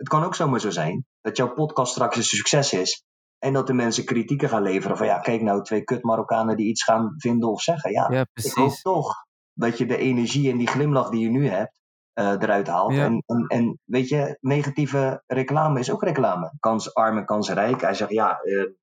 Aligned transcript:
het 0.00 0.08
kan 0.08 0.24
ook 0.24 0.34
zomaar 0.34 0.60
zo 0.60 0.70
zijn 0.70 1.04
dat 1.20 1.36
jouw 1.36 1.52
podcast 1.52 1.92
straks 1.92 2.16
een 2.16 2.22
succes 2.22 2.72
is. 2.72 3.04
En 3.38 3.52
dat 3.52 3.66
de 3.66 3.72
mensen 3.72 4.04
kritieken 4.04 4.48
gaan 4.48 4.62
leveren 4.62 4.96
van 4.96 5.06
ja, 5.06 5.18
kijk 5.18 5.42
nou, 5.42 5.62
twee 5.62 5.84
kut 5.84 6.02
Marokkanen 6.02 6.56
die 6.56 6.66
iets 6.68 6.84
gaan 6.84 7.14
vinden 7.16 7.50
of 7.50 7.62
zeggen. 7.62 7.90
Ja, 7.92 8.06
Ja, 8.10 8.20
ik 8.20 8.42
hoop 8.42 8.52
precies. 8.54 8.82
toch 8.82 9.14
dat 9.52 9.78
je 9.78 9.86
de 9.86 9.96
energie 9.96 10.50
en 10.50 10.56
die 10.58 10.68
glimlach 10.68 11.08
die 11.10 11.20
je 11.20 11.30
nu 11.30 11.48
hebt 11.48 11.80
eh, 12.12 12.26
eruit 12.26 12.66
haalt. 12.66 12.92
Ja. 12.94 13.04
En, 13.04 13.22
en, 13.26 13.44
en 13.46 13.78
weet 13.84 14.08
je, 14.08 14.36
negatieve 14.40 15.22
reclame 15.26 15.78
is 15.78 15.90
ook 15.90 16.02
reclame. 16.02 16.52
Kansarm 16.60 17.16
en 17.18 17.24
kansrijk. 17.24 17.80
Hij 17.80 17.94
zegt 17.94 18.10
ja, 18.10 18.38
ik 18.42 18.74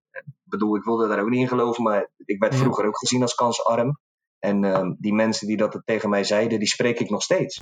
bedoel, 0.43 0.75
ik 0.75 0.83
wilde 0.83 1.07
daar 1.07 1.21
ook 1.21 1.29
niet 1.29 1.39
in 1.41 1.47
geloven, 1.47 1.83
maar 1.83 2.09
ik 2.25 2.39
werd 2.39 2.53
Ja. 2.53 2.59
vroeger 2.59 2.85
ook 2.85 2.97
gezien 2.97 3.21
als 3.21 3.35
kansarm. 3.35 3.99
En 4.39 4.63
ehm, 4.63 4.93
die 4.97 5.13
mensen 5.13 5.47
die 5.47 5.57
dat 5.57 5.81
tegen 5.85 6.09
mij 6.09 6.23
zeiden, 6.23 6.59
die 6.59 6.67
spreek 6.67 6.99
ik 6.99 7.09
nog 7.09 7.21
steeds. 7.23 7.61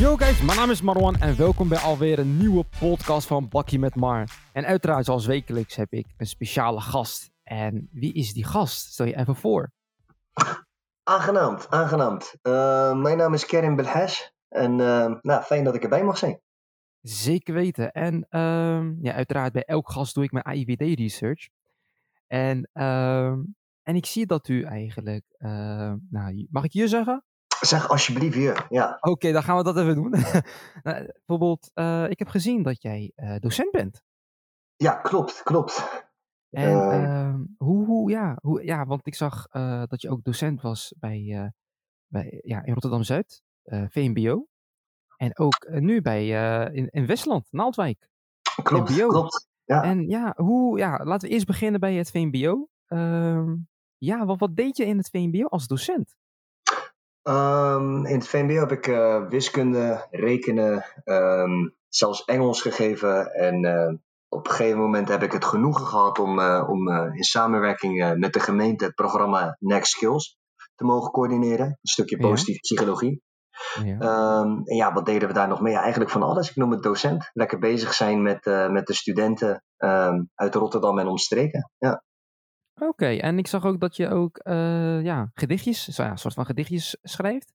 Yo 0.00 0.16
guys, 0.16 0.42
mijn 0.42 0.58
naam 0.58 0.70
is 0.70 0.82
Marwan 0.82 1.16
en 1.16 1.36
welkom 1.36 1.68
bij 1.68 1.78
alweer 1.78 2.18
een 2.18 2.36
nieuwe 2.36 2.64
podcast 2.78 3.26
van 3.26 3.48
Bakkie 3.48 3.78
met 3.78 3.94
Mar. 3.94 4.28
En 4.52 4.64
uiteraard 4.64 5.04
zoals 5.04 5.26
wekelijks 5.26 5.76
heb 5.76 5.92
ik 5.92 6.06
een 6.16 6.26
speciale 6.26 6.80
gast. 6.80 7.30
En 7.42 7.88
wie 7.92 8.12
is 8.12 8.32
die 8.32 8.44
gast? 8.44 8.92
Stel 8.92 9.06
je 9.06 9.16
even 9.16 9.36
voor. 9.36 9.72
Aangenaamd, 11.02 11.70
aangenaamd. 11.70 12.34
Eh, 12.42 13.00
mijn 13.00 13.16
naam 13.16 13.34
is 13.34 13.46
Kerim 13.46 13.76
Belhash. 13.76 14.20
En 14.48 14.80
eh, 14.80 15.14
nou, 15.20 15.42
fijn 15.42 15.64
dat 15.64 15.74
ik 15.74 15.82
erbij 15.82 16.04
mag 16.04 16.18
zijn. 16.18 16.40
Zeker 17.00 17.54
weten. 17.54 17.92
En 17.92 18.26
ehm, 18.28 18.94
ja, 19.02 19.12
uiteraard 19.12 19.52
bij 19.52 19.64
elk 19.64 19.90
gast 19.90 20.14
doe 20.14 20.24
ik 20.24 20.32
mijn 20.32 20.44
AIVD 20.44 20.98
research. 20.98 21.48
En, 22.26 22.70
ehm, 22.72 23.38
en 23.82 23.96
ik 23.96 24.06
zie 24.06 24.26
dat 24.26 24.48
u 24.48 24.62
eigenlijk, 24.62 25.24
ehm, 25.38 25.96
nou, 26.10 26.46
mag 26.50 26.64
ik 26.64 26.72
je 26.72 26.88
zeggen? 26.88 27.24
Zeg 27.60 27.88
alsjeblieft 27.88 28.34
je. 28.36 28.66
Ja, 28.68 28.96
Oké, 29.00 29.32
dan 29.32 29.42
gaan 29.42 29.56
we 29.56 29.62
dat 29.62 29.76
even 29.76 29.94
doen. 29.94 30.10
Nou, 30.82 31.06
bijvoorbeeld, 31.26 31.70
eh, 31.74 32.10
ik 32.10 32.18
heb 32.18 32.28
gezien 32.28 32.62
dat 32.62 32.82
jij 32.82 33.12
eh, 33.14 33.36
docent 33.38 33.70
bent. 33.70 34.02
ja 34.76 34.92
klopt, 34.94 35.42
klopt. 35.42 35.88
En 36.50 36.68
Eh. 36.90 37.04
ehm, 37.04 37.40
hoe, 37.56 37.86
hoe, 37.86 38.10
ja, 38.10 38.38
hoe, 38.42 38.64
ja, 38.64 38.86
want 38.86 39.06
ik 39.06 39.14
zag 39.14 39.46
dat 39.86 40.00
je 40.02 40.10
ook 40.10 40.24
docent 40.24 40.60
was 40.62 40.94
bij, 40.98 41.52
bij, 42.06 42.40
ja, 42.44 42.62
in 42.64 42.72
Rotterdam-Zuid, 42.72 43.42
VMBO. 43.64 44.46
En 45.16 45.38
ook 45.38 45.68
nu 45.70 46.00
bij, 46.02 46.26
in, 46.72 46.88
in 46.88 47.06
Westland, 47.06 47.46
Naaldwijk. 47.50 48.08
Klopt, 48.62 49.06
klopt. 49.06 49.48
Ja. 49.64 49.82
En 49.82 50.08
ja, 50.08 50.32
hoe, 50.36 50.78
ja, 50.78 51.00
laten 51.04 51.28
we 51.28 51.34
eerst 51.34 51.46
beginnen 51.46 51.80
bij 51.80 51.94
het 51.94 52.10
VMBO. 52.10 52.68
Ehm, 52.86 53.56
ja, 53.98 54.24
wat, 54.24 54.38
wat 54.38 54.56
deed 54.56 54.76
je 54.76 54.84
in 54.84 54.96
het 54.96 55.08
VMBO 55.10 55.46
als 55.46 55.66
docent? 55.66 56.16
Ehm, 57.22 58.04
in 58.06 58.14
het 58.14 58.28
VMBO 58.28 58.54
heb 58.54 58.72
ik 58.72 58.86
eh, 58.86 59.26
wiskunde, 59.28 60.06
rekenen, 60.10 60.84
ehm, 61.04 61.68
zelfs 61.88 62.24
Engels 62.24 62.62
gegeven. 62.62 63.26
En 63.32 63.64
eh, 63.64 63.94
op 64.28 64.46
een 64.46 64.52
gegeven 64.52 64.78
moment 64.78 65.08
heb 65.08 65.22
ik 65.22 65.32
het 65.32 65.44
genoegen 65.44 65.86
gehad 65.86 66.18
om, 66.18 66.38
eh, 66.38 66.66
om 66.68 66.88
in 66.88 67.22
samenwerking 67.22 68.14
met 68.18 68.32
de 68.32 68.40
gemeente 68.40 68.84
het 68.84 68.94
programma 68.94 69.56
Next 69.58 69.92
Skills 69.92 70.38
te 70.74 70.84
mogen 70.84 71.10
coördineren. 71.10 71.66
Een 71.66 71.78
stukje 71.82 72.16
Ja. 72.20 72.28
positieve 72.28 72.60
psychologie. 72.60 73.22
Ja. 73.84 73.98
Ehm, 73.98 74.60
en 74.64 74.76
ja, 74.76 74.92
wat 74.92 75.06
deden 75.06 75.28
we 75.28 75.34
daar 75.34 75.48
nog 75.48 75.60
mee? 75.60 75.72
Ja, 75.72 75.80
eigenlijk 75.80 76.10
van 76.10 76.22
alles. 76.22 76.50
Ik 76.50 76.56
noem 76.56 76.70
het 76.70 76.82
docent. 76.82 77.30
Lekker 77.32 77.58
bezig 77.58 77.94
zijn 77.94 78.22
met, 78.22 78.44
met 78.70 78.86
de 78.86 78.94
studenten 78.94 79.64
uit 80.34 80.54
Rotterdam 80.54 80.98
en 80.98 81.06
omstreken. 81.06 81.70
Ja. 81.78 82.02
Oké, 82.82 83.06
en 83.06 83.38
ik 83.38 83.46
zag 83.46 83.64
ook 83.64 83.80
dat 83.80 83.96
je 83.96 84.08
ook 84.08 84.38
eh, 84.38 85.02
ja, 85.02 85.30
gedichtjes, 85.34 85.88
zo 85.88 86.02
ja, 86.02 86.10
een 86.10 86.18
soort 86.18 86.34
van 86.34 86.46
gedichtjes 86.46 86.96
schrijft. 87.02 87.52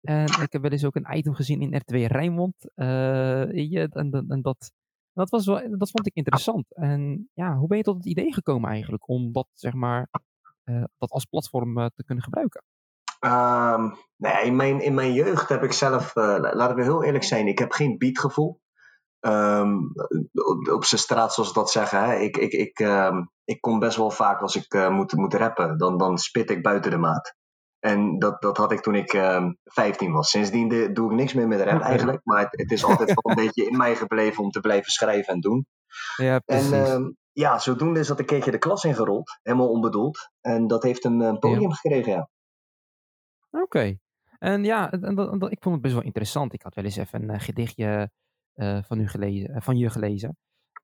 En 0.00 0.24
ik 0.24 0.52
heb 0.52 0.62
wel 0.62 0.70
eens 0.70 0.84
ook 0.84 0.94
een 0.94 1.16
item 1.16 1.34
gezien 1.34 1.60
in 1.60 1.82
R2 1.82 2.06
Rijnmond. 2.06 2.54
eh, 2.74 3.40
en, 3.40 3.90
en, 3.92 4.24
en 4.28 4.42
dat, 4.42 4.72
dat, 5.12 5.30
was 5.30 5.46
wel, 5.46 5.78
dat 5.78 5.90
vond 5.90 6.06
ik 6.06 6.14
interessant. 6.14 6.74
En 6.74 7.30
ja, 7.34 7.56
hoe 7.56 7.68
ben 7.68 7.76
je 7.76 7.82
tot 7.82 7.96
het 7.96 8.06
idee 8.06 8.32
gekomen 8.32 8.70
eigenlijk 8.70 9.08
om 9.08 9.32
dat, 9.32 9.48
zeg 9.52 9.72
maar, 9.72 10.08
eh, 10.64 10.84
dat 10.98 11.10
als 11.10 11.24
platform 11.24 11.78
eh, 11.78 11.86
te 11.94 12.04
kunnen 12.04 12.24
gebruiken? 12.24 12.62
Ehm, 13.20 13.90
nee, 14.16 14.44
in, 14.44 14.56
mijn, 14.56 14.80
in 14.80 14.94
mijn 14.94 15.12
jeugd 15.12 15.48
heb 15.48 15.62
ik 15.62 15.72
zelf, 15.72 16.16
eh, 16.16 16.38
laten 16.52 16.76
we 16.76 16.82
heel 16.82 17.04
eerlijk 17.04 17.24
zijn, 17.24 17.46
ik 17.46 17.58
heb 17.58 17.72
geen 17.72 17.98
beatgevoel. 17.98 18.60
Ehm, 19.20 19.76
op, 20.32 20.68
op 20.72 20.84
zijn 20.84 21.00
straat, 21.00 21.34
zoals 21.34 21.48
ze 21.48 21.54
dat 21.54 21.70
zeggen. 21.70 22.04
Hè. 22.04 22.14
Ik, 22.14 22.36
ik, 22.36 22.52
ik, 22.52 22.78
ehm, 22.78 23.22
ik 23.48 23.60
kom 23.60 23.78
best 23.78 23.96
wel 23.96 24.10
vaak 24.10 24.40
als 24.40 24.56
ik 24.56 24.72
eh, 24.74 24.90
moet, 24.90 25.12
moet 25.12 25.34
rappen, 25.34 25.78
dan, 25.78 25.98
dan 25.98 26.18
spit 26.18 26.50
ik 26.50 26.62
buiten 26.62 26.90
de 26.90 26.96
maat. 26.96 27.34
En 27.78 28.18
dat, 28.18 28.42
dat 28.42 28.56
had 28.56 28.72
ik 28.72 28.80
toen 28.80 28.94
ik 28.94 29.12
ehm 29.12 29.52
15 29.64 30.12
was. 30.12 30.30
Sindsdien 30.30 30.68
de- 30.68 30.92
doe 30.92 31.10
ik 31.10 31.16
niks 31.16 31.32
meer 31.32 31.48
met 31.48 31.60
rap 31.60 31.80
eigenlijk. 31.80 32.20
Maar 32.24 32.40
het, 32.40 32.48
het 32.60 32.70
is 32.70 32.84
altijd 32.84 33.12
wel 33.14 33.32
een 33.36 33.42
beetje 33.44 33.64
in 33.70 33.76
mij 33.76 33.96
gebleven 33.96 34.44
om 34.44 34.50
te 34.50 34.60
blijven 34.60 34.90
schrijven 34.92 35.34
en 35.34 35.40
doen. 35.40 35.66
Ja, 36.16 36.38
precies. 36.38 36.70
En 36.70 36.84
ehm, 36.84 37.10
ja, 37.32 37.58
zodoende 37.58 38.00
is 38.00 38.06
dat 38.06 38.18
een 38.18 38.24
keertje 38.26 38.50
de 38.50 38.58
klas 38.58 38.84
ingerold. 38.84 39.38
Helemaal 39.42 39.70
onbedoeld. 39.70 40.18
En 40.40 40.66
dat 40.66 40.82
heeft 40.82 41.04
een 41.04 41.22
eh, 41.22 41.38
podium 41.38 41.72
gekregen, 41.72 42.12
ja. 42.12 42.28
Oké. 43.50 43.96
En 44.38 44.64
ja, 44.64 44.90
en, 44.90 45.14
dat- 45.14 45.40
dat- 45.40 45.50
ik 45.52 45.62
vond 45.62 45.74
het 45.74 45.82
best 45.82 45.94
wel 45.94 46.04
interessant. 46.04 46.52
Ik 46.52 46.62
had 46.62 46.74
wel 46.74 46.84
eens 46.84 46.96
even 46.96 47.22
een 47.22 47.30
eh, 47.30 47.40
gedichtje 47.40 48.10
van, 48.86 48.98
u 49.00 49.08
gelezen, 49.08 49.62
van 49.62 49.76
je 49.76 49.90
gelezen. 49.90 50.36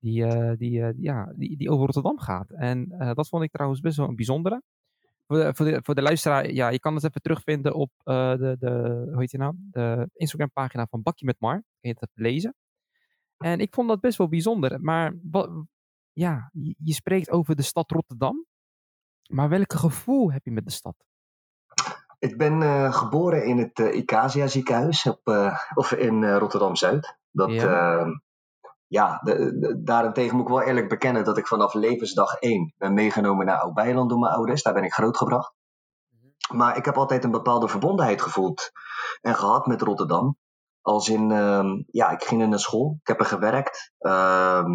Die, 0.05 0.25
eh, 0.25 0.57
die, 0.57 0.81
eh, 0.81 0.93
ja, 0.97 1.33
die, 1.35 1.57
die 1.57 1.69
over 1.69 1.85
Rotterdam 1.85 2.19
gaat. 2.19 2.51
En 2.51 2.91
eh, 2.91 3.13
dat 3.13 3.27
vond 3.27 3.43
ik 3.43 3.51
trouwens 3.51 3.81
best 3.81 3.97
wel 3.97 4.07
een 4.07 4.15
bijzondere. 4.15 4.61
Voor 5.27 5.37
de, 5.37 5.55
voor 5.55 5.65
de, 5.65 5.79
voor 5.83 5.95
de 5.95 6.01
luisteraar, 6.01 6.51
ja, 6.51 6.69
je 6.69 6.79
kan 6.79 6.95
het 6.95 7.03
even 7.03 7.21
terugvinden 7.21 7.73
op 7.73 7.91
de, 8.03 8.55
de, 8.59 9.03
hoe 9.11 9.19
heet 9.19 9.31
je 9.31 9.37
nou? 9.37 9.55
de 9.57 10.09
Instagram 10.13 10.51
pagina 10.51 10.87
van 10.89 11.01
Bakje 11.01 11.25
met 11.25 11.39
Mar. 11.39 11.53
Kun 11.53 11.65
je 11.79 11.95
het 11.99 12.09
even 12.09 12.31
lezen. 12.31 12.55
En 13.37 13.59
ik 13.59 13.73
vond 13.73 13.87
dat 13.87 13.99
best 13.99 14.17
wel 14.17 14.27
bijzonder. 14.27 14.81
Maar 14.81 15.13
ja, 16.13 16.49
je, 16.53 16.75
je 16.77 16.93
spreekt 16.93 17.31
over 17.31 17.55
de 17.55 17.61
stad 17.61 17.91
Rotterdam. 17.91 18.45
Maar 19.29 19.49
welk 19.49 19.73
gevoel 19.73 20.31
heb 20.31 20.45
je 20.45 20.51
met 20.51 20.65
de 20.65 20.71
stad? 20.71 20.95
Ik 22.19 22.37
ben 22.37 22.93
geboren 22.93 23.45
in 23.45 23.57
het 23.57 23.79
Icasia 23.79 24.47
ziekenhuis 24.47 25.05
op, 25.05 25.21
of 25.73 25.91
in 25.91 26.25
Rotterdam-Zuid. 26.25 27.17
Dat, 27.31 27.51
Ja. 27.51 28.23
Ja, 28.87 29.07
ja 29.07 29.19
de, 29.23 29.59
de- 29.59 29.81
daarentegen 29.83 30.35
moet 30.35 30.45
ik 30.45 30.53
wel 30.53 30.61
eerlijk 30.61 30.89
bekennen 30.89 31.23
dat 31.23 31.37
ik 31.37 31.47
vanaf 31.47 31.73
levensdag 31.73 32.33
1 32.33 32.73
ben 32.77 32.93
meegenomen 32.93 33.45
naar 33.45 33.59
Oud-Beiland 33.59 34.09
door 34.09 34.19
mijn 34.19 34.33
ouders. 34.33 34.63
Daar 34.63 34.73
ben 34.73 34.83
ik 34.83 34.93
grootgebracht. 34.93 35.53
Maar 36.53 36.77
ik 36.77 36.85
heb 36.85 36.97
altijd 36.97 37.23
een 37.23 37.31
bepaalde 37.31 37.67
verbondenheid 37.67 38.21
gevoeld 38.21 38.71
en 39.21 39.35
gehad 39.35 39.65
met 39.65 39.81
Rotterdam. 39.81 40.37
Als 40.81 41.09
in, 41.09 41.31
ehm, 41.31 41.83
ja, 41.87 42.09
ik 42.09 42.23
ging 42.23 42.47
naar 42.47 42.59
school, 42.59 42.97
ik 43.01 43.07
heb 43.07 43.19
er 43.19 43.25
gewerkt. 43.25 43.93
Ehm, 43.97 44.71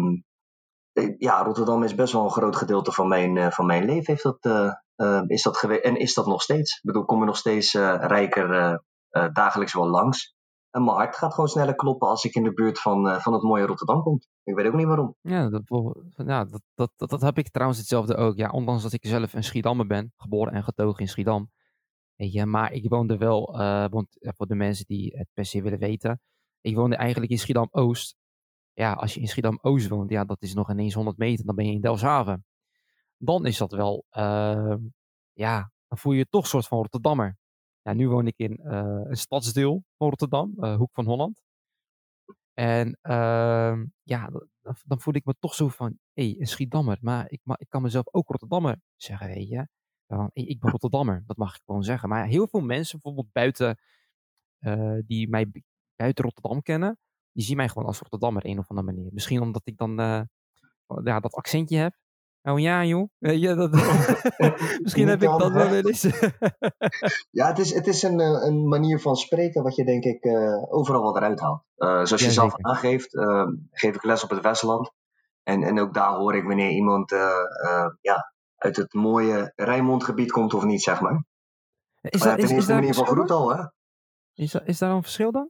eh, 0.93 1.15
ja, 1.17 1.43
Rotterdam 1.43 1.83
is 1.83 1.95
best 1.95 2.13
wel 2.13 2.23
een 2.23 2.31
groot 2.31 2.55
gedeelte 2.55 2.91
van 2.91 3.07
mijn, 3.07 3.37
eh, 3.37 3.51
van 3.51 3.65
mijn 3.65 3.85
leven. 3.85 4.05
Heeft 4.05 4.23
dat, 4.23 4.37
eh, 4.41 4.71
eh, 4.95 5.21
is 5.27 5.41
dat 5.41 5.57
geweest 5.57 5.83
en 5.83 5.95
is 5.95 6.13
dat 6.13 6.25
nog 6.25 6.41
steeds. 6.41 6.75
Ik 6.77 6.81
bedoel, 6.83 7.05
kom 7.05 7.19
er 7.19 7.25
nog 7.25 7.37
steeds 7.37 7.73
rijker 7.73 8.79
dagelijks 9.33 9.73
wel 9.73 9.87
langs. 9.89 10.35
En 10.71 10.83
mijn 10.83 10.97
hart 10.97 11.15
gaat 11.15 11.33
gewoon 11.33 11.49
sneller 11.49 11.75
kloppen 11.75 12.07
als 12.07 12.23
ik 12.23 12.35
in 12.35 12.43
de 12.43 12.53
buurt 12.53 12.79
van, 12.79 13.07
eh, 13.09 13.19
van 13.19 13.33
het 13.33 13.41
mooie 13.41 13.65
Rotterdam 13.65 14.01
kom. 14.01 14.19
Ik 14.43 14.55
weet 14.55 14.67
ook 14.67 14.73
niet 14.73 14.85
waarom. 14.85 15.15
Ja, 15.21 15.49
dat, 15.49 15.63
ja 16.15 16.45
dat, 16.45 16.61
dat, 16.73 16.91
dat, 17.09 17.21
heb 17.21 17.37
ik 17.37 17.49
trouwens 17.49 17.79
hetzelfde 17.79 18.15
ook. 18.15 18.37
Ja, 18.37 18.49
ondanks 18.49 18.83
dat 18.83 18.93
ik 18.93 19.05
zelf 19.05 19.33
een 19.33 19.43
Schiedammer 19.43 19.87
ben, 19.87 20.13
geboren 20.15 20.53
en 20.53 20.63
getogen 20.63 20.99
in 20.99 21.07
Schiedam. 21.07 21.51
Je, 22.15 22.45
maar 22.45 22.71
ik 22.71 22.89
woonde 22.89 23.17
wel, 23.17 23.59
eh, 23.59 23.85
want 23.89 24.07
voor 24.19 24.47
de 24.47 24.55
mensen 24.55 24.85
die 24.87 25.17
het 25.17 25.27
per 25.33 25.45
se 25.45 25.61
willen 25.61 25.79
weten, 25.79 26.21
ik 26.61 26.75
woonde 26.75 26.95
eigenlijk 26.95 27.31
in 27.31 27.39
Schiedam-Oost. 27.39 28.15
Ja, 28.73 28.93
als 28.93 29.13
je 29.13 29.19
in 29.19 29.27
Schiedam-Oost 29.27 29.87
woont, 29.87 30.09
ja, 30.09 30.25
dat 30.25 30.41
is 30.41 30.53
nog 30.53 30.69
ineens 30.69 30.93
100 30.93 31.17
meter, 31.17 31.45
dan 31.45 31.55
ben 31.55 31.65
je 31.65 31.71
in 31.71 31.81
Delfshaven. 31.81 32.45
Dan 33.17 33.45
is 33.45 33.57
dat 33.57 33.71
wel, 33.71 34.05
eh, 34.09 34.75
ja, 35.33 35.71
dan 35.87 35.97
voel 35.97 36.13
je 36.13 36.17
je 36.17 36.27
toch 36.29 36.43
een 36.43 36.49
soort 36.49 36.67
van 36.67 36.77
Rotterdammer. 36.77 37.37
Ja, 37.81 37.93
nu 37.93 38.09
woon 38.09 38.27
ik 38.27 38.37
in 38.37 38.57
eh, 38.57 39.01
een 39.03 39.17
stadsdeel 39.17 39.83
van 39.97 40.09
Rotterdam, 40.09 40.53
eh, 40.59 40.75
Hoek 40.75 40.89
van 40.93 41.05
Holland. 41.05 41.41
En 42.53 42.97
ehm, 43.01 43.85
ja, 44.03 44.27
dan, 44.29 44.47
dan 44.85 45.01
voel 45.01 45.13
ik 45.15 45.25
me 45.25 45.35
toch 45.39 45.53
zo 45.53 45.67
van, 45.67 45.97
hé, 46.13 46.23
hey, 46.29 46.35
een 46.39 46.47
Schiedammer. 46.47 46.97
Maar 47.01 47.25
ik, 47.31 47.41
ik 47.55 47.69
kan 47.69 47.81
mezelf 47.81 48.05
ook 48.13 48.27
Rotterdammer 48.29 48.81
zeggen, 48.95 49.27
weet 49.27 49.47
je. 49.47 49.67
Ik 50.33 50.59
ben 50.59 50.71
Rotterdammer, 50.71 51.23
dat 51.25 51.37
mag 51.37 51.55
ik 51.55 51.61
gewoon 51.65 51.83
zeggen. 51.83 52.09
Maar 52.09 52.25
heel 52.27 52.47
veel 52.47 52.61
mensen, 52.61 52.99
bijvoorbeeld 53.01 53.33
buiten, 53.33 53.77
eh, 54.59 54.97
die 55.05 55.29
mij 55.29 55.49
bu- 55.49 55.61
buiten 55.95 56.23
Rotterdam 56.23 56.61
kennen, 56.61 56.99
die 57.31 57.43
zien 57.43 57.57
mij 57.57 57.67
gewoon 57.69 57.87
als 57.87 57.99
Rotterdammer, 57.99 58.45
een 58.45 58.59
of 58.59 58.69
andere 58.69 58.93
manier. 58.93 59.13
Misschien 59.13 59.41
omdat 59.41 59.61
ik 59.67 59.77
dan 59.77 59.95
ja, 61.03 61.19
dat 61.19 61.33
accentje 61.33 61.77
heb. 61.77 61.95
Oh 62.43 62.59
ja, 62.59 62.83
joh. 62.83 63.09
Je, 63.17 63.55
dat, 63.55 63.71
misschien 64.83 65.07
heb 65.07 65.21
ik 65.21 65.29
dat 65.29 65.51
wel 65.51 65.69
wel 65.69 65.85
eens. 65.85 66.07
Ja, 67.31 67.47
het 67.47 67.59
is, 67.59 67.73
het 67.73 67.87
is 67.87 68.03
een, 68.03 68.19
eh, 68.19 68.45
een 68.45 68.67
manier 68.67 68.99
van 68.99 69.15
spreken 69.15 69.63
wat 69.63 69.75
je 69.75 69.85
denk 69.85 70.03
ik 70.03 70.23
eh, 70.23 70.73
overal 70.73 71.01
wat 71.01 71.15
eruit 71.15 71.39
haalt. 71.39 71.63
Eh, 71.75 71.87
zoals 71.87 72.21
je 72.21 72.25
Ja, 72.25 72.31
zelf 72.31 72.53
aangeeft, 72.57 73.15
eh, 73.15 73.47
geef 73.71 73.95
ik 73.95 74.03
les 74.03 74.23
op 74.23 74.29
het 74.29 74.41
Westland. 74.41 74.91
En, 75.43 75.63
en 75.63 75.79
ook 75.79 75.93
daar 75.93 76.15
hoor 76.15 76.35
ik 76.35 76.43
wanneer 76.43 76.69
iemand 76.69 77.11
eh, 77.11 77.19
eh, 77.63 77.87
ja, 78.01 78.33
uit 78.55 78.75
het 78.75 78.93
mooie 78.93 79.53
Rijnmondgebied 79.55 80.31
komt 80.31 80.53
of 80.53 80.63
niet, 80.63 80.81
zeg 80.81 81.01
maar. 81.01 81.25
is 82.01 82.19
Maar 82.19 82.29
ja, 82.29 82.35
dat, 82.35 82.43
is, 82.43 82.49
ten 82.49 82.57
is 82.57 82.67
manier 82.67 82.93
van 82.93 83.05
verschil 83.05 83.15
groet 83.15 83.31
al, 83.31 83.55
hè? 83.55 83.63
Is, 84.33 84.55
is 84.55 84.77
daar 84.77 84.91
een 84.91 85.01
verschil 85.01 85.31
dan? 85.31 85.49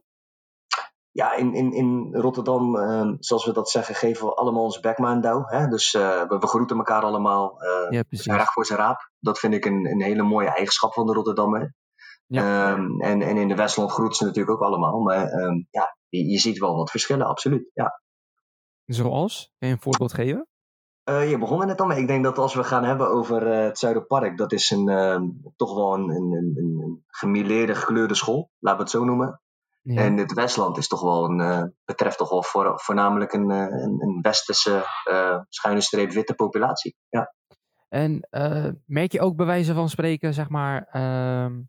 Ja, 1.12 1.34
in, 1.34 1.54
in, 1.54 1.72
in 1.72 2.14
Rotterdam, 2.14 2.76
uh, 2.76 3.12
zoals 3.18 3.44
we 3.44 3.52
dat 3.52 3.70
zeggen, 3.70 3.94
geven 3.94 4.26
we 4.26 4.34
allemaal 4.34 4.62
ons 4.62 4.80
douw. 5.20 5.44
Hè? 5.46 5.68
Dus 5.68 5.94
uh, 5.94 6.22
we, 6.22 6.38
we, 6.38 6.46
groeten 6.46 6.76
elkaar 6.76 7.02
allemaal. 7.02 7.62
Uh, 7.62 7.90
ja, 7.90 8.02
precies. 8.02 8.32
voor 8.44 8.66
zijn 8.66 8.78
raap. 8.78 9.10
Dat 9.18 9.38
vind 9.38 9.54
ik 9.54 9.64
een, 9.64 9.86
een 9.86 10.02
hele 10.02 10.22
mooie 10.22 10.48
eigenschap 10.48 10.92
van 10.92 11.06
de 11.06 11.12
Rotterdammer. 11.12 11.74
Ja. 12.26 12.72
Um, 12.72 13.00
en, 13.00 13.22
en 13.22 13.36
in 13.36 13.48
de 13.48 13.54
Westland 13.54 13.90
groeten 13.90 14.16
ze 14.16 14.24
natuurlijk 14.24 14.56
ook 14.56 14.68
allemaal. 14.68 15.00
Maar 15.00 15.32
um, 15.32 15.66
ja, 15.70 15.96
je, 16.08 16.30
je, 16.30 16.38
ziet 16.38 16.58
wel 16.58 16.76
wat 16.76 16.90
verschillen, 16.90 17.26
absoluut. 17.26 17.70
Ja. 17.74 18.02
Zoals? 18.84 19.52
Kun 19.58 19.68
je 19.68 19.74
een 19.74 19.80
voorbeeld 19.80 20.14
geven? 20.14 20.46
Uh, 21.10 21.30
je 21.30 21.38
begon 21.38 21.60
er 21.60 21.66
net 21.66 21.80
al 21.80 21.86
mee. 21.86 22.00
Ik 22.00 22.06
denk 22.06 22.24
dat 22.24 22.38
als 22.38 22.54
we 22.54 22.64
gaan 22.64 22.84
hebben 22.84 23.08
over 23.08 23.46
uh, 23.46 23.64
het 23.64 23.78
Zuiderpark, 23.78 24.38
dat 24.38 24.52
is 24.52 24.70
een, 24.70 24.88
uh, 24.88 25.20
toch 25.56 25.74
wel 25.74 25.94
een, 25.94 26.10
een, 26.10 26.52
een, 26.56 27.04
gekleurde 27.74 28.14
school, 28.14 28.50
laten 28.58 28.78
we 28.78 28.84
het 28.84 28.92
zo 28.92 29.04
noemen. 29.04 29.40
Ja. 29.82 30.02
En 30.02 30.16
het 30.16 30.32
Westland 30.32 30.76
is 30.76 30.88
toch 30.88 31.00
wel 31.00 31.24
een, 31.24 31.74
betreft 31.84 32.18
toch 32.18 32.30
wel 32.30 32.42
voor, 32.42 32.80
voornamelijk 32.80 33.32
een, 33.32 33.50
een, 33.50 34.02
een 34.02 34.18
westerse 34.20 34.84
schuine 35.48 35.80
streep 35.80 36.10
witte 36.10 36.34
populatie. 36.34 36.96
Ja. 37.08 37.34
En 37.88 38.28
merk 38.86 39.12
je 39.12 39.20
ook 39.20 39.36
bij 39.36 39.46
wijze 39.46 39.74
van 39.74 39.88
spreken, 39.88 40.34
zeg 40.34 40.48
maar, 40.48 40.86
ehm, 40.90 41.62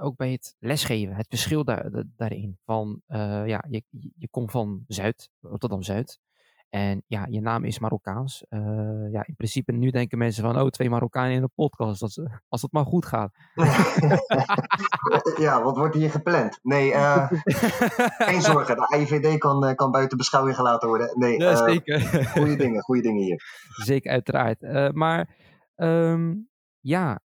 ook 0.00 0.16
bij 0.16 0.32
het 0.32 0.56
lesgeven, 0.58 1.14
het 1.14 1.26
verschil 1.28 1.64
daar, 1.64 2.04
daarin. 2.16 2.58
Van 2.64 3.02
ja, 3.44 3.64
je, 3.68 3.82
je 4.18 4.28
komt 4.30 4.50
van 4.50 4.84
Zuid, 4.86 5.28
Rotterdam 5.40 5.82
Zuid. 5.82 6.18
En 6.68 7.02
ja, 7.06 7.26
je 7.30 7.40
naam 7.40 7.64
is 7.64 7.78
Marokkaans. 7.78 8.44
Uh, 8.50 9.12
ja, 9.12 9.26
in 9.26 9.34
principe 9.36 9.72
nu 9.72 9.90
denken 9.90 10.18
mensen 10.18 10.42
van, 10.42 10.60
oh, 10.60 10.68
twee 10.68 10.90
Marokkanen 10.90 11.32
in 11.32 11.42
een 11.42 11.52
podcast. 11.54 12.02
Als, 12.02 12.20
als 12.48 12.62
het 12.62 12.72
maar 12.72 12.84
goed 12.84 13.06
gaat. 13.06 13.32
ja, 15.44 15.62
wat 15.62 15.76
wordt 15.76 15.94
hier 15.94 16.10
gepland? 16.10 16.58
Nee, 16.62 16.90
uh, 16.90 17.30
geen 18.28 18.42
zorgen. 18.42 18.76
De 18.76 18.96
IVD 18.96 19.38
kan, 19.38 19.64
uh, 19.64 19.74
kan 19.74 19.90
buiten 19.90 20.16
beschouwing 20.16 20.56
gelaten 20.56 20.88
worden. 20.88 21.18
Nee, 21.18 21.38
ja, 21.38 21.56
zeker. 21.56 22.24
goede 22.24 22.56
dingen, 22.56 22.82
goede 22.82 23.02
dingen 23.02 23.22
hier. 23.22 23.42
Zeker, 23.84 24.10
uiteraard. 24.10 24.92
maar 24.94 25.36
um, 25.76 26.48
ja, 26.80 27.20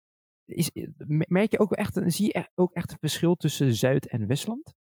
is, 0.44 0.70
merk 1.06 1.50
je 1.50 1.58
ook 1.58 1.72
echt, 1.72 2.00
zie 2.06 2.26
je 2.26 2.48
ook 2.54 2.72
echt 2.72 2.90
een 2.90 2.98
verschil 3.00 3.34
tussen 3.34 3.74
Zuid- 3.74 4.08
en 4.08 4.26
Westland? 4.26 4.74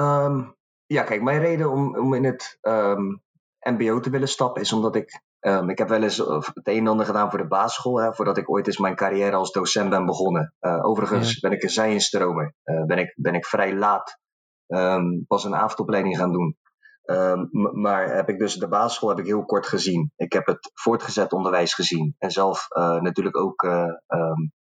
Um, 0.00 0.54
ja, 0.86 1.02
kijk, 1.02 1.22
mijn 1.22 1.40
reden 1.40 1.70
om, 1.70 1.96
om 1.96 2.14
in 2.14 2.24
het 2.24 2.58
um, 2.62 3.24
MBO 3.66 4.00
te 4.00 4.10
willen 4.10 4.28
stappen, 4.28 4.62
is 4.62 4.72
omdat 4.72 4.96
ik. 4.96 5.22
Um, 5.40 5.70
ik 5.70 5.78
heb 5.78 5.88
wel 5.88 6.02
eens 6.02 6.16
het 6.16 6.60
een 6.68 6.78
en 6.78 6.86
ander 6.86 7.06
gedaan 7.06 7.30
voor 7.30 7.38
de 7.38 7.46
basisschool, 7.46 8.00
hè, 8.00 8.14
voordat 8.14 8.36
ik 8.36 8.50
ooit 8.50 8.66
eens 8.66 8.78
mijn 8.78 8.96
carrière 8.96 9.36
als 9.36 9.52
docent 9.52 9.90
ben 9.90 10.06
begonnen. 10.06 10.54
Uh, 10.60 10.86
overigens 10.86 11.38
ben 11.40 11.52
ik 11.52 11.62
een 11.62 11.70
zijinstromer. 11.70 12.54
Uh, 12.64 12.84
ben, 12.84 12.98
ik, 12.98 13.12
ben 13.16 13.34
ik 13.34 13.46
vrij 13.46 13.74
laat 13.74 14.18
um, 14.66 15.24
pas 15.26 15.44
een 15.44 15.54
avondopleiding 15.54 16.16
gaan 16.16 16.32
doen. 16.32 16.56
Um, 17.04 17.48
maar 17.80 18.14
heb 18.14 18.28
ik 18.28 18.38
dus 18.38 18.54
de 18.54 18.68
basisschool 18.68 19.08
heb 19.08 19.18
ik 19.18 19.26
heel 19.26 19.44
kort 19.44 19.66
gezien. 19.66 20.12
Ik 20.16 20.32
heb 20.32 20.46
het 20.46 20.70
voortgezet 20.74 21.32
onderwijs 21.32 21.74
gezien. 21.74 22.14
En 22.18 22.30
zelf 22.30 22.66
uh, 22.76 23.00
natuurlijk 23.00 23.36
ook 23.36 23.62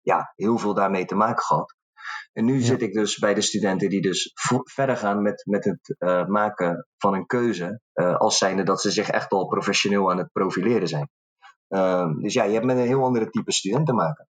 ja, 0.01 0.33
heel 0.35 0.59
veel 0.59 0.75
daarmee 0.75 1.05
te 1.05 1.15
maken 1.15 1.45
gehad. 1.45 1.75
En 2.37 2.45
nu 2.45 2.61
zit 2.61 2.83
ik 2.83 2.93
dus 2.93 3.19
bij 3.19 3.35
de 3.35 3.41
studenten 3.41 3.89
die 3.89 4.01
dus 4.01 4.33
verder 4.65 4.97
gaan 4.97 5.23
met, 5.23 5.43
met 5.47 5.65
het 5.65 5.97
uh, 5.99 6.27
maken 6.27 6.87
van 6.97 7.15
een 7.15 7.27
keuze. 7.27 7.81
Uh, 7.95 8.17
als 8.17 8.39
zijnde 8.39 8.63
dat 8.63 8.81
ze 8.81 8.91
zich 8.91 9.09
echt 9.09 9.31
al 9.31 9.47
professioneel 9.47 10.11
aan 10.11 10.19
het 10.19 10.33
profileren 10.33 10.89
zijn. 10.89 11.09
Uh, 11.69 12.15
dus 12.15 12.33
ja, 12.33 12.45
je 12.45 12.53
hebt 12.53 12.65
met 12.65 12.77
een 12.77 12.87
heel 12.87 13.05
andere 13.05 13.31
type 13.31 13.53
student 13.53 13.87
te 13.87 13.93
maken. 13.93 14.29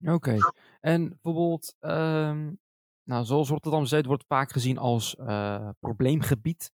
Oké. 0.00 0.12
Okay. 0.12 0.38
En 0.80 1.08
bijvoorbeeld, 1.08 1.76
um, 1.80 2.58
nou, 3.02 3.24
zoals 3.24 3.48
Rotterdam-Zuid 3.48 4.06
wordt 4.06 4.24
vaak 4.26 4.52
gezien 4.52 4.78
als 4.78 5.16
uh, 5.20 5.68
probleemgebied. 5.80 6.72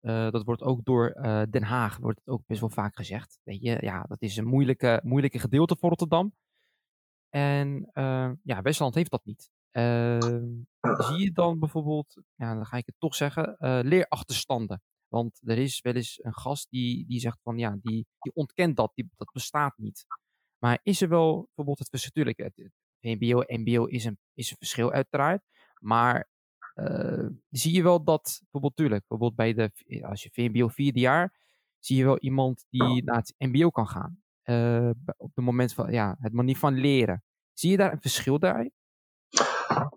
dat 0.00 0.44
wordt 0.44 0.62
ook 0.62 0.84
door 0.84 1.12
Den 1.50 1.62
Haag 1.62 1.96
wordt 1.96 2.18
het 2.18 2.28
ook 2.28 2.42
best 2.46 2.60
wel 2.60 2.70
vaak 2.70 2.96
gezegd. 2.96 3.38
Weet 3.42 3.60
je, 3.62 3.78
ja, 3.80 4.02
dat 4.02 4.22
is 4.22 4.36
een 4.36 4.46
moeilijke, 4.46 5.00
moeilijke 5.04 5.38
gedeelte 5.38 5.76
voor 5.76 5.88
Rotterdam. 5.88 6.32
En 7.34 7.90
uh, 7.94 8.30
ja, 8.42 8.62
Westland 8.62 8.94
heeft 8.94 9.10
dat 9.10 9.24
niet. 9.24 9.50
Uh, 9.72 10.18
zie 10.80 11.18
je 11.18 11.30
dan 11.32 11.58
bijvoorbeeld, 11.58 12.22
ja, 12.34 12.54
dan 12.54 12.66
ga 12.66 12.76
ik 12.76 12.86
het 12.86 12.94
toch 12.98 13.14
zeggen, 13.14 13.56
uh, 13.58 13.78
leerachterstanden. 13.82 14.82
Want 15.08 15.40
er 15.44 15.58
is 15.58 15.80
wel 15.80 15.94
eens 15.94 16.18
een 16.22 16.34
gast 16.34 16.70
die, 16.70 17.06
die 17.06 17.20
zegt 17.20 17.38
van 17.42 17.58
ja, 17.58 17.76
die, 17.82 18.06
die 18.18 18.34
ontkent 18.34 18.76
dat, 18.76 18.92
die, 18.94 19.10
dat 19.16 19.30
bestaat 19.32 19.76
niet. 19.76 20.06
Maar 20.58 20.80
is 20.82 21.00
er 21.00 21.08
wel 21.08 21.34
bijvoorbeeld 21.44 21.78
het 21.78 21.88
verschil? 21.88 22.10
Tuurlijk, 22.12 22.38
het 22.38 22.70
VMBO, 23.00 23.42
MBO 23.46 23.84
is 23.84 24.04
een, 24.04 24.18
is 24.34 24.50
een 24.50 24.56
verschil 24.56 24.92
uiteraard. 24.92 25.42
Maar 25.80 26.28
uh, 26.74 27.28
zie 27.50 27.72
je 27.72 27.82
wel 27.82 28.04
dat, 28.04 28.38
bijvoorbeeld, 28.40 28.76
tuurlijk, 28.76 29.04
bijvoorbeeld 29.08 29.36
bij 29.36 29.54
de, 29.54 30.06
als 30.06 30.22
je 30.22 30.30
VMBO 30.32 30.68
vierde 30.68 31.00
jaar, 31.00 31.34
zie 31.78 31.96
je 31.96 32.04
wel 32.04 32.18
iemand 32.18 32.66
die 32.70 33.04
naar 33.04 33.16
het 33.16 33.34
MBO 33.38 33.70
kan 33.70 33.88
gaan 33.88 34.23
uh, 34.44 34.90
op 35.16 35.30
het 35.34 35.44
moment 35.44 35.72
van 35.72 35.92
ja, 35.92 36.16
het 36.18 36.32
manier 36.32 36.56
van 36.56 36.74
leren. 36.74 37.22
Zie 37.52 37.70
je 37.70 37.76
daar 37.76 37.92
een 37.92 38.00
verschil 38.00 38.38
daarin? 38.38 38.72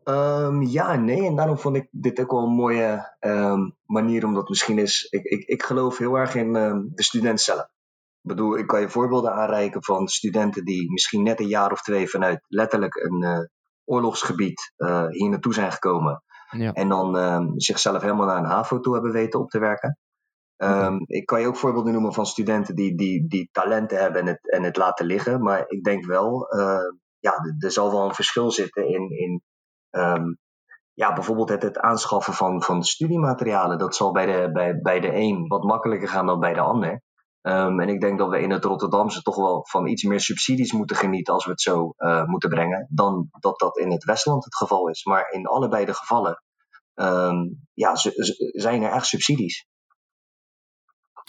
Um, 0.03 0.61
ja 0.61 0.91
en 0.91 1.05
nee. 1.05 1.25
En 1.25 1.35
daarom 1.35 1.57
vond 1.57 1.75
ik 1.75 1.87
dit 1.91 2.19
ook 2.19 2.31
wel 2.31 2.43
een 2.43 2.55
mooie 2.55 3.15
um, 3.19 3.75
manier, 3.85 4.25
omdat 4.25 4.49
misschien 4.49 4.77
is. 4.77 5.07
Ik, 5.09 5.23
ik, 5.23 5.43
ik 5.47 5.63
geloof 5.63 5.97
heel 5.97 6.15
erg 6.15 6.35
in 6.35 6.55
um, 6.55 6.91
de 6.93 7.03
student 7.03 7.41
zelf. 7.41 7.61
Ik 8.21 8.35
bedoel, 8.35 8.57
ik 8.57 8.67
kan 8.67 8.81
je 8.81 8.89
voorbeelden 8.89 9.33
aanreiken 9.33 9.83
van 9.83 10.07
studenten 10.07 10.65
die 10.65 10.91
misschien 10.91 11.23
net 11.23 11.39
een 11.39 11.47
jaar 11.47 11.71
of 11.71 11.81
twee 11.81 12.09
vanuit 12.09 12.45
letterlijk 12.47 12.95
een 12.95 13.21
uh, 13.23 13.39
oorlogsgebied 13.85 14.73
uh, 14.77 15.07
hier 15.07 15.29
naartoe 15.29 15.53
zijn 15.53 15.71
gekomen. 15.71 16.23
Ja. 16.49 16.73
En 16.73 16.89
dan 16.89 17.51
zichzelf 17.55 18.01
helemaal 18.01 18.25
naar 18.25 18.37
een 18.37 18.49
HAVO 18.49 18.79
toe 18.79 18.93
hebben 18.93 19.11
weten 19.11 19.39
op 19.39 19.49
te 19.49 19.59
werken. 19.59 19.97
Um, 20.57 21.03
ik 21.05 21.25
kan 21.25 21.41
je 21.41 21.47
ook 21.47 21.55
voorbeelden 21.55 21.93
noemen 21.93 22.13
van 22.13 22.25
studenten 22.25 22.75
die, 22.75 22.97
die, 22.97 23.27
die 23.27 23.49
talenten 23.51 23.99
hebben 23.99 24.21
en 24.21 24.27
het, 24.27 24.51
en 24.51 24.63
het 24.63 24.77
laten 24.77 25.05
liggen. 25.05 25.43
Maar 25.43 25.63
ik 25.67 25.83
denk 25.83 26.05
wel, 26.05 26.55
uh, 26.55 26.91
ja, 27.19 27.33
er 27.59 27.71
zal 27.71 27.91
wel 27.91 28.05
een 28.05 28.13
verschil 28.13 28.51
zitten 28.51 28.87
in, 28.87 29.09
in 29.09 29.41
um, 29.89 30.37
ja, 30.93 31.13
bijvoorbeeld 31.13 31.49
het, 31.49 31.77
aanschaffen 31.77 32.33
van, 32.33 32.63
van 32.63 32.83
studiematerialen. 32.83 33.77
Dat 33.77 33.95
zal 33.95 34.11
bij 34.11 34.25
de, 34.25 34.51
bij, 34.51 34.79
bij 34.81 34.99
de 34.99 35.15
een 35.15 35.47
wat 35.47 35.63
makkelijker 35.63 36.07
gaan 36.07 36.25
dan 36.25 36.39
bij 36.39 36.53
de 36.53 36.61
ander. 36.61 37.01
Um, 37.41 37.79
en 37.79 37.89
ik 37.89 38.01
denk 38.01 38.17
dat 38.17 38.29
we 38.29 38.41
in 38.41 38.51
het 38.51 38.65
Rotterdamse 38.65 39.21
toch 39.21 39.35
wel 39.35 39.65
van 39.65 39.87
iets 39.87 40.03
meer 40.03 40.19
subsidies 40.19 40.71
moeten 40.71 40.95
genieten 40.95 41.33
als 41.33 41.45
we 41.45 41.51
het 41.51 41.61
zo 41.61 41.93
uh, 41.97 42.23
moeten 42.23 42.49
brengen, 42.49 42.87
dan 42.89 43.27
dat 43.39 43.59
dat 43.59 43.77
in 43.77 43.91
het 43.91 44.03
Westland 44.03 44.43
het 44.43 44.55
geval 44.55 44.89
is. 44.89 45.05
Maar 45.05 45.31
in 45.31 45.45
allebei 45.45 45.85
de 45.85 45.93
gevallen 45.93 46.43
ja, 47.73 47.95
zijn 48.51 48.83
er 48.83 48.91
echt 48.91 49.05
subsidies. 49.05 49.65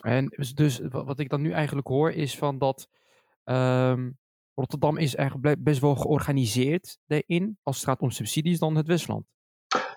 En 0.05 0.27
dus, 0.27 0.55
dus 0.55 0.81
wat 0.91 1.19
ik 1.19 1.29
dan 1.29 1.41
nu 1.41 1.53
eigenlijk 1.53 1.87
hoor 1.87 2.11
is 2.11 2.39
van 2.39 2.59
dat 2.59 2.89
um, 3.45 4.19
Rotterdam 4.55 4.97
is 4.97 5.15
eigenlijk 5.15 5.63
best 5.63 5.81
wel 5.81 5.97
georganiseerd 5.97 6.99
daarin 7.07 7.59
als 7.63 7.77
het 7.77 7.85
gaat 7.85 8.01
om 8.01 8.11
subsidies 8.11 8.59
dan 8.59 8.75
het 8.75 8.87
Westland. 8.87 9.27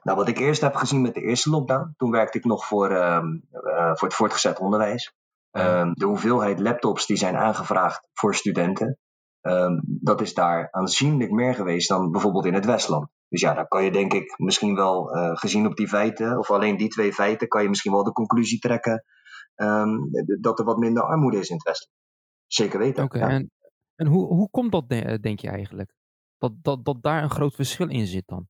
Nou, 0.03 0.17
wat 0.17 0.27
ik 0.27 0.37
eerst 0.37 0.61
heb 0.61 0.75
gezien 0.75 1.01
met 1.01 1.13
de 1.13 1.21
eerste 1.21 1.49
lockdown, 1.49 1.93
toen 1.97 2.11
werkte 2.11 2.37
ik 2.37 2.45
nog 2.45 2.65
voor, 2.65 2.91
um, 2.91 3.47
uh, 3.51 3.95
voor 3.95 4.07
het 4.07 4.17
voortgezet 4.17 4.59
onderwijs. 4.59 5.13
Um, 5.51 5.93
de 5.93 6.05
hoeveelheid 6.05 6.59
laptops 6.59 7.05
die 7.05 7.17
zijn 7.17 7.35
aangevraagd 7.35 8.07
voor 8.13 8.35
studenten, 8.35 8.97
um, 9.41 9.81
dat 9.85 10.21
is 10.21 10.33
daar 10.33 10.67
aanzienlijk 10.71 11.31
meer 11.31 11.55
geweest 11.55 11.89
dan 11.89 12.11
bijvoorbeeld 12.11 12.45
in 12.45 12.53
het 12.53 12.65
Westland. 12.65 13.07
Dus 13.29 13.41
ja, 13.41 13.53
dan 13.53 13.67
kan 13.67 13.83
je 13.83 13.91
denk 13.91 14.13
ik 14.13 14.33
misschien 14.37 14.75
wel, 14.75 15.15
uh, 15.15 15.31
gezien 15.33 15.65
op 15.65 15.75
die 15.75 15.87
feiten, 15.87 16.37
of 16.37 16.51
alleen 16.51 16.77
die 16.77 16.89
twee 16.89 17.13
feiten, 17.13 17.47
kan 17.47 17.63
je 17.63 17.69
misschien 17.69 17.91
wel 17.91 18.03
de 18.03 18.11
conclusie 18.11 18.59
trekken 18.59 19.03
um, 19.61 20.09
dat 20.41 20.59
er 20.59 20.65
wat 20.65 20.77
minder 20.77 21.03
armoede 21.03 21.37
is 21.37 21.49
in 21.49 21.55
het 21.55 21.65
Westen. 21.65 21.91
Zeker 22.47 22.79
weten. 22.79 23.03
Oké, 23.03 23.17
okay, 23.17 23.29
en, 23.29 23.51
en 23.95 24.07
hoe, 24.07 24.25
hoe 24.25 24.49
komt 24.49 24.71
dat, 24.71 24.89
denk 25.21 25.39
je 25.39 25.49
eigenlijk? 25.49 25.93
Dat, 26.37 26.51
dat, 26.61 26.85
dat 26.85 27.01
daar 27.01 27.23
een 27.23 27.29
groot 27.29 27.55
verschil 27.55 27.89
in 27.89 28.07
zit 28.07 28.27
dan? 28.27 28.47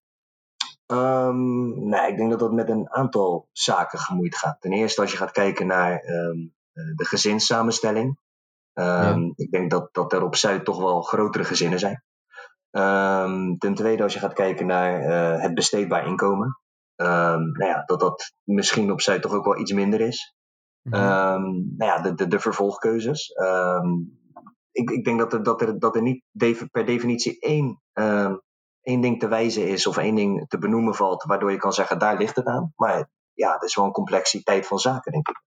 Um, 0.87 1.89
nee, 1.89 2.11
ik 2.11 2.17
denk 2.17 2.29
dat 2.29 2.39
dat 2.39 2.51
met 2.51 2.69
een 2.69 2.89
aantal 2.89 3.47
zaken 3.51 3.99
gemoeid 3.99 4.35
gaat. 4.35 4.61
Ten 4.61 4.71
eerste 4.71 5.01
als 5.01 5.11
je 5.11 5.17
gaat 5.17 5.31
kijken 5.31 5.67
naar 5.67 6.03
um, 6.03 6.53
de 6.71 7.05
gezinssamenstelling. 7.05 8.19
Um, 8.73 8.85
ja. 8.85 9.31
Ik 9.35 9.51
denk 9.51 9.71
dat, 9.71 9.93
dat 9.93 10.13
er 10.13 10.23
op 10.23 10.35
Zuid 10.35 10.65
toch 10.65 10.77
wel 10.77 11.01
grotere 11.01 11.43
gezinnen 11.43 11.79
zijn. 11.79 12.03
Ten 13.57 13.73
tweede 13.75 14.03
als 14.03 14.13
je 14.13 14.19
gaat 14.19 14.33
kijken 14.33 14.65
naar 14.65 15.01
uh, 15.01 15.41
het 15.41 15.53
besteedbaar 15.53 16.07
inkomen. 16.07 16.59
Nou 16.95 17.65
ja, 17.65 17.83
dat 17.85 17.99
dat 17.99 18.33
misschien 18.43 18.91
op 18.91 19.01
Zuid 19.01 19.21
toch 19.21 19.33
ook 19.33 19.45
wel 19.45 19.59
iets 19.59 19.71
minder 19.71 20.01
is. 20.01 20.35
Mm 20.81 20.93
-hmm. 20.93 21.73
nou 21.77 21.91
ja, 21.91 22.01
de, 22.01 22.13
de, 22.13 22.27
de 22.27 22.39
vervolgkeuzes. 22.39 23.39
Um, 23.41 24.19
ik, 24.71 24.89
ik 24.89 25.03
denk 25.03 25.19
dat 25.19 25.33
er, 25.33 25.43
dat 25.43 25.61
er, 25.61 25.79
dat 25.79 25.95
er 25.95 26.01
niet 26.01 26.23
per 26.71 26.85
definitie 26.85 27.39
één, 27.39 27.81
um, 27.93 28.41
één 28.81 29.01
ding 29.01 29.19
te 29.19 29.27
wijzen 29.27 29.67
is 29.67 29.87
of 29.87 29.97
één 29.97 30.15
ding 30.15 30.47
te 30.47 30.57
benoemen 30.57 30.95
valt, 30.95 31.23
waardoor 31.23 31.51
je 31.51 31.57
kan 31.57 31.73
zeggen, 31.73 31.99
daar 31.99 32.17
ligt 32.17 32.35
het 32.35 32.45
aan. 32.45 32.73
Maar 32.75 33.09
ja, 33.33 33.53
het 33.53 33.63
is 33.63 33.75
wel 33.75 33.85
een 33.85 33.91
complexiteit 33.91 34.67
van 34.67 34.79
zaken, 34.79 35.11
denk 35.11 35.27
ik. 35.27 35.43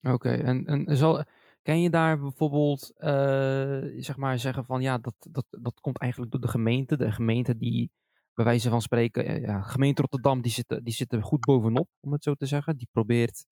Oké, 0.00 0.14
okay, 0.14 0.40
en, 0.40 0.64
en 0.64 0.96
zal, 0.96 1.24
kan 1.62 1.80
je 1.80 1.90
daar 1.90 2.18
bijvoorbeeld 2.18 2.92
uh, 2.96 4.02
zeg 4.02 4.16
maar 4.16 4.38
zeggen 4.38 4.64
van 4.64 4.82
ja, 4.82 4.98
dat, 4.98 5.14
dat, 5.18 5.44
dat 5.50 5.80
komt 5.80 5.98
eigenlijk 5.98 6.32
door 6.32 6.40
de 6.40 6.48
gemeente. 6.48 6.96
De 6.96 7.12
gemeente 7.12 7.56
die 7.56 7.90
bij 8.34 8.44
wijze 8.44 8.70
van 8.70 8.82
spreken, 8.82 9.40
ja, 9.40 9.60
gemeente 9.60 10.00
Rotterdam, 10.00 10.40
die 10.42 10.52
zit, 10.52 10.80
die 10.82 10.92
zit 10.92 11.12
er 11.12 11.22
goed 11.22 11.40
bovenop, 11.40 11.88
om 12.00 12.12
het 12.12 12.22
zo 12.22 12.34
te 12.34 12.46
zeggen. 12.46 12.76
Die 12.76 12.88
probeert 12.92 13.46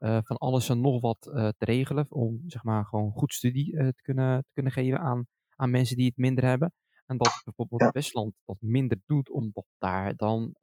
van 0.00 0.36
alles 0.36 0.68
en 0.68 0.80
nog 0.80 1.00
wat 1.00 1.20
te 1.22 1.54
regelen 1.58 2.06
om, 2.08 2.42
zeg 2.46 2.64
maar, 2.64 2.84
gewoon 2.84 3.12
goed 3.12 3.34
studie 3.34 3.72
te, 3.72 4.02
kunnen, 4.02 4.42
te 4.42 4.52
kunnen 4.52 4.72
geven 4.72 4.98
aan, 4.98 5.26
aan 5.56 5.70
mensen 5.70 5.96
die 5.96 6.06
het 6.06 6.16
minder 6.16 6.44
hebben. 6.44 6.72
En 7.06 7.16
dat 7.16 7.40
bijvoorbeeld 7.44 7.80
ja. 7.80 7.90
Westland 7.90 8.34
dat 8.44 8.56
minder 8.60 9.00
doet, 9.06 9.30
omdat 9.30 9.64
daar 9.78 10.16
dan 10.16 10.54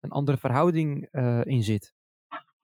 een 0.00 0.10
andere 0.10 0.36
verhouding 0.36 1.08
in 1.42 1.62
zit. 1.62 1.94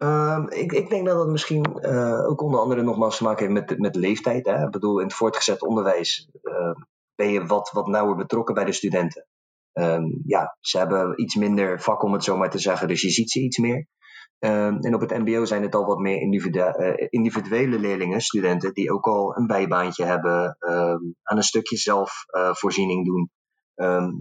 Um, 0.03 0.49
ik, 0.51 0.73
ik, 0.73 0.89
denk 0.89 1.07
dat 1.07 1.17
dat 1.17 1.29
misschien 1.29 1.79
uh, 1.81 2.29
ook 2.29 2.43
onder 2.43 2.61
andere 2.61 2.83
nogmaals 2.83 3.17
te 3.17 3.25
maken 3.25 3.47
heeft 3.47 3.69
met, 3.69 3.79
met 3.79 3.97
leeftijd. 3.97 4.47
Hè? 4.47 4.65
Ik 4.65 4.71
bedoel, 4.71 4.99
in 4.99 5.07
het 5.07 5.15
voortgezet 5.15 5.63
onderwijs 5.63 6.29
uh, 6.43 6.75
ben 7.15 7.29
je 7.29 7.47
wat, 7.47 7.71
wat 7.73 7.87
nauwer 7.87 8.17
betrokken 8.17 8.55
bij 8.55 8.65
de 8.65 8.73
studenten. 8.73 9.27
Um, 9.73 10.23
ja, 10.25 10.57
ze 10.61 10.79
hebben 10.79 11.21
iets 11.21 11.35
minder 11.35 11.81
vak 11.81 12.03
om 12.03 12.13
het 12.13 12.25
zo 12.25 12.37
maar 12.37 12.51
te 12.51 12.59
zeggen, 12.59 12.89
dus 12.89 13.03
je 13.03 13.11
ziet 13.11 13.31
ze 13.31 13.41
iets 13.41 13.59
meer. 13.59 13.87
Um, 14.41 14.79
en 14.79 14.95
op 14.95 15.01
het 15.01 15.19
MBO 15.19 15.45
zijn 15.45 15.63
het 15.63 15.75
al 15.75 15.85
wat 15.85 15.99
meer 15.99 16.23
uh, 16.23 17.07
individuele 17.09 17.79
leerlingen, 17.79 18.21
studenten, 18.21 18.75
die 18.75 18.93
ook 18.93 19.07
al 19.07 19.37
een 19.37 19.47
bijbaantje 19.47 20.05
hebben, 20.05 20.57
aan 21.23 21.37
een 21.37 21.43
stukje 21.43 21.77
zelfvoorziening 21.77 23.07
doen. 23.07 23.31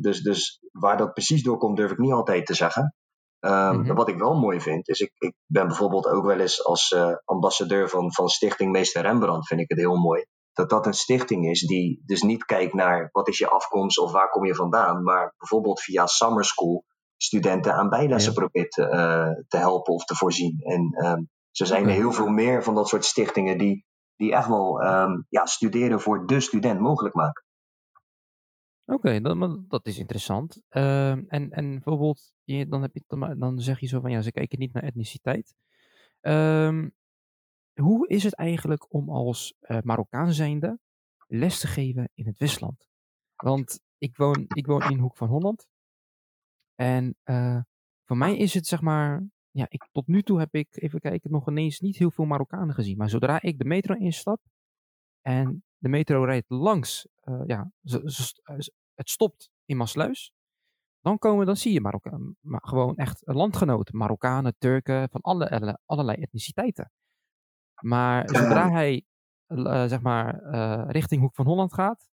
dus, 0.02 0.22
dus 0.22 0.60
waar 0.72 0.98
dat 0.98 1.14
precies 1.14 1.44
door 1.44 1.58
komt, 1.58 1.78
durf 1.78 1.92
ik 1.92 1.98
niet 1.98 2.12
altijd 2.12 2.46
te 2.46 2.54
zeggen. 2.54 2.94
Um, 3.40 3.96
Wat 3.96 4.10
ik 4.10 4.18
wel 4.18 4.40
mooi 4.40 4.62
vind, 4.62 4.88
is 4.90 5.00
ik, 5.00 5.12
ik 5.18 5.34
ben 5.46 5.68
bijvoorbeeld 5.68 6.08
ook 6.08 6.26
wel 6.26 6.40
eens 6.40 6.66
als 6.66 6.92
uh, 6.92 7.14
ambassadeur 7.26 7.90
van, 7.90 8.14
van 8.14 8.30
Stichting 8.30 8.72
Meester 8.72 9.02
Rembrandt, 9.02 9.48
vind 9.48 9.62
ik 9.62 9.70
het 9.70 9.78
heel 9.78 9.98
mooi. 9.98 10.26
Dat 10.54 10.70
dat 10.70 10.86
een 10.86 10.94
stichting 10.94 11.50
is 11.50 11.62
die 11.62 12.04
dus 12.06 12.22
niet 12.22 12.46
kijkt 12.46 12.74
naar 12.74 13.10
wat 13.12 13.28
is 13.28 13.38
je 13.38 13.50
afkomst 13.50 14.00
of 14.00 14.12
waar 14.12 14.30
kom 14.30 14.46
je 14.46 14.56
vandaan, 14.56 15.04
maar 15.04 15.34
bijvoorbeeld 15.38 15.82
via 15.82 16.06
Summer 16.06 16.46
School 16.46 16.84
studenten 17.22 17.74
aan 17.74 17.90
bijlessen 17.90 18.34
ja. 18.34 18.40
probeert 18.40 18.72
te, 18.72 19.46
te, 19.48 19.58
helpen 19.58 19.94
of 19.94 20.06
te 20.06 20.16
voorzien. 20.16 20.60
En 20.60 21.06
um, 21.06 21.30
zo 21.52 21.66
zijn 21.66 21.84
er 21.84 21.94
heel 21.94 22.12
veel 22.12 22.28
meer 22.28 22.64
van 22.64 22.76
dat 22.76 22.88
soort 22.88 23.06
stichtingen 23.06 23.58
die, 23.58 23.86
die 24.16 24.34
echt 24.34 24.48
wel 24.48 24.84
um, 24.84 25.26
ja, 25.30 25.46
studeren 25.46 26.00
voor 26.00 26.26
de 26.26 26.40
student 26.40 26.80
mogelijk 26.80 27.16
maken. 27.16 27.44
Oké, 28.86 29.22
dan, 29.22 29.66
dat 29.68 29.88
is 29.88 29.98
interessant. 29.98 30.62
Uh, 30.70 31.12
en, 31.12 31.50
en 31.50 31.70
bijvoorbeeld, 31.70 32.34
je, 32.44 32.68
dan, 32.68 32.82
heb 32.82 32.94
je, 32.94 33.04
dan, 33.08 33.40
dan 33.40 33.60
zeg 33.60 33.80
je 33.80 33.88
zo 33.88 34.00
van 34.00 34.12
ja, 34.12 34.22
ze 34.22 34.32
kijken 34.32 34.60
niet 34.60 34.74
naar 34.74 34.84
etniciteit. 34.84 35.56
Um, 36.22 36.92
hoe 37.74 38.08
is 38.08 38.24
het 38.24 38.36
eigenlijk 38.36 38.94
om 38.94 39.10
als 39.10 39.54
uh, 39.62 39.78
Marokkaan 39.82 40.34
zijnde 40.34 40.80
les 41.28 41.60
te 41.60 41.68
geven 41.68 42.10
in 42.14 42.26
het 42.26 42.38
Westland? 42.38 42.88
Want 43.36 43.80
ik 43.98 44.18
woon, 44.18 44.46
ik 44.48 44.66
woon 44.66 44.82
in 44.82 45.00
Hoek 45.00 45.18
van 45.18 45.28
Holland. 45.28 45.68
En 46.80 47.16
uh, 47.26 47.62
voor 48.06 48.18
mij 48.18 48.38
is 48.38 48.54
het 48.54 48.68
zeg 48.68 48.82
maar, 48.82 49.28
ja, 49.52 49.66
ik, 49.70 49.88
tot 49.92 50.08
nu 50.08 50.22
toe 50.22 50.40
heb 50.40 50.54
ik, 50.54 50.68
even 50.72 51.00
kijken, 51.00 51.32
nog 51.32 51.48
ineens 51.48 51.80
niet 51.80 51.98
heel 51.98 52.12
veel 52.12 52.26
Marokkanen 52.26 52.76
gezien. 52.76 52.98
Maar 52.98 53.10
zodra 53.10 53.42
ik 53.42 53.58
de 53.58 53.66
metro 53.66 53.94
instap 53.96 54.42
en 55.22 55.64
de 55.78 55.90
metro 55.90 56.24
rijdt 56.24 56.50
langs, 56.50 57.08
uh, 57.24 57.42
ja, 57.46 57.72
het 58.94 59.10
stopt 59.10 59.50
in 59.66 59.78
Maasluis, 59.78 60.32
dan, 61.00 61.18
komen, 61.18 61.46
dan 61.46 61.58
zie 61.58 61.74
je 61.74 61.82
Marokkaan, 61.82 62.36
maar 62.40 62.62
gewoon 62.64 62.96
echt 62.96 63.22
landgenoten, 63.26 63.98
Marokkanen, 63.98 64.56
Turken, 64.58 65.10
van 65.10 65.22
alle, 65.22 65.80
allerlei 65.86 66.18
etniciteiten. 66.22 66.92
Maar 67.82 68.30
zodra 68.30 68.72
hij 68.72 69.04
uh, 69.48 69.86
zeg 69.86 70.02
maar, 70.02 70.44
richting 70.92 71.22
Hoek 71.22 71.36
van 71.36 71.46
Holland 71.46 71.74
gaat, 71.74 72.10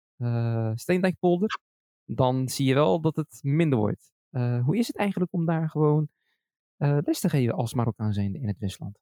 Steendijkpolder, 0.80 1.60
dan 2.04 2.48
zie 2.48 2.66
je 2.66 2.74
wel 2.74 3.00
dat 3.00 3.16
het 3.16 3.38
minder 3.42 3.78
wordt. 3.78 4.12
Hoe 4.64 4.76
is 4.76 4.86
het 4.86 4.96
eigenlijk 4.96 5.32
om 5.32 5.46
daar 5.46 5.68
gewoon 5.68 6.08
les 6.76 7.20
te 7.20 7.28
geven 7.28 7.54
als 7.54 7.74
Marokkaan 7.74 8.12
zijnde 8.12 8.38
in 8.38 8.48
het 8.48 8.58
Westland? 8.58 8.98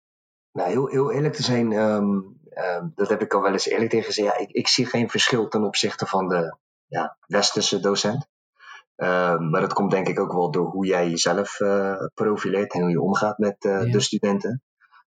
Nou, 0.52 0.70
heel, 0.70 0.86
heel 0.86 1.12
eerlijk 1.12 1.34
te 1.34 1.42
zijn, 1.42 1.72
um, 1.72 2.40
um, 2.54 2.92
dat 2.94 3.08
heb 3.08 3.22
ik 3.22 3.34
al 3.34 3.42
wel 3.42 3.52
eens 3.52 3.66
eerlijk 3.66 3.90
tegen 3.90 4.06
gezegd. 4.06 4.28
Ja, 4.28 4.38
ik, 4.38 4.50
ik 4.50 4.68
zie 4.68 4.86
geen 4.86 5.10
verschil 5.10 5.48
ten 5.48 5.64
opzichte 5.64 6.06
van 6.06 6.28
de 6.28 6.56
ja, 6.86 7.16
westerse 7.26 7.80
docent. 7.80 8.28
Uh, 8.96 9.38
maar 9.38 9.60
dat 9.60 9.72
komt 9.72 9.90
denk 9.90 10.08
ik 10.08 10.20
ook 10.20 10.32
wel 10.32 10.50
door 10.50 10.66
hoe 10.66 10.86
jij 10.86 11.08
jezelf 11.08 11.60
uh, 11.60 11.96
profileert 12.14 12.74
en 12.74 12.80
hoe 12.80 12.90
je 12.90 13.00
omgaat 13.00 13.38
met 13.38 13.56
ja. 13.58 13.84
de 13.84 14.00
studenten. 14.00 14.62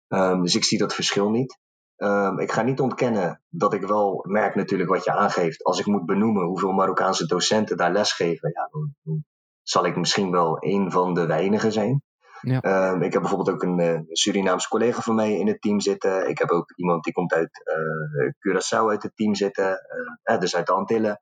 Um, 0.07 0.41
dus 0.41 0.55
ik 0.55 0.63
zie 0.63 0.77
dat 0.77 0.93
verschil 0.93 1.29
niet. 1.29 1.59
Um, 1.97 2.39
ik 2.39 2.51
ga 2.51 2.61
niet 2.61 2.79
ontkennen 2.79 3.41
dat 3.49 3.73
ik 3.73 3.81
wel 3.81 4.25
merk 4.27 4.55
natuurlijk 4.55 4.89
wat 4.89 5.03
je 5.03 5.13
aangeeft. 5.13 5.63
Als 5.63 5.79
ik 5.79 5.85
moet 5.85 6.05
benoemen 6.05 6.45
hoeveel 6.45 6.71
Marokkaanse 6.71 7.25
docenten 7.25 7.77
daar 7.77 7.91
lesgeven, 7.91 8.51
ja, 8.53 8.69
dan 8.71 9.25
zal 9.63 9.85
ik 9.85 9.95
misschien 9.95 10.31
wel 10.31 10.57
een 10.59 10.91
van 10.91 11.13
de 11.13 11.25
weinigen 11.25 11.71
zijn. 11.71 12.01
Ja. 12.41 12.91
Um, 12.91 13.01
ik 13.01 13.13
heb 13.13 13.21
bijvoorbeeld 13.21 13.55
ook 13.55 13.63
een 13.63 13.79
uh, 13.79 13.99
Surinaamse 14.09 14.67
collega 14.67 15.01
van 15.01 15.15
mij 15.15 15.37
in 15.37 15.47
het 15.47 15.61
team 15.61 15.79
zitten. 15.79 16.29
Ik 16.29 16.37
heb 16.37 16.49
ook 16.49 16.73
iemand 16.75 17.03
die 17.03 17.13
komt 17.13 17.33
uit 17.33 17.61
uh, 17.63 18.31
Curaçao 18.31 18.89
uit 18.89 19.03
het 19.03 19.15
team 19.15 19.35
zitten, 19.35 19.79
uh, 20.23 20.39
dus 20.39 20.55
uit 20.55 20.67
de 20.67 20.73
Antillen. 20.73 21.19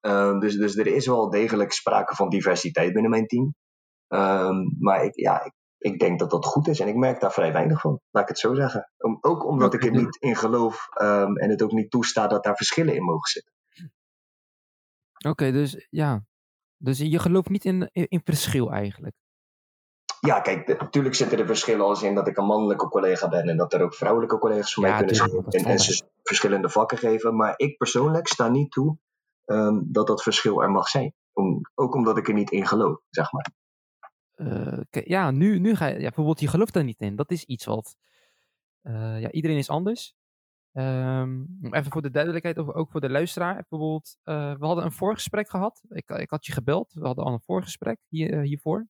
Um, 0.00 0.40
dus, 0.40 0.56
dus 0.56 0.76
er 0.76 0.86
is 0.86 1.06
wel 1.06 1.30
degelijk 1.30 1.72
sprake 1.72 2.14
van 2.14 2.28
diversiteit 2.28 2.92
binnen 2.92 3.10
mijn 3.10 3.26
team. 3.26 3.54
Um, 4.08 4.76
maar 4.78 5.04
ik, 5.04 5.16
ja, 5.16 5.44
ik, 5.44 5.52
ik, 5.78 5.98
denk 5.98 6.18
dat 6.18 6.30
dat 6.30 6.46
goed 6.46 6.68
is 6.68 6.80
en 6.80 6.88
ik 6.88 6.96
merk 6.96 7.20
daar 7.20 7.32
vrij 7.32 7.52
weinig 7.52 7.80
van, 7.80 8.00
laat 8.10 8.22
ik 8.22 8.28
het 8.28 8.38
zo 8.38 8.54
zeggen. 8.54 8.90
Om, 8.98 9.18
ook 9.20 9.46
omdat 9.46 9.74
ik 9.74 9.84
er 9.84 9.90
niet 9.90 10.16
in 10.16 10.36
geloof 10.36 10.88
um, 11.02 11.36
en 11.36 11.50
het 11.50 11.62
ook 11.62 11.72
niet 11.72 11.90
toestaat 11.90 12.30
dat 12.30 12.44
daar 12.44 12.56
verschillen 12.56 12.94
in 12.94 13.04
mogen 13.04 13.30
zitten. 13.30 13.52
Oké, 15.18 15.28
okay, 15.28 15.52
dus 15.52 15.86
ja. 15.90 16.24
Dus 16.82 16.98
je 16.98 17.18
gelooft 17.18 17.48
niet 17.48 17.64
in, 17.64 17.90
in, 17.92 18.20
verschil 18.24 18.70
eigenlijk? 18.70 19.14
Ja, 20.20 20.40
kijk, 20.40 20.80
natuurlijk 20.80 21.14
zitten 21.14 21.38
er 21.38 21.46
verschillen 21.46 21.84
als 21.84 22.02
in 22.02 22.14
dat 22.14 22.28
ik 22.28 22.36
een 22.36 22.46
mannelijke 22.46 22.88
collega 22.88 23.28
ben 23.28 23.48
en 23.48 23.56
dat 23.56 23.72
er 23.72 23.82
ook 23.82 23.94
vrouwelijke 23.94 24.38
collega's 24.38 24.74
ja, 24.74 24.80
mij 24.82 24.96
kunnen 24.96 25.14
zijn 25.14 25.30
en, 25.30 25.64
en 25.64 25.78
ze 25.78 26.04
verschillende 26.22 26.68
vakken 26.68 26.98
geven. 26.98 27.36
Maar 27.36 27.54
ik 27.56 27.76
persoonlijk 27.76 28.28
sta 28.28 28.48
niet 28.48 28.70
toe 28.70 28.96
um, 29.46 29.88
dat 29.92 30.06
dat 30.06 30.22
verschil 30.22 30.62
er 30.62 30.70
mag 30.70 30.88
zijn. 30.88 31.14
Om, 31.32 31.60
ook 31.74 31.94
omdat 31.94 32.16
ik 32.16 32.28
er 32.28 32.34
niet 32.34 32.50
in 32.50 32.66
geloof, 32.66 33.00
zeg 33.10 33.32
maar. 33.32 33.50
Uh, 34.36 34.78
ja, 34.90 35.30
nu, 35.30 35.58
nu 35.58 35.74
ga 35.74 35.86
je, 35.86 35.94
ja, 35.94 36.00
bijvoorbeeld, 36.00 36.40
je 36.40 36.48
gelooft 36.48 36.76
er 36.76 36.84
niet 36.84 37.00
in. 37.00 37.16
Dat 37.16 37.30
is 37.30 37.44
iets 37.44 37.64
wat, 37.64 37.96
uh, 38.82 39.20
ja, 39.20 39.30
iedereen 39.30 39.56
is 39.56 39.68
anders. 39.68 40.14
Um, 40.72 41.58
even 41.70 41.92
voor 41.92 42.02
de 42.02 42.10
duidelijkheid, 42.10 42.58
of 42.58 42.68
ook 42.68 42.90
voor 42.90 43.00
de 43.00 43.10
luisteraar. 43.10 43.54
Bijvoorbeeld, 43.54 44.18
uh, 44.24 44.54
we 44.58 44.66
hadden 44.66 44.84
een 44.84 44.92
voorgesprek 44.92 45.48
gehad. 45.48 45.82
Ik, 45.88 46.10
ik 46.10 46.30
had 46.30 46.46
je 46.46 46.52
gebeld. 46.52 46.92
We 46.92 47.06
hadden 47.06 47.24
al 47.24 47.32
een 47.32 47.40
voorgesprek 47.40 47.98
hier, 48.08 48.40
hiervoor. 48.40 48.86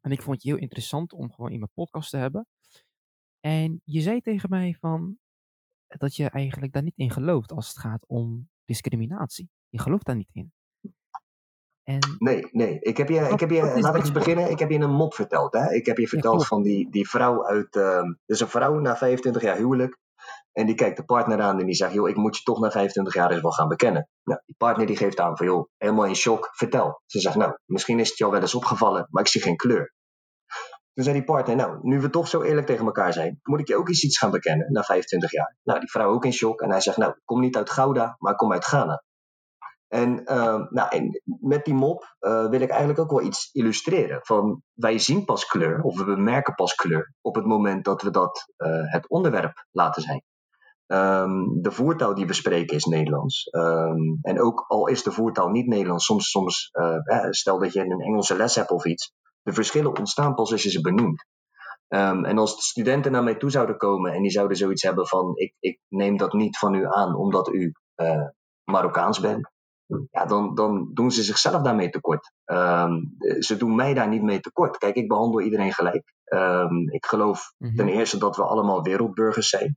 En 0.00 0.10
ik 0.10 0.22
vond 0.22 0.42
je 0.42 0.48
heel 0.48 0.58
interessant 0.58 1.12
om 1.12 1.32
gewoon 1.32 1.50
in 1.50 1.58
mijn 1.58 1.70
podcast 1.74 2.10
te 2.10 2.16
hebben. 2.16 2.46
En 3.40 3.80
je 3.84 4.00
zei 4.00 4.20
tegen 4.20 4.50
mij 4.50 4.76
van 4.80 5.18
dat 5.86 6.16
je 6.16 6.30
eigenlijk 6.30 6.72
daar 6.72 6.82
niet 6.82 6.96
in 6.96 7.10
gelooft 7.10 7.52
als 7.52 7.68
het 7.68 7.78
gaat 7.78 8.04
om 8.06 8.48
discriminatie. 8.64 9.50
Je 9.68 9.80
gelooft 9.80 10.06
daar 10.06 10.16
niet 10.16 10.30
in. 10.32 10.52
En... 11.82 11.98
Nee, 12.18 12.48
nee. 12.52 12.78
Ik 12.80 12.96
heb 12.96 13.08
je, 13.08 13.20
ik 13.20 13.40
heb 13.40 13.50
je 13.50 13.80
laat 13.80 13.94
ik 13.94 14.00
eens 14.00 14.12
beginnen. 14.12 14.50
Ik 14.50 14.58
heb 14.58 14.70
je 14.70 14.78
een 14.78 14.94
mop 14.94 15.14
verteld. 15.14 15.52
Hè? 15.52 15.72
Ik 15.72 15.86
heb 15.86 15.98
je 15.98 16.08
verteld 16.08 16.40
ja, 16.40 16.46
van 16.46 16.62
die, 16.62 16.90
die 16.90 17.08
vrouw 17.08 17.46
uit. 17.46 17.76
Uh, 17.76 18.02
dus 18.26 18.40
een 18.40 18.48
vrouw 18.48 18.78
na 18.78 18.96
25 18.96 19.42
jaar 19.42 19.56
huwelijk. 19.56 19.98
En 20.54 20.66
die 20.66 20.74
kijkt 20.74 20.96
de 20.96 21.04
partner 21.04 21.40
aan 21.40 21.60
en 21.60 21.66
die 21.66 21.74
zegt: 21.74 21.92
Joh, 21.92 22.08
ik 22.08 22.16
moet 22.16 22.36
je 22.36 22.42
toch 22.42 22.60
na 22.60 22.70
25 22.70 23.14
jaar 23.14 23.30
eens 23.30 23.40
wel 23.40 23.50
gaan 23.50 23.68
bekennen. 23.68 24.08
Nou, 24.24 24.40
die 24.46 24.54
partner 24.58 24.86
die 24.86 24.96
geeft 24.96 25.20
aan 25.20 25.36
van: 25.36 25.46
Joh, 25.46 25.68
helemaal 25.76 26.06
in 26.06 26.16
shock, 26.16 26.48
vertel. 26.52 27.02
Ze 27.06 27.20
zegt: 27.20 27.36
Nou, 27.36 27.58
misschien 27.64 27.98
is 27.98 28.10
het 28.10 28.20
al 28.20 28.30
wel 28.30 28.40
eens 28.40 28.54
opgevallen, 28.54 29.06
maar 29.10 29.22
ik 29.22 29.28
zie 29.28 29.42
geen 29.42 29.56
kleur. 29.56 29.94
Toen 30.92 31.04
zei 31.04 31.16
die 31.16 31.24
partner: 31.24 31.56
Nou, 31.56 31.78
nu 31.82 32.00
we 32.00 32.10
toch 32.10 32.28
zo 32.28 32.42
eerlijk 32.42 32.66
tegen 32.66 32.84
elkaar 32.84 33.12
zijn, 33.12 33.40
moet 33.42 33.60
ik 33.60 33.68
je 33.68 33.76
ook 33.76 33.88
eens 33.88 34.04
iets 34.04 34.18
gaan 34.18 34.30
bekennen 34.30 34.72
na 34.72 34.82
25 34.82 35.32
jaar. 35.32 35.56
Nou, 35.62 35.80
die 35.80 35.90
vrouw 35.90 36.12
ook 36.12 36.24
in 36.24 36.32
shock. 36.32 36.60
En 36.60 36.70
hij 36.70 36.80
zegt: 36.80 36.96
Nou, 36.96 37.10
ik 37.10 37.20
kom 37.24 37.40
niet 37.40 37.56
uit 37.56 37.70
Gouda, 37.70 38.16
maar 38.18 38.32
ik 38.32 38.38
kom 38.38 38.52
uit 38.52 38.64
Ghana. 38.64 39.02
En, 39.88 40.20
uh, 40.24 40.66
nou, 40.70 40.88
en 40.88 41.22
met 41.40 41.64
die 41.64 41.74
mop 41.74 42.16
uh, 42.20 42.48
wil 42.48 42.60
ik 42.60 42.70
eigenlijk 42.70 42.98
ook 43.00 43.10
wel 43.10 43.22
iets 43.22 43.48
illustreren. 43.52 44.18
Van 44.22 44.62
wij 44.72 44.98
zien 44.98 45.24
pas 45.24 45.46
kleur, 45.46 45.82
of 45.82 45.98
we 45.98 46.04
bemerken 46.04 46.54
pas 46.54 46.74
kleur, 46.74 47.14
op 47.20 47.34
het 47.34 47.44
moment 47.44 47.84
dat 47.84 48.02
we 48.02 48.10
dat 48.10 48.52
uh, 48.56 48.92
het 48.92 49.08
onderwerp 49.08 49.66
laten 49.70 50.02
zijn. 50.02 50.22
Um, 50.86 51.62
de 51.62 51.70
voertaal 51.70 52.14
die 52.14 52.26
we 52.26 52.32
spreken 52.32 52.76
is 52.76 52.84
Nederlands. 52.84 53.48
Um, 53.50 54.18
en 54.22 54.40
ook 54.40 54.64
al 54.68 54.86
is 54.88 55.02
de 55.02 55.12
voertaal 55.12 55.48
niet 55.48 55.66
Nederlands, 55.66 56.04
soms, 56.04 56.30
soms 56.30 56.68
eh, 56.72 57.26
stel 57.30 57.58
dat 57.58 57.72
je 57.72 57.80
een 57.80 58.00
Engelse 58.00 58.36
les 58.36 58.54
hebt 58.54 58.70
of 58.70 58.84
iets, 58.84 59.12
de 59.42 59.52
verschillen 59.52 59.98
ontstaan 59.98 60.34
pas 60.34 60.52
als 60.52 60.62
je 60.62 60.70
ze 60.70 60.80
benoemt. 60.80 61.26
Um, 61.88 62.24
en 62.24 62.38
als 62.38 62.56
de 62.56 62.62
studenten 62.62 63.12
naar 63.12 63.22
mij 63.22 63.34
toe 63.34 63.50
zouden 63.50 63.76
komen 63.76 64.12
en 64.12 64.22
die 64.22 64.30
zouden 64.30 64.56
zoiets 64.56 64.82
hebben 64.82 65.06
van: 65.06 65.32
ik, 65.34 65.54
ik 65.60 65.80
neem 65.88 66.16
dat 66.16 66.32
niet 66.32 66.58
van 66.58 66.74
u 66.74 66.86
aan 66.86 67.16
omdat 67.16 67.48
u 67.48 67.72
uh, 67.96 68.28
Marokkaans 68.64 69.20
bent, 69.20 69.52
ja, 70.10 70.26
dan, 70.26 70.54
dan 70.54 70.90
doen 70.92 71.10
ze 71.10 71.22
zichzelf 71.22 71.62
daarmee 71.62 71.90
tekort. 71.90 72.32
Um, 72.44 73.16
ze 73.38 73.56
doen 73.56 73.74
mij 73.74 73.94
daar 73.94 74.08
niet 74.08 74.22
mee 74.22 74.40
tekort. 74.40 74.78
Kijk, 74.78 74.94
ik 74.94 75.08
behandel 75.08 75.40
iedereen 75.40 75.72
gelijk. 75.72 76.14
Um, 76.24 76.90
ik 76.90 77.06
geloof 77.06 77.52
mm-hmm. 77.58 77.76
ten 77.76 77.88
eerste 77.88 78.18
dat 78.18 78.36
we 78.36 78.44
allemaal 78.44 78.82
wereldburgers 78.82 79.48
zijn. 79.48 79.76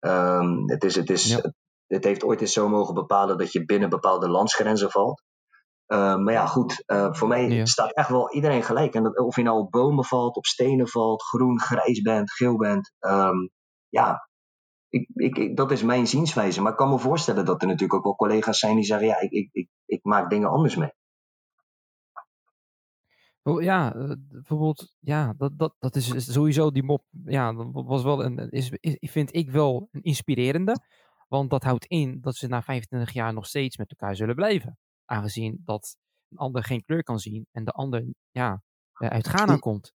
Um, 0.00 0.70
het, 0.70 0.84
is, 0.84 0.94
het, 0.94 1.10
is, 1.10 1.28
ja. 1.28 1.52
het, 1.86 2.04
heeft 2.04 2.24
ooit 2.24 2.40
eens 2.40 2.52
zo 2.52 2.68
mogen 2.68 2.94
bepalen 2.94 3.38
dat 3.38 3.52
je 3.52 3.64
binnen 3.64 3.88
bepaalde 3.88 4.28
landsgrenzen 4.28 4.90
valt. 4.90 5.22
Uh, 5.86 6.16
maar 6.16 6.32
ja, 6.32 6.46
goed, 6.46 6.82
uh, 6.86 7.12
voor 7.12 7.28
mij 7.28 7.48
ja. 7.48 7.64
staat 7.64 7.92
echt 7.94 8.08
wel 8.08 8.32
iedereen 8.32 8.62
gelijk. 8.62 8.94
En 8.94 9.02
dat, 9.02 9.18
of 9.18 9.36
je 9.36 9.42
nou 9.42 9.58
op 9.58 9.70
bomen 9.70 10.04
valt, 10.04 10.36
op 10.36 10.46
stenen 10.46 10.88
valt, 10.88 11.22
groen, 11.22 11.60
grijs 11.60 12.00
bent, 12.00 12.32
geel 12.32 12.56
bent. 12.56 12.92
Um, 13.00 13.50
ja, 13.88 14.28
ik, 14.88 15.08
ik, 15.14 15.36
ik, 15.36 15.56
dat 15.56 15.70
is 15.70 15.82
mijn 15.82 16.06
zienswijze. 16.06 16.62
Maar 16.62 16.70
ik 16.70 16.78
kan 16.78 16.90
me 16.90 16.98
voorstellen 16.98 17.44
dat 17.44 17.62
er 17.62 17.66
natuurlijk 17.66 17.94
ook 17.94 18.04
wel 18.04 18.16
collega's 18.16 18.58
zijn 18.58 18.74
die 18.74 18.84
zeggen: 18.84 19.06
ja, 19.06 19.20
ik, 19.20 19.30
ik, 19.30 19.48
ik, 19.52 19.68
ik 19.86 20.04
maak 20.04 20.30
dingen 20.30 20.48
anders 20.48 20.76
mee. 20.76 20.92
Ja, 23.42 23.94
eh, 23.94 24.12
bijvoorbeeld, 24.18 24.94
ja, 24.98 25.34
dat, 25.36 25.58
dat, 25.58 25.74
dat 25.78 25.96
is 25.96 26.32
sowieso 26.32 26.70
die 26.70 26.82
mop. 26.82 27.04
Ja, 27.24 27.52
dat 27.52 27.66
was 27.72 28.02
wel 28.02 28.24
een, 28.24 28.50
is, 28.50 28.72
vind 29.00 29.34
ik 29.34 29.50
wel 29.50 29.88
een 29.92 30.02
inspirerende. 30.02 30.76
Want 31.28 31.50
dat 31.50 31.62
houdt 31.62 31.84
in 31.84 32.20
dat 32.20 32.36
ze 32.36 32.46
na 32.46 32.62
25 32.62 33.12
jaar 33.12 33.32
nog 33.32 33.46
steeds 33.46 33.76
met 33.76 33.90
elkaar 33.90 34.16
zullen 34.16 34.34
blijven. 34.34 34.78
Aangezien 35.04 35.62
dat 35.64 35.96
een 36.28 36.38
ander 36.38 36.64
geen 36.64 36.84
kleur 36.84 37.02
kan 37.02 37.18
zien 37.18 37.46
en 37.52 37.64
de 37.64 37.70
ander 37.70 38.04
ja, 38.30 38.62
uit 38.92 39.28
Ghana 39.28 39.56
komt. 39.56 39.92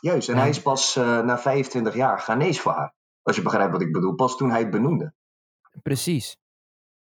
Juist, 0.00 0.28
en 0.28 0.36
hij 0.36 0.48
is 0.48 0.62
pas 0.62 0.96
uh, 0.96 1.20
na 1.20 1.38
25 1.38 1.94
jaar 1.94 2.20
Ghanese 2.20 2.60
voor 2.60 2.72
haar. 2.72 2.94
Als 3.22 3.36
je 3.36 3.42
begrijpt 3.42 3.72
wat 3.72 3.82
ik 3.82 3.92
bedoel. 3.92 4.14
Pas 4.14 4.36
toen 4.36 4.50
hij 4.50 4.60
het 4.60 4.70
benoemde. 4.70 5.14
Precies. 5.82 6.36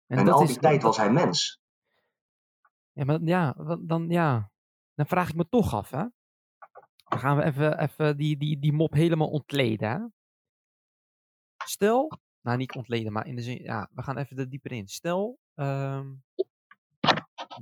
En, 0.07 0.17
en 0.17 0.29
al 0.29 0.39
die 0.39 0.49
is, 0.49 0.57
tijd 0.57 0.83
was 0.83 0.97
hij 0.97 1.11
mens. 1.11 1.61
Ja, 2.91 3.05
maar 3.05 3.21
ja, 3.21 3.55
dan, 3.79 4.09
ja, 4.09 4.51
dan 4.97 5.07
vraag 5.07 5.29
ik 5.29 5.35
me 5.35 5.49
toch 5.49 5.73
af, 5.73 5.89
hè. 5.89 6.05
Dan 7.07 7.19
gaan 7.19 7.37
we 7.37 7.43
even, 7.43 7.79
even 7.79 8.17
die, 8.17 8.37
die, 8.37 8.59
die 8.59 8.73
mop 8.73 8.93
helemaal 8.93 9.29
ontleden, 9.29 9.89
hè. 9.89 10.05
Stel, 11.65 12.19
nou 12.41 12.57
niet 12.57 12.75
ontleden, 12.75 13.11
maar 13.11 13.27
in 13.27 13.35
de 13.35 13.41
zin, 13.41 13.63
ja, 13.63 13.89
we 13.93 14.01
gaan 14.03 14.17
even 14.17 14.37
er 14.37 14.49
dieper 14.49 14.71
in. 14.71 14.87
Stel, 14.87 15.39
um, 15.55 16.23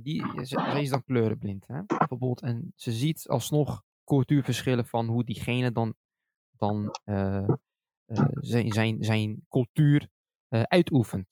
die, 0.02 0.44
ze, 0.44 0.78
is 0.80 0.90
dan 0.90 1.04
kleurenblind, 1.04 1.66
hè. 1.66 1.82
Bijvoorbeeld, 1.84 2.42
en 2.42 2.72
ze 2.74 2.92
ziet 2.92 3.28
alsnog 3.28 3.82
cultuurverschillen 4.04 4.86
van 4.86 5.06
hoe 5.06 5.24
diegene 5.24 5.72
dan, 5.72 5.94
dan 6.56 6.96
uh, 7.04 7.48
uh, 8.06 8.28
zijn, 8.40 8.72
zijn, 8.72 9.04
zijn 9.04 9.46
cultuur 9.48 10.08
uh, 10.48 10.62
uitoefent. 10.62 11.26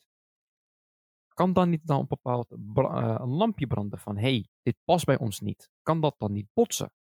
Kan 1.35 1.53
dan 1.53 1.71
niet 1.71 1.87
dan 1.87 2.01
een 2.01 2.07
bepaald 2.09 2.51
uh, 2.51 3.17
een 3.19 3.29
lampje 3.29 3.67
branden 3.67 3.99
van 3.99 4.17
hé, 4.17 4.23
hey, 4.23 4.49
dit 4.63 4.77
past 4.85 5.05
bij 5.05 5.19
ons 5.19 5.41
niet? 5.41 5.71
Kan 5.83 6.01
dat 6.01 6.15
dan 6.19 6.33
niet 6.33 6.49
botsen? 6.53 6.93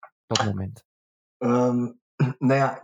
Op 0.00 0.36
dat 0.36 0.44
moment. 0.44 0.84
Um, 1.38 2.00
nou 2.38 2.60
ja, 2.60 2.82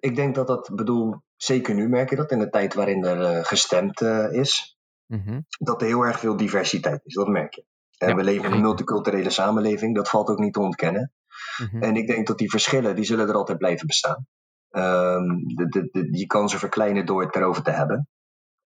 ik 0.00 0.16
denk 0.16 0.34
dat 0.34 0.46
dat, 0.46 0.70
bedoel, 0.74 1.22
zeker 1.36 1.74
nu 1.74 1.88
merk 1.88 2.10
je 2.10 2.16
dat 2.16 2.30
in 2.30 2.38
de 2.38 2.50
tijd 2.50 2.74
waarin 2.74 3.04
er 3.04 3.44
gestemd 3.44 4.00
is, 4.30 4.78
mm 5.06 5.22
-hmm. 5.24 5.46
dat 5.58 5.80
er 5.80 5.86
heel 5.86 6.02
erg 6.02 6.18
veel 6.18 6.36
diversiteit 6.36 7.00
is. 7.04 7.14
Dat 7.14 7.28
merk 7.28 7.54
je. 7.54 7.64
Ja, 7.90 8.14
we 8.14 8.24
leven 8.24 8.44
in 8.44 8.52
een 8.52 8.60
multiculturele 8.60 9.30
samenleving, 9.30 9.94
dat 9.94 10.08
valt 10.08 10.28
ook 10.28 10.38
niet 10.38 10.52
te 10.52 10.60
ontkennen. 10.60 11.12
Mm 11.58 11.66
-hmm. 11.66 11.82
En 11.82 11.96
ik 11.96 12.06
denk 12.06 12.26
dat 12.26 12.38
die 12.38 12.50
verschillen, 12.50 12.96
die 12.96 13.04
zullen 13.04 13.28
er 13.28 13.34
altijd 13.34 13.58
blijven 13.58 13.86
bestaan. 13.86 14.26
Um, 14.70 15.54
de, 15.54 15.68
de, 15.68 15.88
de, 15.92 16.18
je 16.18 16.26
kan 16.26 16.48
ze 16.48 16.58
verkleinen 16.58 17.06
door 17.06 17.22
het 17.22 17.36
erover 17.36 17.62
te 17.62 17.70
hebben. 17.70 18.08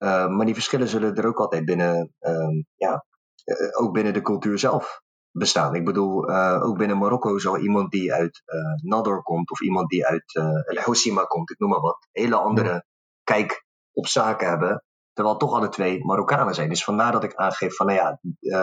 Uh, 0.04 0.28
maar 0.28 0.46
die 0.46 0.54
verschillen 0.54 0.88
zullen 0.88 1.14
er 1.14 1.26
ook 1.26 1.38
altijd 1.38 1.64
binnen, 1.64 2.14
um, 2.20 2.66
ja, 2.74 3.04
uh, 3.44 3.56
ook 3.82 3.92
binnen 3.92 4.12
de 4.12 4.22
cultuur 4.22 4.58
zelf 4.58 5.00
bestaan. 5.30 5.74
Ik 5.74 5.84
bedoel, 5.84 6.30
uh, 6.30 6.62
ook 6.62 6.78
binnen 6.78 6.98
Marokko 6.98 7.38
zal 7.38 7.58
iemand 7.58 7.90
die 7.90 8.12
uit 8.12 8.42
Nador 8.82 9.22
komt 9.22 9.50
of 9.50 9.60
iemand 9.60 9.88
die 9.88 10.06
uit 10.06 10.34
El 10.64 10.82
Hossima 10.82 11.22
komt, 11.22 11.50
ik 11.50 11.58
noem 11.58 11.70
maar 11.70 11.80
wat, 11.80 12.08
hele 12.12 12.36
andere 12.36 12.84
kijk 13.22 13.64
op 13.92 14.06
zaken 14.06 14.48
hebben. 14.48 14.84
Terwijl 15.12 15.36
toch 15.36 15.52
alle 15.52 15.68
twee 15.68 16.04
Marokkanen 16.04 16.54
zijn. 16.54 16.68
Dus 16.68 16.84
vandaar 16.84 17.12
dat 17.12 17.24
ik 17.24 17.34
aangeef 17.34 17.76
van, 17.76 17.86
nou 17.86 17.98
ja, 17.98 18.18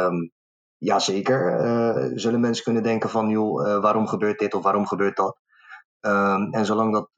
um, 0.05 0.31
ja 0.77 0.99
zeker 0.99 2.19
zullen 2.19 2.39
mensen 2.39 2.63
kunnen 2.63 2.83
denken 2.83 3.09
van, 3.09 3.29
joh, 3.29 3.81
waarom 3.81 4.07
gebeurt 4.07 4.39
dit 4.39 4.53
of 4.53 4.63
waarom 4.63 4.87
gebeurt 4.87 5.17
dat? 5.17 5.37
Um, 6.01 6.53
en 6.53 6.65
zolang 6.65 6.93
dat 6.93 7.09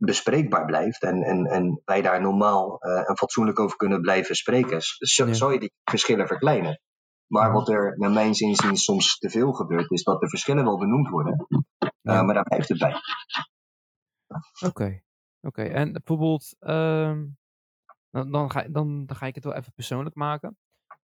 bespreekbaar 0.00 0.64
blijft 0.64 1.02
en, 1.02 1.22
en, 1.22 1.46
en 1.46 1.82
wij 1.84 2.02
daar 2.02 2.20
normaal 2.20 2.78
uh, 2.80 3.08
en 3.08 3.16
fatsoenlijk 3.16 3.58
over 3.58 3.76
kunnen 3.76 4.00
blijven 4.00 4.34
spreken, 4.34 4.80
ja. 4.98 5.32
zou 5.32 5.52
je 5.52 5.58
die 5.58 5.72
verschillen 5.84 6.26
verkleinen. 6.26 6.80
Maar 7.26 7.52
wat 7.52 7.68
er 7.68 7.98
naar 7.98 8.10
mijn 8.10 8.34
zin 8.34 8.76
soms 8.76 9.18
te 9.18 9.30
veel 9.30 9.52
gebeurt, 9.52 9.90
is 9.90 10.02
dat 10.02 10.20
de 10.20 10.28
verschillen 10.28 10.64
wel 10.64 10.78
benoemd 10.78 11.08
worden, 11.08 11.46
uh, 11.78 12.22
maar 12.22 12.34
daar 12.34 12.42
blijft 12.42 12.68
het 12.68 12.78
bij. 12.78 12.94
Oké, 14.26 14.66
okay. 14.66 15.02
oké. 15.40 15.60
Okay. 15.60 15.70
En 15.70 15.92
bijvoorbeeld, 15.92 16.56
um, 16.60 17.36
dan, 18.10 18.30
dan, 18.30 18.50
ga, 18.50 18.62
dan, 18.68 19.06
dan 19.06 19.16
ga 19.16 19.26
ik 19.26 19.34
het 19.34 19.44
wel 19.44 19.54
even 19.54 19.72
persoonlijk 19.72 20.14
maken. 20.14 20.56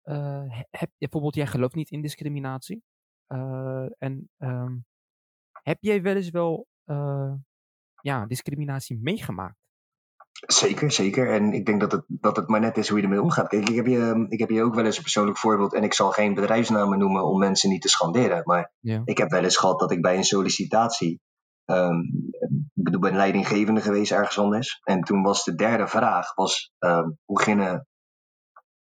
Uh, 0.04 0.60
heb, 0.69 0.91
bijvoorbeeld, 0.98 1.36
jij 1.36 1.48
gelooft 1.48 1.76
niet 1.76 1.91
in 1.91 2.02
discriminatie. 2.02 2.84
en 3.98 4.30
um, 4.38 4.86
heb 5.52 5.78
jij 5.80 6.02
wel 6.02 6.15
eens 6.15 6.30
wel 6.30 6.67
ja, 8.06 8.26
discriminatie 8.26 9.00
meegemaakt? 9.02 9.56
Zeker, 10.48 10.91
zeker. 10.91 11.32
En 11.32 11.54
ik 11.54 11.65
denk 11.65 11.80
dat 11.80 11.91
het, 11.91 12.04
dat 12.08 12.36
het 12.36 12.48
maar 12.48 12.60
net 12.60 12.78
is 12.78 12.89
hoe 12.89 12.98
je 12.98 13.04
ermee 13.04 13.22
omgaat. 13.22 13.48
Kijk, 13.48 13.70
ik 13.70 13.76
heb, 13.76 13.86
je, 13.86 14.26
ik 14.30 14.39
heb 14.39 14.50
je 14.50 14.63
ook 14.63 14.76
wel 14.76 14.86
eens 14.86 14.96
een 14.96 15.02
persoonlijk 15.02 15.38
voorbeeld. 15.38 15.74
En 15.74 15.84
ik 15.84 15.94
zal 15.94 16.12
geen 16.12 16.34
bedrijfsnamen 16.34 17.00
noemen 17.00 17.26
om 17.26 17.39
mensen 17.39 17.70
niet 17.70 17.82
te 17.82 17.89
schanderen. 17.89 18.41
Maar 18.44 18.72
ja. 18.80 19.02
ik 19.06 19.18
heb 19.18 19.30
wel 19.30 19.44
eens 19.44 19.58
gehad 19.58 19.80
dat 19.80 19.91
ik 19.91 20.02
bij 20.02 20.18
een 20.18 20.24
sollicitatie. 20.24 21.22
Um, 21.65 22.30
ik 22.74 23.00
ben 23.00 23.15
leidinggevende 23.15 23.82
geweest 23.82 24.12
ergens 24.12 24.39
anders. 24.39 24.80
En 24.84 25.02
toen 25.02 25.22
was 25.22 25.44
de 25.44 25.56
derde 25.56 25.88
vraag: 25.88 26.34
was, 26.34 26.74
um, 26.80 27.18
hoe 27.24 27.41
gingen 27.41 27.88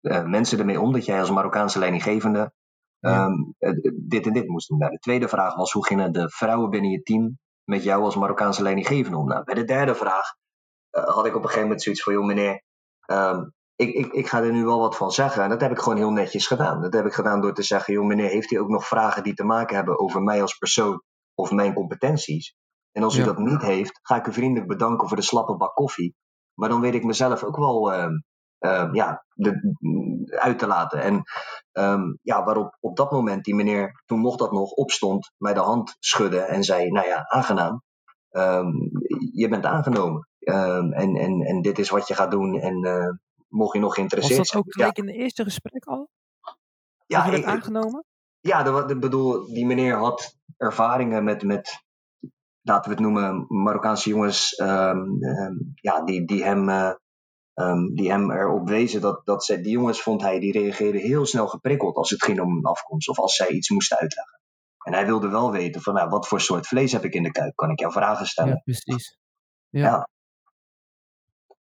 uh, 0.00 0.24
mensen 0.24 0.58
ermee 0.58 0.80
om 0.80 0.92
dat 0.92 1.04
jij 1.04 1.20
als 1.20 1.30
Marokkaanse 1.30 1.78
leidinggevende 1.78 2.52
ja. 2.98 3.24
um, 3.24 3.54
dit 3.94 4.26
en 4.26 4.32
dit 4.32 4.48
moest 4.48 4.68
doen? 4.68 4.78
Nou, 4.78 4.90
de 4.90 4.98
tweede 4.98 5.28
vraag 5.28 5.54
was: 5.54 5.72
hoe 5.72 5.86
gingen 5.86 6.12
de 6.12 6.28
vrouwen 6.30 6.70
binnen 6.70 6.90
je 6.90 7.02
team 7.02 7.38
met 7.64 7.82
jou 7.82 8.02
als 8.02 8.16
Marokkaanse 8.16 8.62
leidinggevende 8.62 9.18
om? 9.18 9.28
Nou, 9.28 9.44
bij 9.44 9.54
de 9.54 9.64
derde 9.64 9.94
vraag 9.94 10.34
uh, 10.90 11.04
had 11.04 11.26
ik 11.26 11.34
op 11.34 11.42
een 11.42 11.48
gegeven 11.48 11.62
moment 11.62 11.82
zoiets 11.82 12.02
van, 12.02 12.12
joh 12.12 12.26
meneer, 12.26 12.62
um, 13.06 13.52
ik, 13.76 13.94
ik, 13.94 14.12
ik 14.12 14.28
ga 14.28 14.42
er 14.42 14.52
nu 14.52 14.64
wel 14.64 14.78
wat 14.78 14.96
van 14.96 15.10
zeggen. 15.10 15.42
En 15.42 15.48
dat 15.48 15.60
heb 15.60 15.70
ik 15.70 15.78
gewoon 15.78 15.98
heel 15.98 16.10
netjes 16.10 16.46
gedaan. 16.46 16.82
Dat 16.82 16.92
heb 16.92 17.06
ik 17.06 17.12
gedaan 17.12 17.40
door 17.40 17.54
te 17.54 17.62
zeggen, 17.62 17.94
joh 17.94 18.06
meneer, 18.06 18.28
heeft 18.28 18.50
u 18.50 18.56
ook 18.56 18.68
nog 18.68 18.86
vragen 18.86 19.22
die 19.22 19.34
te 19.34 19.44
maken 19.44 19.76
hebben 19.76 19.98
over 19.98 20.22
mij 20.22 20.42
als 20.42 20.58
persoon 20.58 21.02
of 21.34 21.50
mijn 21.50 21.74
competenties? 21.74 22.54
En 22.92 23.02
als 23.02 23.16
u 23.16 23.18
ja. 23.18 23.24
dat 23.24 23.38
niet 23.38 23.62
heeft, 23.62 23.98
ga 24.02 24.16
ik 24.16 24.26
u 24.26 24.32
vriendelijk 24.32 24.68
bedanken 24.68 25.08
voor 25.08 25.16
de 25.16 25.22
slappe 25.22 25.56
bak 25.56 25.74
koffie. 25.74 26.14
Maar 26.54 26.68
dan 26.68 26.80
weet 26.80 26.94
ik 26.94 27.04
mezelf 27.04 27.42
ook 27.42 27.56
wel 27.56 27.92
uh, 27.92 28.06
uh, 28.64 28.88
ja, 28.92 29.24
de, 29.34 29.76
uit 30.28 30.58
te 30.58 30.66
laten. 30.66 31.02
En 31.02 31.22
um, 31.72 32.18
ja, 32.22 32.44
waarop 32.44 32.76
op 32.80 32.96
dat 32.96 33.10
moment 33.10 33.44
die 33.44 33.54
meneer, 33.54 34.02
toen 34.06 34.18
mocht 34.18 34.38
dat 34.38 34.52
nog, 34.52 34.70
opstond, 34.70 35.32
mij 35.36 35.54
de 35.54 35.60
hand 35.60 35.96
schudde 35.98 36.40
en 36.40 36.64
zei: 36.64 36.90
Nou 36.90 37.06
ja, 37.06 37.24
aangenaam. 37.28 37.82
Um, 38.30 38.90
je 39.32 39.48
bent 39.48 39.64
aangenomen. 39.64 40.28
En, 40.38 41.16
en, 41.16 41.40
en 41.40 41.62
dit 41.62 41.78
is 41.78 41.90
wat 41.90 42.08
je 42.08 42.14
gaat 42.14 42.30
doen. 42.30 42.60
En 42.60 42.86
uh, 42.86 43.08
mocht 43.48 43.74
je 43.74 43.80
nog 43.80 43.94
geïnteresseerd 43.94 44.46
zijn. 44.46 44.46
Was 44.46 44.50
dat 44.50 44.60
ook 44.60 44.72
gelijk 44.72 44.96
ja. 44.96 45.02
in 45.02 45.08
het 45.08 45.18
eerste 45.18 45.44
gesprek 45.44 45.84
al? 45.84 46.08
Ja, 47.06 47.24
je 47.24 47.30
werd 47.30 47.44
aangenomen? 47.44 48.04
Ja, 48.40 48.62
de, 48.62 48.84
de, 48.86 48.98
bedoel, 48.98 49.46
die 49.46 49.66
meneer 49.66 49.96
had 49.96 50.36
ervaringen 50.56 51.24
met, 51.24 51.42
met 51.42 51.82
laten 52.62 52.90
we 52.90 52.96
het 52.96 53.04
noemen, 53.04 53.46
Marokkaanse 53.48 54.08
jongens, 54.08 54.58
um, 54.58 55.22
um, 55.22 55.72
ja, 55.74 56.04
die, 56.04 56.24
die 56.26 56.44
hem 56.44 56.68
uh, 56.68 56.90
Um, 57.54 57.94
die 57.94 58.10
hem 58.10 58.30
erop 58.30 58.68
wezen 58.68 59.00
dat, 59.00 59.20
dat 59.24 59.44
ze, 59.44 59.60
die 59.60 59.72
jongens 59.72 60.02
vond 60.02 60.22
hij, 60.22 60.38
die 60.40 60.52
reageerden 60.52 61.00
heel 61.00 61.26
snel 61.26 61.46
geprikkeld 61.48 61.96
als 61.96 62.10
het 62.10 62.24
ging 62.24 62.40
om 62.40 62.56
een 62.56 62.64
afkomst 62.64 63.08
of 63.08 63.18
als 63.18 63.34
zij 63.34 63.48
iets 63.48 63.70
moesten 63.70 63.98
uitleggen. 63.98 64.40
En 64.84 64.92
hij 64.92 65.06
wilde 65.06 65.28
wel 65.28 65.50
weten 65.50 65.80
van 65.80 65.94
nou, 65.94 66.08
wat 66.08 66.28
voor 66.28 66.40
soort 66.40 66.66
vlees 66.66 66.92
heb 66.92 67.04
ik 67.04 67.14
in 67.14 67.22
de 67.22 67.30
kuip? 67.30 67.54
Kan 67.54 67.70
ik 67.70 67.80
jou 67.80 67.92
vragen 67.92 68.26
stellen? 68.26 68.52
Ja, 68.52 68.60
precies. 68.64 69.18
Ja. 69.68 69.80
ja. 69.80 70.08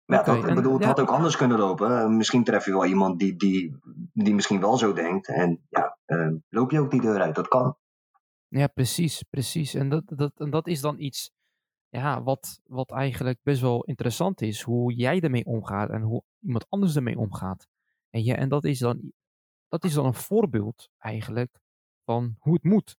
Ja, 0.05 0.19
okay, 0.19 0.41
dat, 0.41 0.49
ik 0.49 0.55
bedoel, 0.55 0.73
het 0.73 0.81
ja. 0.81 0.87
had 0.87 0.99
ook 0.99 1.09
anders 1.09 1.37
kunnen 1.37 1.57
lopen. 1.57 2.17
Misschien 2.17 2.43
tref 2.43 2.65
je 2.65 2.71
wel 2.71 2.85
iemand 2.85 3.19
die, 3.19 3.35
die, 3.35 3.77
die 4.13 4.33
misschien 4.33 4.59
wel 4.59 4.77
zo 4.77 4.93
denkt. 4.93 5.27
En 5.27 5.65
ja, 5.69 5.97
uh, 6.05 6.33
loop 6.49 6.71
je 6.71 6.79
ook 6.79 6.91
die 6.91 7.01
deur 7.01 7.21
uit. 7.21 7.35
Dat 7.35 7.47
kan. 7.47 7.77
Ja, 8.47 8.67
precies, 8.67 9.23
precies. 9.29 9.73
En 9.73 9.89
dat, 9.89 10.03
dat, 10.05 10.31
en 10.35 10.49
dat 10.49 10.67
is 10.67 10.81
dan 10.81 10.99
iets 10.99 11.31
ja, 11.89 12.23
wat, 12.23 12.59
wat 12.65 12.91
eigenlijk 12.91 13.39
best 13.43 13.61
wel 13.61 13.83
interessant 13.83 14.41
is. 14.41 14.61
Hoe 14.61 14.93
jij 14.93 15.19
ermee 15.19 15.45
omgaat 15.45 15.89
en 15.89 16.01
hoe 16.01 16.23
iemand 16.39 16.65
anders 16.69 16.95
ermee 16.95 17.17
omgaat. 17.17 17.67
En, 18.09 18.23
ja, 18.23 18.35
en 18.35 18.49
dat, 18.49 18.63
is 18.63 18.79
dan, 18.79 19.11
dat 19.67 19.83
is 19.83 19.93
dan 19.93 20.05
een 20.05 20.13
voorbeeld 20.13 20.89
eigenlijk 20.97 21.59
van 22.05 22.35
hoe 22.39 22.53
het 22.53 22.63
moet. 22.63 22.97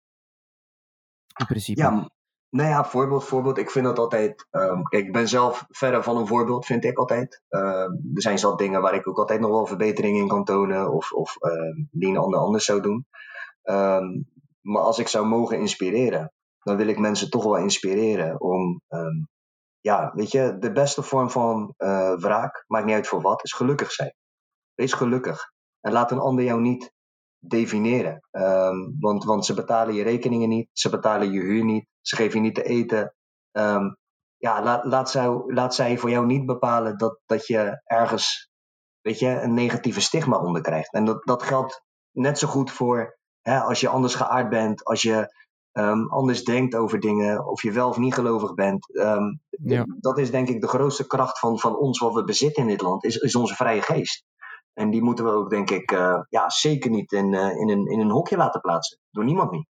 In 1.40 1.46
principe. 1.46 1.82
Ja, 1.82 2.10
nou 2.50 2.70
ja, 2.70 2.86
voorbeeld, 2.86 3.24
voorbeeld. 3.24 3.58
Ik 3.58 3.70
vind 3.70 3.86
dat 3.86 4.00
altijd. 4.00 4.48
Kijk, 4.50 5.06
ik 5.06 5.12
ben 5.12 5.28
zelf 5.28 5.66
verder 5.70 6.04
van 6.04 6.18
een 6.18 6.28
voorbeeld, 6.28 6.66
vind 6.66 6.84
ik 6.84 6.98
altijd. 6.98 7.42
Uh, 7.50 7.62
er 8.14 8.22
zijn 8.22 8.40
zat 8.40 8.58
dingen 8.58 8.82
waar 8.82 8.94
ik 8.94 9.08
ook 9.08 9.18
altijd 9.18 9.40
nog 9.40 9.50
wel 9.50 9.66
verbeteringen 9.66 10.22
in 10.22 10.28
kan 10.28 10.44
tonen. 10.44 10.92
Of, 10.92 11.12
of 11.12 11.36
uh, 11.40 11.86
die 11.92 12.10
een 12.10 12.18
ander 12.18 12.40
anders 12.40 12.66
zou 12.66 12.82
doen. 12.82 13.06
Maar 14.62 14.82
als 14.82 15.00
ik 15.00 15.08
zou 15.08 15.26
mogen 15.26 15.60
inspireren, 15.60 16.34
dan 16.70 16.78
wil 16.78 16.88
ik 16.88 17.00
mensen 17.00 17.30
toch 17.30 17.44
wel 17.44 17.58
inspireren 17.58 18.42
om, 18.42 18.82
um, 18.88 19.28
ja, 19.80 20.12
weet 20.16 20.32
je, 20.32 20.58
de 20.60 20.72
beste 20.72 21.04
vorm 21.04 21.30
van 21.30 21.74
uh, 21.78 22.16
wraak, 22.16 22.64
maakt 22.68 22.86
niet 22.86 22.96
uit 22.96 23.08
voor 23.08 23.22
wat, 23.22 23.44
is 23.44 23.54
gelukkig 23.54 23.92
zijn. 23.92 24.14
Wees 24.74 24.94
gelukkig. 24.94 25.52
En 25.82 25.92
laat 25.92 26.12
een 26.12 26.20
ander 26.20 26.46
jou 26.46 26.62
niet 26.62 26.92
definiëren. 27.40 28.28
Ehm, 28.32 28.78
want, 29.00 29.24
want 29.24 29.46
ze 29.46 29.54
betalen 29.54 29.94
je 29.94 30.04
rekeningen 30.04 30.50
niet, 30.50 30.70
ze 30.74 30.90
betalen 30.90 31.32
je 31.32 31.40
huur 31.40 31.64
niet, 31.64 31.88
ze 32.02 32.16
geven 32.16 32.40
je 32.40 32.46
niet 32.46 32.56
te 32.56 32.64
eten. 32.64 33.16
Ehm, 33.52 33.90
ja, 34.38 34.64
laat, 34.64 34.86
laat, 34.86 35.10
zij, 35.10 35.28
laat 35.46 35.76
zij 35.76 35.98
voor 35.98 36.10
jou 36.10 36.26
niet 36.26 36.46
bepalen 36.46 36.98
dat, 36.98 37.20
dat 37.26 37.48
je 37.48 37.82
ergens 37.84 38.50
weet 39.02 39.20
je, 39.20 39.28
een 39.28 39.54
negatieve 39.54 40.02
stigma 40.02 40.38
onder 40.38 40.62
krijgt. 40.62 40.94
En 40.94 41.06
dat, 41.06 41.26
dat 41.26 41.44
geldt 41.44 41.84
net 42.12 42.40
zo 42.40 42.48
goed 42.48 42.72
voor 42.72 43.18
hè, 43.42 43.60
als 43.60 43.80
je 43.80 43.90
anders 43.90 44.16
geaard 44.16 44.50
bent, 44.50 44.84
als 44.84 45.02
je 45.02 45.34
um, 45.74 46.10
anders 46.10 46.44
denkt 46.44 46.76
over 46.76 47.00
dingen, 47.00 47.48
of 47.48 47.62
je 47.62 47.72
wel 47.72 47.90
of 47.90 47.98
niet 47.98 48.14
gelovig 48.14 48.54
bent. 48.54 48.96
Um, 48.98 49.42
ja. 49.50 49.86
Dat 50.00 50.18
is 50.18 50.32
denk 50.32 50.48
ik 50.48 50.62
de 50.62 50.68
grootste 50.68 51.08
kracht 51.08 51.40
van, 51.40 51.60
van 51.60 51.78
ons 51.78 52.00
wat 52.00 52.14
we 52.14 52.24
bezitten 52.24 52.64
in 52.64 52.70
dit 52.70 52.82
land, 52.82 53.04
is, 53.04 53.16
is 53.16 53.36
onze 53.36 53.56
vrije 53.56 53.82
geest. 53.82 54.26
En 54.74 54.90
die 54.90 55.02
moeten 55.02 55.26
we 55.26 55.32
ook, 55.32 55.50
denk 55.50 55.70
ik, 55.70 55.92
uh, 55.92 56.22
ja, 56.30 56.50
zeker 56.50 56.90
niet 56.90 57.12
in, 57.12 57.34
uh, 57.34 57.58
in, 57.58 57.70
een, 57.70 57.86
in 57.86 58.00
een 58.00 58.12
hokje 58.12 58.38
laten 58.38 58.62
plaatsen. 58.62 59.00
Door 59.12 59.24
niemand 59.24 59.52
niet. 59.52 59.68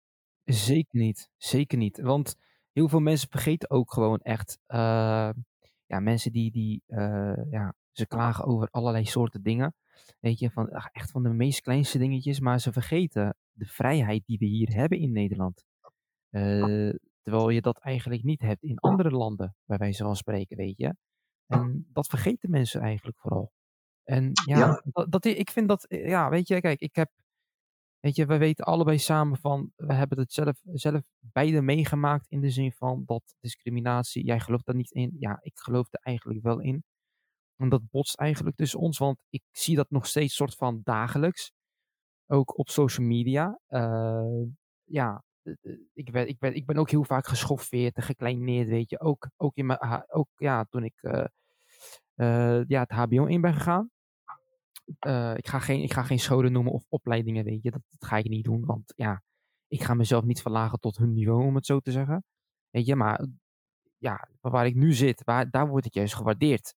Zeker 0.45 0.99
niet. 0.99 1.31
Zeker 1.37 1.79
niet. 1.79 2.01
Want 2.01 2.37
heel 2.73 2.89
veel 2.89 3.01
mensen 3.01 3.29
vergeten 3.31 3.71
ook 3.71 3.93
gewoon 3.93 4.19
echt. 4.19 4.59
Uh, 4.69 5.31
ja, 5.87 6.01
mensen 6.01 6.33
die, 6.33 6.51
die 6.51 6.83
ja, 7.51 7.75
ze 7.93 8.07
klagen 8.07 8.45
over 8.45 8.69
allerlei 8.71 9.05
soorten 9.05 9.43
dingen. 9.43 9.75
Weet 10.21 10.39
je, 10.39 10.51
van, 10.51 10.69
echt 10.93 11.11
van 11.11 11.23
de 11.23 11.33
meest 11.33 11.61
kleinste 11.61 11.99
dingetjes. 11.99 12.41
Maar 12.41 12.61
ze 12.61 12.73
vergeten 12.73 13.37
de 13.53 13.67
vrijheid 13.67 14.23
die 14.27 14.39
we 14.39 14.47
hier 14.47 14.75
hebben 14.75 14.99
in 14.99 15.13
Nederland. 15.13 15.65
Uh, 16.31 16.95
terwijl 17.23 17.49
je 17.49 17.61
dat 17.61 17.79
eigenlijk 17.79 18.23
niet 18.23 18.41
hebt 18.41 18.63
in 18.63 18.79
andere 18.79 19.11
landen, 19.11 19.57
bij 19.65 19.79
wijze 19.79 20.03
van 20.03 20.17
spreken, 20.17 20.57
weet 20.57 20.77
je. 20.77 20.95
En 21.47 21.87
dat 21.93 22.07
vergeten 22.07 22.51
mensen 22.51 22.81
eigenlijk 22.81 23.19
vooral. 23.19 23.53
En 24.05 24.31
ja, 24.47 24.59
ja. 24.59 24.83
Dat, 24.85 25.11
dat, 25.11 25.25
ik 25.25 25.51
vind 25.51 25.69
dat, 25.69 25.87
ja, 25.89 26.29
weet 26.29 26.49
je, 26.49 26.61
kijk, 26.61 26.81
ik 26.81 26.95
heb, 26.95 27.11
weet 28.01 28.17
je, 28.17 28.27
we 28.27 28.39
weten 28.39 28.65
allebei 28.65 28.99
samen 28.99 29.39
van, 29.39 29.73
we 29.77 29.95
hebben 29.95 30.19
het 30.19 30.33
zelf, 30.33 30.61
zelf 30.63 31.03
beide 31.21 31.63
meegemaakt 31.63 32.27
in 32.29 32.41
de 32.41 32.51
zin 32.51 32.73
van 32.73 33.03
dat 33.07 33.35
discriminatie, 33.41 34.25
jij 34.25 34.41
gelooft 34.41 34.67
daar 34.67 34.75
niet 34.75 34.91
in, 34.91 35.17
ja, 35.19 35.39
ik 35.41 35.59
geloof 35.59 35.87
er 35.91 36.01
eigenlijk 36.01 36.43
wel 36.43 36.61
in. 36.61 36.85
En 37.57 37.69
dat 37.69 37.91
botst 37.91 38.19
eigenlijk 38.19 38.57
tussen 38.57 38.81
ons, 38.81 38.99
want 38.99 39.19
ik 39.29 39.43
zie 39.51 39.77
dat 39.77 39.91
nog 39.91 40.07
steeds 40.07 40.35
soort 40.35 40.55
van 40.55 40.81
dagelijks. 40.83 41.53
Ook 42.27 42.59
op 42.59 42.69
social 42.69 43.07
media. 43.07 43.61
Uh, 43.69 44.43
ja, 44.85 45.25
ik 45.93 46.13
ben, 46.13 46.29
ik, 46.29 46.39
ben, 46.39 46.55
ik 46.55 46.67
ben 46.67 46.77
ook 46.77 46.91
heel 46.91 47.05
vaak 47.05 47.27
geschoffeerd 47.27 47.97
en 47.97 48.03
gekleineerd, 48.03 48.69
weet 48.69 48.91
je. 48.91 49.01
Ook, 49.01 49.31
ook, 49.37 49.57
in 49.57 49.67
mijn, 49.67 50.05
ook 50.09 50.29
ja, 50.37 50.65
toen 50.65 50.85
ik 50.85 50.95
uh, 52.17 52.63
ja, 52.67 52.81
het 52.81 52.91
HBO 52.91 53.25
in 53.25 53.41
ben 53.41 53.55
gegaan. 53.55 53.91
Ik, 55.37 55.49
ga 55.49 55.59
geen, 55.59 55.83
ik 55.83 55.93
ga 55.93 56.03
geen 56.03 56.19
scholen 56.19 56.53
noemen 56.53 56.73
of 56.73 56.85
opleidingen, 56.89 57.45
weet 57.45 57.63
je. 57.63 57.71
Dat, 57.71 57.83
dat, 57.89 58.09
ga 58.09 58.17
ik 58.17 58.29
niet 58.29 58.45
doen, 58.45 58.65
want 58.65 58.93
ja, 58.97 59.23
ik 59.69 59.83
ga 59.83 59.95
mezelf 59.95 60.25
niet 60.25 60.43
verlagen 60.43 60.81
tot 60.81 60.97
hun 60.97 61.13
niveau, 61.13 61.45
om 61.45 61.55
het 61.55 61.67
zo 61.67 61.81
te 61.81 61.91
zeggen. 61.91 62.25
Weet 62.71 62.87
je, 62.87 62.97
maar 62.97 63.27
ja, 63.99 64.29
waar 64.41 64.67
ik 64.67 64.75
nu 64.75 64.93
zit, 64.93 65.25
waar, 65.25 65.51
daar 65.51 65.69
word 65.69 65.87
ik 65.87 65.95
juist 65.95 66.15
gewaardeerd. 66.15 66.75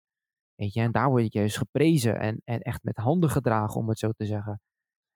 Weet 0.55 0.73
je, 0.73 0.81
en 0.81 0.93
daar 0.93 1.09
word 1.09 1.25
ik 1.25 1.33
juist 1.33 1.57
geprezen 1.57 2.19
en, 2.19 2.41
en 2.45 2.61
echt 2.61 2.83
met 2.83 2.97
handen 2.97 3.31
gedragen, 3.31 3.81
om 3.81 3.89
het 3.89 3.99
zo 3.99 4.11
te 4.13 4.27
zeggen. 4.27 4.61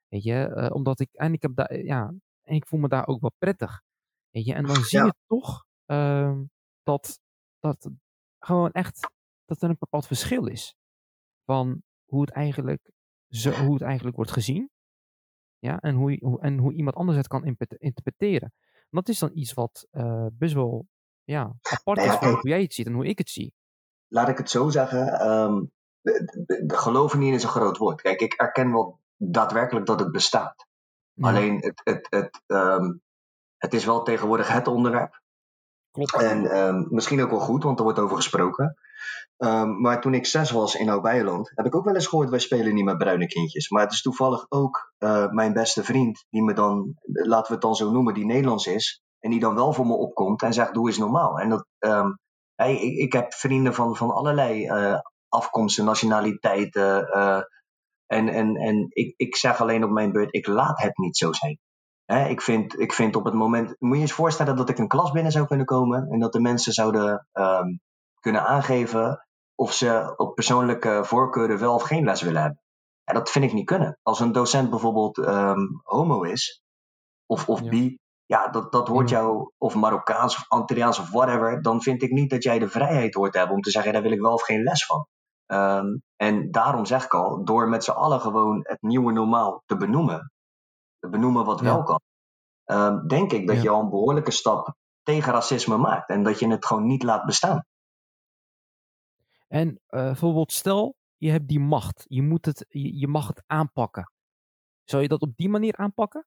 Weet 0.09 0.23
je, 0.23 0.71
omdat 0.75 1.01
ik, 1.01 1.09
en 1.13 1.33
ik 1.33 1.43
heb 1.43 1.55
daar, 1.55 1.77
ja, 1.85 2.15
en 2.51 2.57
ik 2.57 2.67
voel 2.67 2.81
me 2.81 2.89
daar 2.89 3.07
ook 3.07 3.21
wel 3.21 3.33
prettig. 3.39 3.83
Weet 4.31 4.45
je? 4.45 4.55
En 4.55 4.67
dan 4.67 4.77
zie 4.77 5.05
je 5.05 5.15
toch 5.27 5.65
uh, 5.87 6.41
dat, 6.83 7.21
dat 7.59 7.91
gewoon 8.39 8.71
echt 8.71 9.11
dat 9.45 9.63
er 9.63 9.69
een 9.69 9.77
bepaald 9.79 10.07
verschil 10.07 10.47
is. 10.47 10.77
Van 11.45 11.83
hoe 12.05 12.21
het 12.21 12.31
eigenlijk, 12.31 12.91
zo, 13.29 13.51
hoe 13.51 13.73
het 13.73 13.83
eigenlijk 13.83 14.17
wordt 14.17 14.31
gezien. 14.31 14.71
Ja, 15.59 15.81
en, 15.81 15.95
hoe, 15.95 16.19
hoe, 16.21 16.41
en 16.41 16.59
hoe 16.59 16.73
iemand 16.73 16.97
anders 16.97 17.19
het 17.19 17.27
kan 17.27 17.45
interpreteren. 17.79 18.53
En 18.73 18.89
dat 18.91 19.09
is 19.09 19.19
dan 19.19 19.31
iets 19.35 19.53
wat 19.53 19.89
uh, 19.93 20.27
best 20.33 20.55
wel 20.55 20.87
ja, 21.23 21.55
apart 21.63 21.99
is 21.99 22.15
van 22.15 22.29
hoe 22.29 22.49
jij 22.49 22.63
het 22.63 22.75
ziet 22.75 22.87
en 22.87 22.93
hoe 22.93 23.07
ik 23.07 23.19
het 23.19 23.31
zie. 23.31 23.55
Laat 24.09 24.29
ik 24.29 24.39
het 24.39 24.51
zo 24.51 24.69
zeggen. 24.69 25.29
Um, 25.31 25.71
geloven 26.67 27.19
niet 27.19 27.35
is 27.35 27.43
een 27.43 27.49
groot 27.49 27.77
woord. 27.77 28.01
Kijk, 28.01 28.21
ik 28.21 28.33
erken 28.33 28.73
wel 28.73 29.01
daadwerkelijk 29.17 29.87
dat 29.87 30.01
het 30.01 30.13
bestaat. 30.13 30.69
Alleen 31.21 31.57
het, 31.57 31.81
het, 31.85 32.07
het, 32.11 32.43
um, 32.47 33.01
het 33.57 33.75
is 33.75 33.85
wel 33.85 34.03
tegenwoordig 34.03 34.53
het 34.53 34.67
onderwerp. 34.67 35.21
Klopt. 35.91 36.15
En 36.15 36.57
um, 36.57 36.87
misschien 36.91 37.23
ook 37.23 37.31
wel 37.31 37.41
goed, 37.41 37.63
want 37.63 37.79
er 37.79 37.85
wordt 37.85 37.99
over 37.99 38.17
gesproken. 38.17 38.77
Um, 39.37 39.81
maar 39.81 40.01
toen 40.01 40.15
ik 40.15 40.27
zes 40.27 40.51
was 40.51 40.75
in 40.75 40.89
Oud-Beijerland, 40.89 41.53
heb 41.55 41.67
ik 41.67 41.75
ook 41.75 41.85
wel 41.85 41.95
eens 41.95 42.07
gehoord: 42.07 42.31
wij 42.31 42.39
spelen 42.39 42.75
niet 42.75 42.85
met 42.85 42.99
bruine 42.99 43.27
kindjes. 43.27 43.71
Maar 43.71 43.83
het 43.83 43.93
is 43.93 44.03
toevallig 44.03 44.47
ook 44.49 44.93
uh, 44.99 45.31
mijn 45.31 45.53
beste 45.53 45.85
vriend, 45.85 46.27
die 46.31 46.43
me 46.43 46.53
dan, 46.53 46.95
laten 47.03 47.47
we 47.47 47.53
het 47.53 47.63
dan 47.63 47.75
zo 47.75 47.91
noemen, 47.91 48.15
die 48.15 48.27
Nederlands 48.27 48.67
is. 48.67 49.03
En 49.19 49.31
die 49.31 49.41
dan 49.41 49.55
wel 49.55 49.73
voor 49.73 49.87
me 49.87 49.93
opkomt 49.93 50.43
en 50.43 50.53
zegt: 50.53 50.75
doe 50.75 50.89
eens 50.89 50.99
normaal. 50.99 51.39
En 51.39 51.49
dat, 51.49 51.67
hey, 52.55 52.77
ik, 52.77 52.97
ik, 52.99 53.13
heb 53.13 53.35
vrienden 53.35 53.75
van, 53.75 53.97
van 53.97 54.11
allerlei 54.11 54.67
uh, 54.67 54.99
afkomsten, 55.29 55.85
nationaliteiten. 55.85 57.09
Uh, 57.17 57.41
en, 58.11 58.29
en, 58.29 58.57
en 58.57 58.87
ik, 58.89 59.15
ik 59.17 59.37
zeg 59.37 59.61
alleen 59.61 59.85
op 59.85 59.91
mijn 59.91 60.13
beurt, 60.13 60.35
ik 60.35 60.47
laat 60.47 60.83
het 60.83 60.99
niet 60.99 61.17
zo 61.17 61.33
zijn. 61.33 61.59
ik, 62.29 62.41
vind, 62.41 62.81
ik 62.81 62.93
vind 62.93 63.17
op 63.17 63.25
het 63.25 63.35
moment. 63.35 63.77
Moet 63.79 63.97
je 63.97 64.03
eens 64.03 64.13
voorstellen 64.13 64.57
dat 64.57 64.69
ik 64.69 64.79
een 64.79 64.89
klas 64.89 65.11
binnen 65.11 65.33
zou 65.33 65.47
kunnen 65.47 65.67
komen 65.67 66.09
en 66.09 66.19
dat 66.19 66.33
de 66.33 66.41
mensen 66.41 66.73
zouden 66.73 67.27
um, 67.33 67.81
kunnen 68.21 68.47
aangeven 68.47 69.27
of 69.55 69.73
ze 69.73 70.15
op 70.17 70.35
persoonlijke 70.35 71.01
voorkeuren 71.05 71.59
wel 71.59 71.75
of 71.75 71.83
geen 71.83 72.05
les 72.05 72.23
willen 72.23 72.41
hebben. 72.41 72.63
En 73.05 73.15
dat 73.15 73.31
vind 73.31 73.45
ik 73.45 73.53
niet 73.53 73.67
kunnen. 73.67 73.99
Als 74.03 74.21
een 74.21 74.33
docent 74.33 74.71
bijvoorbeeld 74.71 75.19
um, 75.19 75.81
homo 75.83 76.23
is, 76.23 76.63
of, 77.27 77.49
of 77.49 77.61
ja. 77.61 77.69
bi, 77.69 77.99
ja, 78.27 78.49
dat, 78.49 78.73
dat 78.73 78.89
hoort 78.89 79.09
jou, 79.09 79.51
of 79.59 79.75
Marokkaans 79.75 80.37
of 80.37 80.45
Antilliaans 80.49 80.99
of 80.99 81.11
whatever, 81.11 81.63
dan 81.63 81.83
vind 81.83 82.03
ik 82.03 82.11
niet 82.11 82.31
dat 82.31 82.43
jij 82.43 82.59
de 82.59 82.69
vrijheid 82.69 83.15
hoort 83.15 83.33
te 83.33 83.39
hebben 83.39 83.57
om 83.57 83.63
te 83.63 83.71
zeggen, 83.71 83.93
daar 83.93 84.03
wil 84.03 84.13
ik 84.13 84.21
wel 84.21 84.33
of 84.33 84.43
geen 84.43 84.63
les 84.63 84.87
van. 84.87 85.07
Um, 85.53 86.03
en 86.17 86.51
daarom 86.51 86.87
zeg 86.87 87.05
ik 87.05 87.15
al, 87.15 87.45
door 87.45 87.69
met 87.69 87.85
z'n 87.85 87.91
allen 87.91 88.21
gewoon 88.21 88.61
het 88.63 88.83
nieuwe 88.83 89.13
normaal 89.13 89.63
te 89.67 89.77
benoemen, 89.77 90.33
te 90.99 91.09
benoemen 91.09 91.45
wat 91.45 91.61
ja. 91.61 91.65
wel 91.65 91.83
kan, 91.83 92.01
um, 92.65 93.09
denk 93.09 93.33
ik 93.33 93.47
dat 93.47 93.57
ja. 93.57 93.63
je 93.63 93.69
al 93.69 93.81
een 93.81 93.91
behoorlijke 93.91 94.31
stap 94.31 94.75
tegen 95.03 95.33
racisme 95.33 95.77
maakt 95.77 96.09
en 96.09 96.23
dat 96.23 96.39
je 96.39 96.49
het 96.49 96.67
gewoon 96.67 96.87
niet 96.87 97.03
laat 97.03 97.25
bestaan. 97.25 97.65
En 99.49 99.69
uh, 99.69 99.77
bijvoorbeeld, 99.89 100.53
stel 100.53 100.97
je 101.17 101.31
hebt 101.31 101.49
die 101.49 101.61
macht, 101.61 102.05
je, 102.09 102.23
moet 102.23 102.47
het, 102.47 102.67
je, 102.69 102.99
je, 102.99 103.09
mag 103.09 103.27
het 103.27 103.43
aanpakken. 103.47 104.13
Zou 104.85 105.03
je 105.03 105.09
dat 105.09 105.21
op 105.21 105.37
die 105.37 105.49
manier 105.49 105.77
aanpakken? 105.77 106.27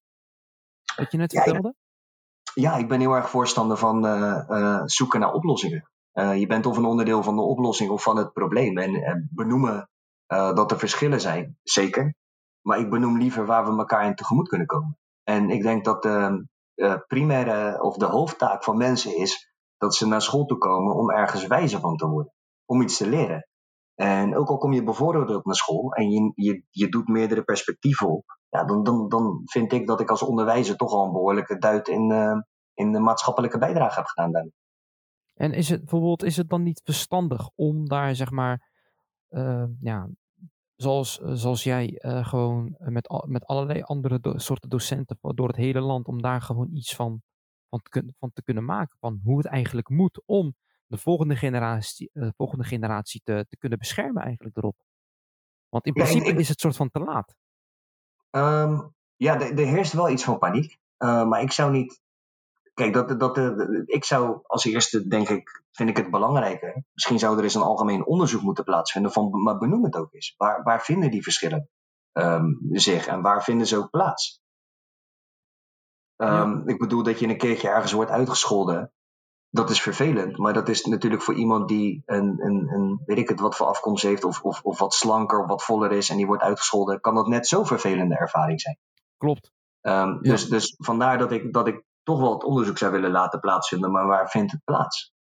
Wat 0.96 1.12
je 1.12 1.18
net 1.18 1.32
ja, 1.32 1.44
vertelde? 1.44 1.76
Ja, 2.54 2.76
ik 2.76 2.88
ben 2.88 3.00
heel 3.00 3.14
erg 3.14 3.30
voorstander 3.30 3.78
van 3.78 4.06
uh, 4.06 4.46
uh, 4.50 4.82
zoeken 4.86 5.20
naar 5.20 5.34
oplossingen. 5.34 5.92
Uh, 6.14 6.40
je 6.40 6.48
bent 6.48 6.66
of 6.66 6.78
een 6.78 6.86
onderdeel 6.86 7.24
van 7.24 7.36
de 7.36 7.42
oplossing 7.42 7.90
of 7.90 8.04
van 8.04 8.18
het 8.18 8.34
probleem. 8.34 8.78
En, 8.78 8.96
en 8.96 9.30
benoemen 9.32 9.90
uh, 10.28 10.54
dat 10.56 10.72
er 10.72 10.80
verschillen 10.80 11.22
zijn, 11.22 11.58
zeker. 11.64 12.16
Maar 12.62 12.80
ik 12.80 12.90
benoem 12.90 13.18
liever 13.18 13.46
waar 13.46 13.66
we 13.66 13.78
elkaar 13.78 14.06
in 14.06 14.16
tegemoet 14.16 14.48
kunnen 14.48 14.68
komen. 14.68 14.98
En 15.24 15.50
ik 15.50 15.62
denk 15.62 15.86
dat 15.86 16.04
de 16.04 16.46
primaire 17.08 17.82
of 17.82 17.98
de 17.98 18.06
hoofdtaak 18.06 18.64
van 18.64 18.78
mensen 18.78 19.18
is 19.18 19.54
dat 19.78 19.96
ze 19.96 20.08
naar 20.08 20.22
school 20.22 20.46
toe 20.46 20.58
komen 20.58 20.96
om 20.96 21.12
ergens 21.12 21.48
wijzer 21.48 21.80
van 21.80 21.96
te 21.96 22.08
worden. 22.08 22.34
Om 22.66 22.82
iets 22.82 22.98
te 22.98 23.10
leren. 23.10 23.48
En 23.96 24.38
ook 24.38 24.50
al 24.50 24.58
kom 24.58 24.74
je 24.74 24.84
bevoordeeld 24.84 25.46
naar 25.46 25.56
school 25.56 25.94
en 25.94 26.10
je, 26.10 26.32
je, 26.36 26.64
je 26.70 26.90
doet 26.90 27.08
meerdere 27.08 27.44
perspectieven 27.44 28.10
op, 28.10 28.26
ja, 28.50 28.64
dan, 28.64 28.84
dan, 28.84 29.10
dan 29.10 29.42
vind 29.46 29.72
ik 29.72 29.88
dat 29.88 30.00
ik 30.00 30.10
als 30.10 30.24
onderwijzer 30.24 30.76
toch 30.76 30.92
al 30.92 31.06
een 31.06 31.12
behoorlijke 31.12 31.58
duit 31.58 31.88
in, 31.88 32.12
in 32.74 32.92
de 32.92 33.00
maatschappelijke 33.00 33.58
bijdrage 33.58 33.96
heb 33.96 34.06
gedaan 34.06 34.32
daarmee. 34.32 34.54
En 35.34 35.54
is 35.54 35.70
het 35.70 35.80
bijvoorbeeld, 35.80 36.24
is 36.24 36.38
het 36.38 36.50
dan 36.50 36.64
niet 36.64 36.82
verstandig 36.84 37.50
om 37.56 37.88
daar 37.88 38.16
zeg 38.16 38.32
maar, 38.32 38.72
uh, 39.30 39.66
ja, 39.80 40.10
zoals, 40.76 41.16
zoals 41.16 41.64
jij 41.64 42.02
uh, 42.06 42.28
gewoon 42.28 42.76
met, 42.78 43.24
met 43.26 43.46
allerlei 43.46 43.82
andere 43.82 44.20
do 44.20 44.38
soorten 44.38 44.70
docenten 44.70 45.18
door 45.22 45.48
het 45.48 45.56
hele 45.56 45.82
land, 45.82 46.08
om 46.08 46.22
daar 46.22 46.42
gewoon 46.42 46.70
iets 46.72 46.96
van, 46.96 47.22
van, 47.70 47.82
te, 47.82 48.14
van 48.20 48.32
te 48.34 48.44
kunnen 48.44 48.66
maken, 48.66 48.98
van 49.00 49.20
hoe 49.24 49.38
het 49.38 49.48
eigenlijk 49.48 49.90
moet 49.90 50.22
om 50.26 50.56
de 50.86 50.98
volgende 50.98 51.36
generatie, 51.36 52.10
uh, 52.14 52.30
volgende 52.36 52.64
generatie 52.64 53.22
te, 53.24 53.46
te 53.50 53.58
kunnen 53.58 53.78
beschermen 53.78 54.24
eigenlijk 54.24 54.58
erop. 54.58 54.76
Want 55.70 55.86
in 55.86 55.94
principe 55.94 56.26
ja, 56.26 56.32
ik, 56.32 56.40
is 56.40 56.50
het 56.50 56.60
soort 56.60 56.76
van 56.76 56.90
te 56.90 57.00
laat. 57.00 57.36
Um, 58.32 58.94
ja, 59.16 59.40
er 59.40 59.68
heerst 59.68 59.94
wel 59.94 60.10
iets 60.10 60.24
van 60.24 60.38
paniek. 60.38 60.78
Uh, 60.98 61.28
maar 61.28 61.42
ik 61.42 61.52
zou 61.52 61.72
niet 61.72 62.02
Kijk, 62.74 62.94
dat, 62.94 63.20
dat, 63.20 63.38
ik 63.86 64.04
zou 64.04 64.40
als 64.44 64.66
eerste, 64.66 65.08
denk 65.08 65.30
ik, 65.30 65.64
vind 65.72 65.90
ik 65.90 65.98
het 65.98 66.12
belangrijker. 66.12 66.84
Misschien 66.94 67.20
zou 67.20 67.38
er 67.38 67.44
eens 67.44 67.56
een 67.56 67.62
algemeen 67.62 68.06
onderzoek 68.06 68.42
moeten 68.42 68.64
plaatsvinden 68.64 69.12
van, 69.12 69.44
maar 69.44 69.58
benoem 69.58 69.84
het 69.84 69.96
ook 69.96 70.14
eens. 70.14 70.34
Waar, 70.38 70.64
waar 70.64 70.82
vinden 70.82 71.12
die 71.12 71.24
verschillen 71.24 71.70
um, 72.14 72.60
zich 72.72 73.08
en 73.08 73.22
waar 73.22 73.44
vinden 73.44 73.68
ze 73.68 73.78
ook 73.78 73.90
plaats? 73.90 74.42
Um, 76.18 76.28
ja. 76.28 76.62
Ik 76.66 76.78
bedoel 76.78 77.04
dat 77.04 77.20
je 77.20 77.28
een 77.28 77.38
keertje 77.38 77.70
ergens 77.70 77.92
wordt 77.92 78.12
uitgescholden. 78.12 78.92
Dat 79.50 79.70
is 79.70 79.82
vervelend, 79.82 80.38
maar 80.38 80.54
dat 80.54 80.70
is 80.70 80.86
natuurlijk 80.86 81.22
voor 81.22 81.34
iemand 81.34 81.68
die 81.68 82.04
een, 82.06 82.46
een, 82.46 82.68
een 82.74 83.02
weet 83.06 83.18
ik 83.18 83.30
het, 83.30 83.40
wat 83.40 83.56
voor 83.56 83.68
afkomst 83.68 84.04
heeft, 84.04 84.24
of, 84.24 84.42
of, 84.42 84.62
of 84.64 84.80
wat 84.80 84.94
slanker 84.94 85.42
of 85.42 85.48
wat 85.48 85.64
voller 85.64 85.92
is 85.92 86.10
en 86.10 86.18
die 86.18 86.26
wordt 86.26 86.44
uitgescholden, 86.44 87.02
kan 87.02 87.16
dat 87.16 87.28
net 87.28 87.48
zo 87.48 87.64
vervelende 87.64 88.18
ervaring 88.18 88.62
zijn. 88.62 88.78
Klopt. 89.18 89.52
Um, 89.82 90.22
dus, 90.22 90.50
dus 90.50 90.76
vandaar 90.78 91.18
dat 91.18 91.32
ik, 91.32 91.54
dat 91.54 91.68
ik 91.68 91.84
toch 92.04 92.20
wel 92.20 92.34
het 92.34 92.44
onderzoek 92.44 92.78
zou 92.78 92.92
willen 92.92 93.12
laten 93.12 93.40
plaatsvinden, 93.40 93.92
maar 93.92 94.08
waar 94.08 94.30
vindt 94.30 94.52
het 94.52 94.64
plaats? 94.64 95.14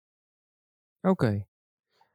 Oké. 1.01 1.47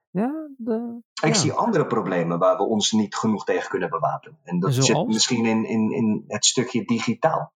Ja, 0.10 0.50
de, 0.58 1.02
ik 1.24 1.36
zie 1.36 1.54
andere 1.54 1.86
problemen 1.86 2.40
waar 2.40 2.58
we 2.58 2.64
ons 2.64 2.92
niet 2.92 3.16
genoeg 3.16 3.44
tegen 3.44 3.70
kunnen 3.70 3.90
bewapenen. 3.90 4.40
En 4.44 4.60
dat 4.60 4.74
zit 4.74 5.08
misschien 5.08 5.46
in, 5.46 5.66
in, 5.66 5.92
in 5.92 6.24
het 6.28 6.46
stukje 6.46 6.86
digitaal. 6.86 7.54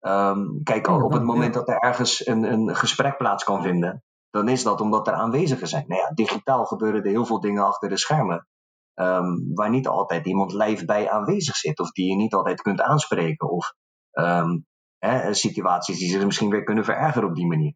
Um, 0.00 0.62
kijk, 0.62 0.86
oh, 0.86 1.04
op 1.04 1.12
het 1.12 1.22
moment 1.22 1.54
dat 1.54 1.68
er 1.68 1.76
ergens 1.76 2.26
een, 2.26 2.52
een 2.52 2.76
gesprek 2.76 3.16
plaats 3.16 3.44
kan 3.44 3.62
vinden, 3.62 4.04
dan 4.30 4.48
is 4.48 4.62
dat 4.62 4.80
omdat 4.80 5.06
er 5.06 5.12
aanwezigen 5.12 5.68
zijn. 5.68 5.84
Nou 5.86 6.00
ja, 6.00 6.10
digitaal 6.14 6.64
gebeuren 6.64 7.02
er 7.02 7.10
heel 7.10 7.26
veel 7.26 7.40
dingen 7.40 7.64
achter 7.64 7.88
de 7.88 7.96
schermen. 7.96 8.46
Um, 8.94 9.54
waar 9.54 9.70
niet 9.70 9.88
altijd 9.88 10.26
iemand 10.26 10.52
live 10.52 10.84
bij 10.84 11.10
aanwezig 11.10 11.56
zit, 11.56 11.80
of 11.80 11.90
die 11.90 12.08
je 12.08 12.16
niet 12.16 12.34
altijd 12.34 12.62
kunt 12.62 12.80
aanspreken, 12.80 13.50
of 13.50 13.74
um, 14.12 14.66
hè, 15.06 15.34
situaties 15.34 15.98
die 15.98 16.10
zich 16.10 16.24
misschien 16.24 16.50
weer 16.50 16.64
kunnen 16.64 16.84
verergeren 16.84 17.28
op 17.28 17.34
die 17.34 17.46
manier. 17.46 17.74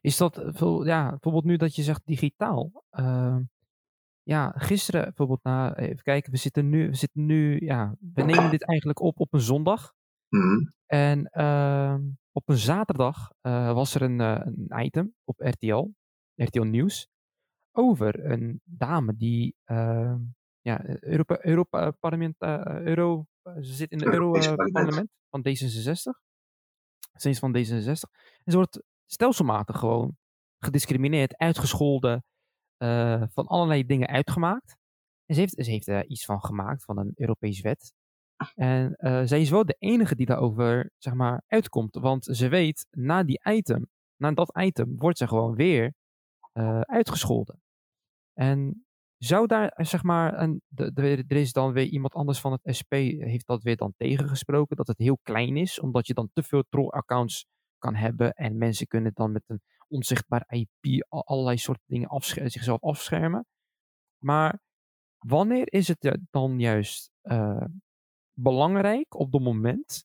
Is 0.00 0.16
dat, 0.16 0.34
ja, 0.84 1.08
bijvoorbeeld 1.10 1.44
nu 1.44 1.56
dat 1.56 1.74
je 1.74 1.82
zegt 1.82 2.02
digitaal. 2.04 2.84
Uh, 2.90 3.36
ja, 4.22 4.52
gisteren 4.56 5.02
bijvoorbeeld, 5.02 5.42
nou, 5.42 5.74
even 5.74 6.02
kijken, 6.02 6.32
we 6.32 6.38
zitten 6.38 6.68
nu, 6.68 6.88
we 6.88 6.94
zitten 6.94 7.26
nu, 7.26 7.64
ja, 7.64 7.96
we 8.14 8.22
nemen 8.22 8.50
dit 8.50 8.64
eigenlijk 8.64 9.00
op 9.00 9.20
op 9.20 9.32
een 9.32 9.40
zondag. 9.40 9.94
Mm 10.28 10.72
En 10.86 11.30
uh, 11.32 11.96
op 12.32 12.48
een 12.48 12.56
zaterdag 12.56 13.30
uh, 13.42 13.72
was 13.72 13.94
er 13.94 14.02
een, 14.02 14.20
uh, 14.20 14.40
een, 14.44 14.84
item 14.84 15.14
op 15.24 15.38
RTL, 15.38 15.88
RTL 16.34 16.62
Nieuws, 16.62 17.08
over 17.72 18.30
een 18.30 18.60
dame 18.64 19.16
die, 19.16 19.54
ehm, 19.64 20.20
ja, 20.68 21.00
Europa, 21.00 21.44
Europa 21.44 21.90
parlement, 21.90 22.34
eh, 22.38 22.80
Euro, 22.80 23.26
ze 23.42 23.72
zit 23.72 23.90
in 23.90 23.98
het 23.98 24.08
Euro-parlement 24.08 25.10
van 25.30 25.46
D66. 25.48 26.26
Sinds 27.14 27.38
van 27.38 27.56
D66. 27.56 28.10
En 28.44 28.52
ze 28.52 28.56
wordt 28.56 28.82
stelselmatig 29.06 29.78
gewoon 29.78 30.16
gediscrimineerd, 30.58 31.36
uitgescholden, 31.36 32.24
uh, 32.78 33.22
van 33.28 33.46
allerlei 33.46 33.86
dingen 33.86 34.08
uitgemaakt. 34.08 34.76
En 35.26 35.34
ze 35.34 35.40
heeft, 35.40 35.54
ze 35.56 35.70
heeft 35.70 35.86
er 35.86 36.06
iets 36.06 36.24
van 36.24 36.40
gemaakt, 36.40 36.84
van 36.84 36.98
een 36.98 37.12
Europees 37.14 37.60
wet. 37.60 37.92
En 38.54 38.96
uh, 38.98 39.22
zij 39.24 39.40
is 39.40 39.50
wel 39.50 39.64
de 39.64 39.76
enige 39.78 40.14
die 40.14 40.26
daarover, 40.26 40.90
zeg 40.98 41.14
maar, 41.14 41.42
uitkomt. 41.46 41.94
Want 41.94 42.24
ze 42.24 42.48
weet, 42.48 42.86
na 42.90 43.22
die 43.22 43.40
item, 43.44 43.86
na 44.16 44.32
dat 44.32 44.58
item, 44.58 44.96
wordt 44.96 45.18
ze 45.18 45.28
gewoon 45.28 45.54
weer 45.54 45.94
uh, 46.52 46.80
uitgescholden. 46.80 47.60
En 48.32 48.87
zou 49.18 49.46
daar, 49.46 49.72
zeg 49.76 50.02
maar, 50.02 50.48
de, 50.66 51.24
er 51.28 51.36
is 51.36 51.52
dan 51.52 51.72
weer 51.72 51.86
iemand 51.86 52.14
anders 52.14 52.40
van 52.40 52.52
het 52.52 52.76
SP, 52.78 52.92
heeft 53.18 53.46
dat 53.46 53.62
weer 53.62 53.76
dan 53.76 53.94
tegengesproken, 53.96 54.76
dat 54.76 54.86
het 54.86 54.98
heel 54.98 55.18
klein 55.22 55.56
is, 55.56 55.80
omdat 55.80 56.06
je 56.06 56.14
dan 56.14 56.30
te 56.32 56.42
veel 56.42 56.64
troll-accounts 56.68 57.46
kan 57.78 57.94
hebben 57.94 58.32
en 58.32 58.58
mensen 58.58 58.86
kunnen 58.86 59.12
dan 59.14 59.32
met 59.32 59.42
een 59.46 59.60
onzichtbaar 59.88 60.44
IP 60.48 61.06
allerlei 61.08 61.58
soorten 61.58 61.84
dingen 61.86 62.08
afscher 62.08 62.50
zichzelf 62.50 62.82
afschermen. 62.82 63.46
Maar 64.18 64.60
wanneer 65.18 65.72
is 65.72 65.88
het 65.88 66.18
dan 66.30 66.58
juist 66.58 67.10
belangrijk 68.32 69.14
op 69.14 69.32
het 69.32 69.42
moment 69.42 70.04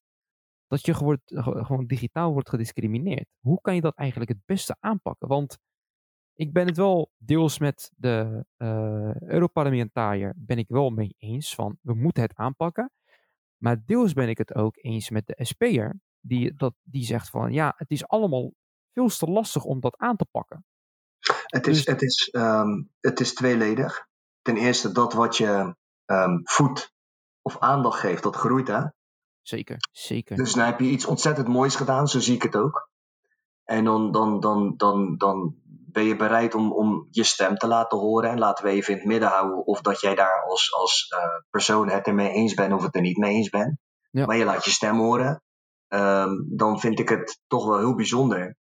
dat 0.68 0.86
je 0.86 0.94
gewoon 1.64 1.86
digitaal 1.86 2.32
wordt 2.34 2.50
gediscrimineerd? 2.50 3.28
Hoe 3.40 3.62
kan 3.62 3.76
je 3.76 3.82
dat 3.82 3.96
eigenlijk 3.96 4.32
het 4.32 4.46
beste 4.46 4.76
aanpakken? 4.80 5.28
Want 5.28 5.58
ik 6.36 6.54
ben 6.54 6.68
het 6.68 6.78
wel 6.78 7.12
deels 7.18 7.60
met 7.60 7.92
de 7.96 8.46
uh, 8.58 9.22
Europarlementariër 9.22 10.34
ben 10.38 10.58
ik 10.58 10.68
wel 10.68 10.90
mee 10.90 11.16
eens 11.18 11.56
van 11.56 11.78
we 11.82 11.94
moeten 11.94 12.24
het 12.24 12.36
aanpakken. 12.36 12.92
Maar 13.58 13.84
deels 13.86 14.14
ben 14.14 14.30
ik 14.30 14.38
het 14.38 14.56
ook 14.56 14.78
eens 14.78 15.10
met 15.10 15.28
de 15.28 15.46
SP'er 15.46 16.00
die, 16.20 16.56
dat, 16.56 16.74
die 16.84 17.04
zegt 17.04 17.30
van 17.30 17.52
ja, 17.52 17.74
het 17.78 17.92
is 17.92 18.08
allemaal 18.08 18.54
veel 18.94 19.08
te 19.08 19.26
lastig 19.26 19.64
om 19.64 19.80
dat 19.80 19.98
aan 19.98 20.16
te 20.16 20.26
pakken. 20.32 20.66
Het 21.46 21.68
is, 21.68 21.78
dus, 21.78 21.86
het 21.86 22.02
is, 22.02 22.30
um, 22.32 22.90
het 23.00 23.20
is 23.20 23.34
tweeledig. 23.34 24.08
Ten 24.42 24.58
eerste 24.58 24.92
dat 24.92 25.14
wat 25.14 25.38
je 25.38 25.76
um, 26.06 26.42
voedt 26.44 26.94
of 27.42 27.60
aandacht 27.60 28.00
geeft, 28.00 28.24
dat 28.24 28.36
groeit 28.36 28.68
hè. 28.68 28.84
Zeker, 29.42 29.78
zeker. 29.92 30.36
Dus 30.36 30.54
dan 30.54 30.66
heb 30.66 30.80
je 30.80 30.90
iets 30.90 31.06
ontzettend 31.06 31.48
moois 31.48 31.76
gedaan, 31.76 32.08
zo 32.08 32.20
zie 32.20 32.36
ik 32.36 32.44
het 32.44 32.56
ook. 32.56 32.92
En 33.64 33.84
dan, 33.84 34.12
dan, 34.12 34.40
dan, 34.40 34.78
dan, 34.78 35.18
dan 35.18 35.56
ben 35.94 36.04
je 36.04 36.16
bereid 36.16 36.56
om, 36.56 36.74
om 36.74 37.08
je 37.10 37.24
stem 37.24 37.58
te 37.58 37.68
laten 37.68 37.98
horen. 37.98 38.30
En 38.30 38.40
laten 38.40 38.66
we 38.66 38.72
even 38.72 38.94
in 38.94 39.00
het 39.00 39.08
midden 39.08 39.30
houden 39.30 39.66
of 39.66 39.82
dat 39.82 40.02
jij 40.02 40.16
daar 40.16 40.44
als, 40.44 40.74
als 40.74 41.14
uh, 41.16 41.20
persoon 41.50 41.90
het 41.90 42.08
ermee 42.08 42.30
eens 42.30 42.54
bent 42.54 42.74
of 42.74 42.84
het 42.84 42.96
er 42.96 43.02
niet 43.02 43.18
mee 43.18 43.34
eens 43.34 43.50
bent. 43.50 43.78
Ja. 44.12 44.26
Maar 44.26 44.38
je 44.38 44.46
laat 44.46 44.66
je 44.66 44.72
stem 44.72 44.98
horen. 45.00 45.42
Um, 45.88 46.48
dan 46.50 46.80
vind 46.80 47.00
ik 47.00 47.10
het 47.10 47.42
toch 47.48 47.66
wel 47.66 47.78
heel 47.78 47.96
bijzonder 47.96 48.56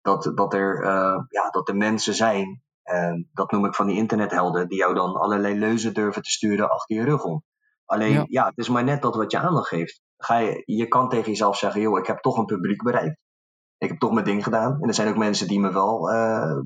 dat, 0.00 0.32
dat, 0.34 0.54
er, 0.54 0.82
uh, 0.82 1.18
ja, 1.28 1.50
dat 1.50 1.68
er 1.68 1.76
mensen 1.76 2.14
zijn, 2.14 2.62
uh, 2.84 3.14
dat 3.32 3.50
noem 3.50 3.64
ik 3.64 3.74
van 3.74 3.86
die 3.86 3.96
internethelden, 3.96 4.68
die 4.68 4.78
jou 4.78 4.94
dan 4.94 5.14
allerlei 5.14 5.58
leuzen 5.58 5.94
durven 5.94 6.22
te 6.22 6.30
sturen 6.30 6.70
achter 6.70 6.96
je 6.96 7.04
rug 7.04 7.24
om. 7.24 7.44
Alleen, 7.84 8.12
ja. 8.12 8.24
ja, 8.28 8.46
het 8.46 8.58
is 8.58 8.68
maar 8.68 8.84
net 8.84 9.02
dat 9.02 9.14
wat 9.14 9.30
je 9.30 9.38
aandacht 9.38 9.68
geeft. 9.68 10.00
Ga 10.16 10.36
je, 10.36 10.62
je 10.64 10.88
kan 10.88 11.08
tegen 11.08 11.30
jezelf 11.30 11.56
zeggen, 11.56 11.80
joh, 11.80 11.98
ik 11.98 12.06
heb 12.06 12.18
toch 12.18 12.36
een 12.36 12.44
publiek 12.44 12.82
bereikt. 12.82 13.16
Ik 13.82 13.88
heb 13.88 13.98
toch 13.98 14.12
mijn 14.12 14.24
ding 14.24 14.44
gedaan. 14.44 14.80
En 14.80 14.88
er 14.88 14.94
zijn 14.94 15.08
ook 15.08 15.16
mensen 15.16 15.48
die 15.48 15.60
me 15.60 15.72
wel, 15.72 16.12
uh, 16.12 16.60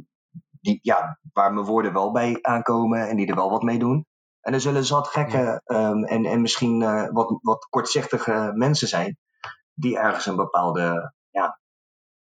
die, 0.60 0.78
ja, 0.82 1.18
waar 1.32 1.52
mijn 1.52 1.66
woorden 1.66 1.92
wel 1.92 2.12
bij 2.12 2.38
aankomen 2.42 3.08
en 3.08 3.16
die 3.16 3.26
er 3.26 3.34
wel 3.34 3.50
wat 3.50 3.62
mee 3.62 3.78
doen. 3.78 4.06
En 4.40 4.52
er 4.52 4.60
zullen 4.60 4.84
zat 4.84 5.08
gekke 5.08 5.62
ja. 5.64 5.90
um, 5.90 6.04
en, 6.04 6.24
en 6.24 6.40
misschien 6.40 6.80
uh, 6.80 7.08
wat, 7.10 7.38
wat 7.40 7.66
kortzichtige 7.70 8.52
mensen 8.54 8.88
zijn, 8.88 9.18
die 9.74 9.98
ergens 9.98 10.26
een 10.26 10.36
bepaalde 10.36 11.12
ja, 11.30 11.60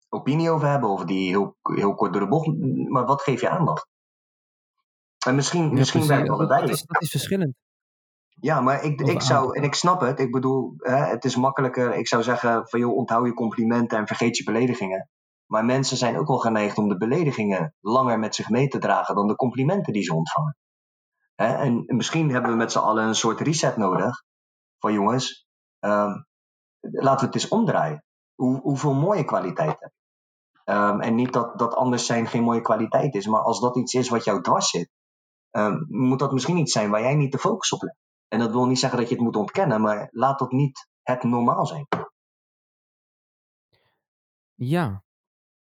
opinie 0.08 0.50
over 0.50 0.68
hebben, 0.68 0.90
of 0.90 1.04
die 1.04 1.28
heel, 1.28 1.56
heel 1.62 1.94
kort 1.94 2.12
door 2.12 2.22
de 2.22 2.28
bocht. 2.28 2.46
Maar 2.88 3.06
wat 3.06 3.22
geef 3.22 3.40
je 3.40 3.48
aandacht? 3.48 3.88
En 5.26 5.34
misschien, 5.34 5.68
ja, 5.68 5.72
misschien 5.72 6.06
werkt 6.06 6.28
allebei. 6.28 6.60
Dat 6.60 6.70
is, 6.70 6.82
dat 6.82 7.02
is 7.02 7.10
verschillend. 7.10 7.54
Ja, 8.40 8.60
maar 8.60 8.84
ik, 8.84 9.00
ik 9.00 9.22
zou, 9.22 9.56
en 9.56 9.62
ik 9.62 9.74
snap 9.74 10.00
het, 10.00 10.20
ik 10.20 10.30
bedoel, 10.30 10.74
hè, 10.76 10.96
het 10.96 11.24
is 11.24 11.36
makkelijker. 11.36 11.94
Ik 11.94 12.08
zou 12.08 12.22
zeggen 12.22 12.68
van 12.68 12.80
joh, 12.80 12.96
onthoud 12.96 13.26
je 13.26 13.34
complimenten 13.34 13.98
en 13.98 14.06
vergeet 14.06 14.36
je 14.36 14.44
beledigingen. 14.44 15.08
Maar 15.46 15.64
mensen 15.64 15.96
zijn 15.96 16.18
ook 16.18 16.26
wel 16.26 16.38
geneigd 16.38 16.78
om 16.78 16.88
de 16.88 16.96
beledigingen 16.96 17.74
langer 17.80 18.18
met 18.18 18.34
zich 18.34 18.48
mee 18.48 18.68
te 18.68 18.78
dragen 18.78 19.14
dan 19.14 19.26
de 19.26 19.36
complimenten 19.36 19.92
die 19.92 20.02
ze 20.02 20.14
ontvangen. 20.14 20.56
Hè? 21.34 21.54
En, 21.54 21.84
en 21.86 21.96
misschien 21.96 22.30
hebben 22.30 22.50
we 22.50 22.56
met 22.56 22.72
z'n 22.72 22.78
allen 22.78 23.04
een 23.04 23.14
soort 23.14 23.40
reset 23.40 23.76
nodig. 23.76 24.22
Van 24.78 24.92
jongens, 24.92 25.46
um, 25.80 26.26
laten 26.80 27.20
we 27.20 27.26
het 27.26 27.34
eens 27.34 27.48
omdraaien. 27.48 28.04
Hoe, 28.34 28.60
hoeveel 28.60 28.94
mooie 28.94 29.24
kwaliteit 29.24 29.80
heb 29.80 29.92
je? 29.92 30.72
Um, 30.72 31.00
en 31.00 31.14
niet 31.14 31.32
dat, 31.32 31.58
dat 31.58 31.74
anders 31.74 32.06
zijn 32.06 32.26
geen 32.26 32.42
mooie 32.42 32.60
kwaliteit 32.60 33.14
is, 33.14 33.26
maar 33.26 33.40
als 33.40 33.60
dat 33.60 33.76
iets 33.76 33.94
is 33.94 34.08
wat 34.08 34.24
jou 34.24 34.42
dwars 34.42 34.70
zit, 34.70 34.90
um, 35.50 35.86
moet 35.88 36.18
dat 36.18 36.32
misschien 36.32 36.56
iets 36.56 36.72
zijn 36.72 36.90
waar 36.90 37.00
jij 37.00 37.14
niet 37.14 37.32
de 37.32 37.38
focus 37.38 37.72
op 37.72 37.82
legt. 37.82 37.98
En 38.28 38.38
dat 38.38 38.50
wil 38.50 38.66
niet 38.66 38.78
zeggen 38.78 38.98
dat 38.98 39.08
je 39.08 39.14
het 39.14 39.24
moet 39.24 39.36
ontkennen, 39.36 39.80
maar 39.80 40.08
laat 40.12 40.38
dat 40.38 40.52
niet 40.52 40.88
het 41.02 41.22
normaal 41.22 41.66
zijn. 41.66 41.86
Ja, 44.54 45.04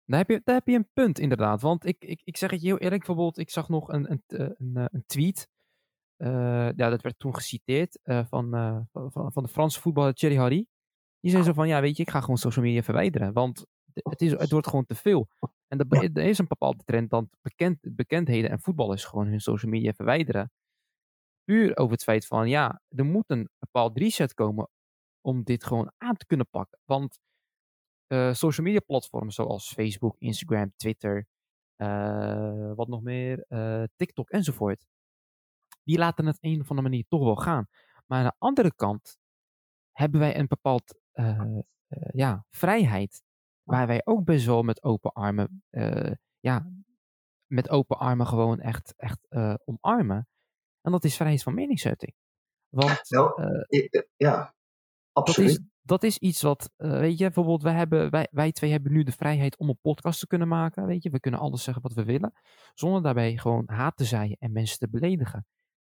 daar 0.05 0.19
heb 0.19 0.29
je, 0.29 0.41
daar 0.43 0.55
heb 0.55 0.67
je 0.67 0.75
een 0.75 0.89
punt 0.93 1.19
inderdaad. 1.19 1.61
Want 1.61 1.85
ik, 1.85 2.03
ik, 2.03 2.21
ik 2.23 2.37
zeg 2.37 2.51
het 2.51 2.61
je 2.61 2.67
heel 2.67 2.77
eerlijk, 2.77 3.05
bijvoorbeeld, 3.05 3.37
ik 3.37 3.49
zag 3.49 3.69
nog 3.69 3.89
een, 3.89 4.11
een, 4.11 4.23
een, 4.27 4.87
een 4.91 5.03
tweet. 5.05 5.49
Uh, 6.17 6.71
ja, 6.75 6.89
dat 6.89 7.01
werd 7.01 7.19
toen 7.19 7.35
geciteerd 7.35 7.99
uh, 8.03 8.25
van, 8.25 8.55
uh, 8.55 8.79
van, 8.91 9.31
van 9.31 9.43
de 9.43 9.49
Franse 9.49 9.81
voetballer 9.81 10.13
Thierry 10.13 10.37
Harry. 10.37 10.67
Die 11.19 11.31
zei 11.31 11.43
zo 11.43 11.53
van, 11.53 11.67
ja 11.67 11.81
weet 11.81 11.97
je, 11.97 12.03
ik 12.03 12.09
ga 12.09 12.21
gewoon 12.21 12.37
social 12.37 12.65
media 12.65 12.81
verwijderen. 12.81 13.33
Want 13.33 13.65
het, 13.93 14.21
is, 14.21 14.31
het 14.31 14.51
wordt 14.51 14.67
gewoon 14.67 14.85
te 14.85 14.95
veel. 14.95 15.27
En 15.67 15.79
er, 15.79 16.09
er 16.13 16.25
is 16.25 16.37
een 16.37 16.47
bepaalde 16.47 16.83
trend 16.83 17.09
dat 17.09 17.25
bekend, 17.41 17.77
bekendheden 17.81 18.49
en 18.49 18.59
voetballers 18.59 19.05
gewoon 19.05 19.27
hun 19.27 19.39
social 19.39 19.71
media 19.71 19.93
verwijderen. 19.93 20.51
Puur 21.43 21.77
over 21.77 21.91
het 21.91 22.03
feit 22.03 22.27
van, 22.27 22.49
ja, 22.49 22.81
er 22.89 23.05
moet 23.05 23.29
een 23.29 23.49
bepaald 23.59 23.97
reset 23.97 24.33
komen 24.33 24.69
om 25.21 25.43
dit 25.43 25.63
gewoon 25.63 25.91
aan 25.97 26.15
te 26.15 26.25
kunnen 26.25 26.49
pakken. 26.49 26.79
Want 26.85 27.19
uh, 28.07 28.33
social 28.33 28.65
media 28.65 28.79
platforms 28.79 29.35
zoals 29.35 29.73
Facebook, 29.73 30.15
Instagram, 30.17 30.73
Twitter, 30.75 31.27
uh, 31.77 32.73
wat 32.75 32.87
nog 32.87 33.01
meer, 33.01 33.45
uh, 33.49 33.83
TikTok 33.95 34.29
enzovoort. 34.29 34.85
Die 35.83 35.97
laten 35.97 36.25
het 36.25 36.37
een 36.41 36.59
of 36.61 36.69
andere 36.69 36.89
manier 36.89 37.05
toch 37.07 37.23
wel 37.23 37.35
gaan. 37.35 37.67
Maar 38.05 38.19
aan 38.19 38.25
de 38.25 38.35
andere 38.37 38.75
kant 38.75 39.17
hebben 39.91 40.19
wij 40.19 40.37
een 40.37 40.47
bepaald 40.47 41.01
ja, 42.11 42.45
vrijheid. 42.49 43.23
Waar 43.63 43.87
wij 43.87 44.01
ook 44.03 44.23
best 44.23 44.45
wel 44.45 44.63
met 44.63 44.83
open 44.83 45.11
armen, 45.11 45.63
ja, 46.39 46.71
met 47.45 47.69
open 47.69 47.97
armen 47.97 48.27
gewoon 48.27 48.59
echt, 48.59 48.93
echt 48.95 49.27
omarmen. 49.65 50.27
En 50.83 50.91
dat 50.91 51.03
is 51.03 51.15
vrijheid 51.15 51.43
van 51.43 51.53
meningsuiting. 51.53 52.13
Want, 52.69 53.09
nou, 53.09 53.31
ja, 54.15 54.55
absoluut 55.11 55.71
dat 55.85 56.03
is 56.03 56.17
iets 56.17 56.41
wat, 56.41 56.71
uh, 56.77 56.99
weet 56.99 57.17
je, 57.17 57.23
bijvoorbeeld 57.23 57.61
wij, 57.61 57.73
hebben, 57.73 58.09
wij, 58.09 58.27
wij 58.31 58.51
twee 58.51 58.71
hebben 58.71 58.91
nu 58.91 59.03
de 59.03 59.11
vrijheid 59.11 59.57
om 59.57 59.69
een 59.69 59.79
podcast 59.81 60.19
te 60.19 60.27
kunnen 60.27 60.47
maken, 60.47 60.85
weet 60.85 61.03
je. 61.03 61.09
We 61.09 61.19
kunnen 61.19 61.39
alles 61.39 61.63
zeggen 61.63 61.83
wat 61.83 61.93
we 61.93 62.03
willen, 62.03 62.33
zonder 62.73 63.01
daarbij 63.01 63.37
gewoon 63.37 63.63
haat 63.65 63.97
te 63.97 64.03
zaaien 64.03 64.37
en 64.39 64.51
mensen 64.51 64.77
te 64.77 64.89
beledigen. 64.89 65.45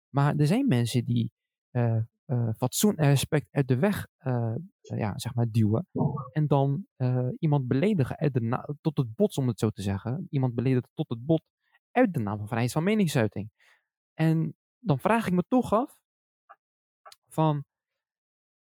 Maar 0.09 0.37
er 0.37 0.47
zijn 0.47 0.67
mensen 0.67 1.05
die 1.05 1.33
uh, 1.71 2.01
fatsoen 2.57 2.97
en 2.97 3.09
respect 3.09 3.49
uit 3.51 3.69
de 3.69 3.79
weg 3.79 4.07
ja, 4.81 5.19
zeg 5.19 5.35
maar 5.35 5.51
duwen. 5.51 5.87
En 6.33 6.47
dan 6.47 6.87
iemand 7.39 7.67
beledigen 7.67 8.17
uit 8.17 8.35
de 8.35 8.77
tot 8.81 8.97
het 8.97 9.15
bot, 9.15 9.37
om 9.37 9.49
het 9.49 9.59
zo 9.59 9.71
te 9.71 9.83
zeggen. 9.83 10.27
Iemand 10.31 10.55
beledigen 10.55 10.91
tot 10.95 11.09
het 11.09 11.27
bot 11.27 11.43
uit 11.91 12.15
de 12.15 12.21
naam 12.21 12.39
van 12.39 12.47
vrijheid 12.47 12.73
van 12.73 12.85
meningsuiting. 12.85 13.51
En 14.15 14.57
dan 14.87 14.99
vraag 14.99 15.27
ik 15.27 15.33
me 15.33 15.45
toch 15.49 15.73
af 15.73 15.99
van 17.29 17.65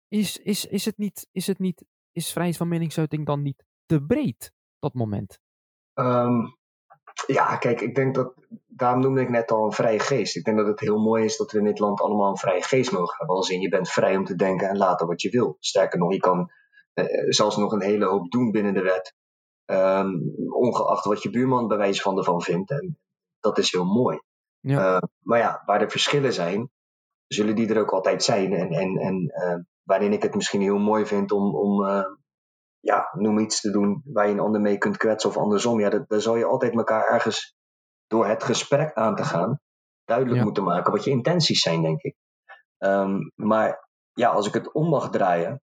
is, 0.09 0.37
is, 0.37 0.67
is 0.67 0.85
het 0.85 0.99
niet, 0.99 1.29
is 1.33 1.47
het 1.47 1.59
niet, 1.59 1.85
is 2.13 2.33
vrijheid 2.33 2.57
van 2.57 2.69
meningsuiting 2.69 3.27
dan 3.27 3.43
niet 3.43 3.65
te 3.87 4.05
breed, 4.05 4.53
dat 4.79 4.95
moment? 4.95 5.39
Ehm, 5.95 6.47
ja, 7.27 7.57
kijk, 7.57 7.81
ik 7.81 7.95
denk 7.95 8.15
dat, 8.15 8.35
daarom 8.67 9.01
noemde 9.01 9.21
ik 9.21 9.29
net 9.29 9.51
al 9.51 9.65
een 9.65 9.73
vrije 9.73 9.99
geest. 9.99 10.37
Ik 10.37 10.45
denk 10.45 10.57
dat 10.57 10.67
het 10.67 10.81
heel 10.81 10.99
mooi 10.99 11.25
is 11.25 11.37
dat 11.37 11.53
we 11.53 11.59
in 11.59 11.65
dit 11.65 11.79
land 11.79 12.01
allemaal 12.01 12.31
een 12.31 12.37
vrije 12.37 12.63
geest 12.63 12.93
mogen 12.93 13.17
hebben. 13.19 13.37
Als 13.37 13.51
in, 13.51 13.61
je 13.61 13.69
bent 13.69 13.91
vrij 13.91 14.17
om 14.17 14.25
te 14.25 14.35
denken 14.35 14.69
en 14.69 14.77
laten 14.77 15.07
wat 15.07 15.23
je 15.23 15.31
wil. 15.31 15.57
Sterker 15.61 15.99
nog, 15.99 16.13
je 16.13 16.21
kan 16.21 16.51
uh, 16.95 17.05
zelfs 17.29 17.57
nog 17.57 17.73
een 17.73 17.83
hele 17.83 18.07
hoop 18.07 18.31
doen 18.31 18.51
binnen 18.51 18.75
de 18.75 18.83
wet. 18.83 19.15
Ehm, 19.65 20.11
ongeacht 20.49 21.05
wat 21.05 21.23
je 21.23 21.31
buurman 21.31 21.69
bij 21.69 21.77
wijze 21.77 22.03
van 22.03 22.19
ervan 22.19 22.43
vindt. 22.43 22.71
En 22.71 22.99
dat 23.41 23.59
is 23.59 23.73
heel 23.73 23.85
mooi. 23.85 24.21
Ja. 24.67 24.95
Uh, 24.95 25.03
maar 25.23 25.39
ja, 25.39 25.63
waar 25.67 25.79
de 25.79 25.89
verschillen 25.89 26.33
zijn, 26.33 26.71
zullen 27.27 27.55
die 27.55 27.69
er 27.69 27.81
ook 27.81 27.93
altijd 27.93 28.23
zijn. 28.23 28.53
En, 28.53 28.71
en, 28.71 28.97
en 28.97 29.23
uh, 29.23 29.65
waarin 29.83 30.13
ik 30.13 30.23
het 30.23 30.35
misschien 30.35 30.61
heel 30.61 30.79
mooi 30.79 31.07
vind 31.07 31.33
om, 31.33 31.55
om 31.55 31.83
uh, 31.83 32.05
ja, 32.81 33.09
noem 33.13 33.39
iets 33.39 33.61
te 33.61 33.71
doen 33.71 34.03
waar 34.05 34.27
je 34.27 34.33
een 34.33 34.41
ander 34.41 34.61
mee 34.61 34.79
kunt 34.79 34.97
kwetsen 34.97 35.31
of 35.31 35.37
andersom. 35.37 35.81
Ja, 35.81 35.91
dat, 35.91 36.09
daar 36.09 36.21
zal 36.21 36.37
je 36.37 36.45
altijd 36.45 36.75
elkaar 36.75 37.07
ergens 37.07 37.55
door 38.07 38.27
het 38.27 38.45
gesprek 38.45 38.93
aan 38.93 39.17
te 39.17 39.25
gaan 39.25 39.61
duidelijk 40.05 40.43
moeten 40.43 40.65
maken 40.65 40.93
wat 40.93 41.05
je 41.05 41.11
intenties 41.11 41.61
zijn, 41.61 41.83
denk 41.83 42.03
ik. 42.03 42.17
Um, 42.79 43.33
maar 43.35 43.89
ja, 44.13 44.31
als 44.31 44.47
ik 44.47 44.55
het 44.55 44.73
om 44.73 44.89
mag 44.89 45.11
draaien 45.11 45.63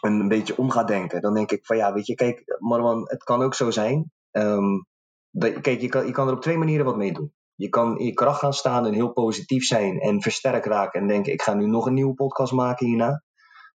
en 0.00 0.12
een 0.12 0.28
beetje 0.28 0.58
om 0.58 0.70
ga 0.70 0.84
denken, 0.84 1.20
dan 1.20 1.34
denk 1.34 1.50
ik 1.50 1.66
van 1.66 1.76
ja, 1.76 1.92
weet 1.92 2.06
je, 2.06 2.14
kijk, 2.14 2.56
Marwan, 2.58 3.02
het 3.08 3.22
kan 3.22 3.42
ook 3.42 3.54
zo 3.54 3.70
zijn. 3.70 4.12
Um, 4.30 4.86
dat, 5.30 5.60
kijk, 5.60 5.80
je 5.80 5.88
kan, 5.88 6.06
je 6.06 6.12
kan 6.12 6.28
er 6.28 6.34
op 6.34 6.40
twee 6.40 6.58
manieren 6.58 6.84
wat 6.84 6.96
mee 6.96 7.12
doen. 7.12 7.34
Je 7.56 7.68
kan 7.68 7.98
in 7.98 8.04
je 8.04 8.12
kracht 8.12 8.38
gaan 8.38 8.52
staan 8.52 8.86
en 8.86 8.92
heel 8.92 9.12
positief 9.12 9.64
zijn 9.64 10.00
en 10.00 10.22
versterkt 10.22 10.66
raken 10.66 11.00
en 11.00 11.06
denken: 11.06 11.32
ik 11.32 11.42
ga 11.42 11.54
nu 11.54 11.66
nog 11.66 11.86
een 11.86 11.94
nieuwe 11.94 12.14
podcast 12.14 12.52
maken 12.52 12.86
hierna. 12.86 13.22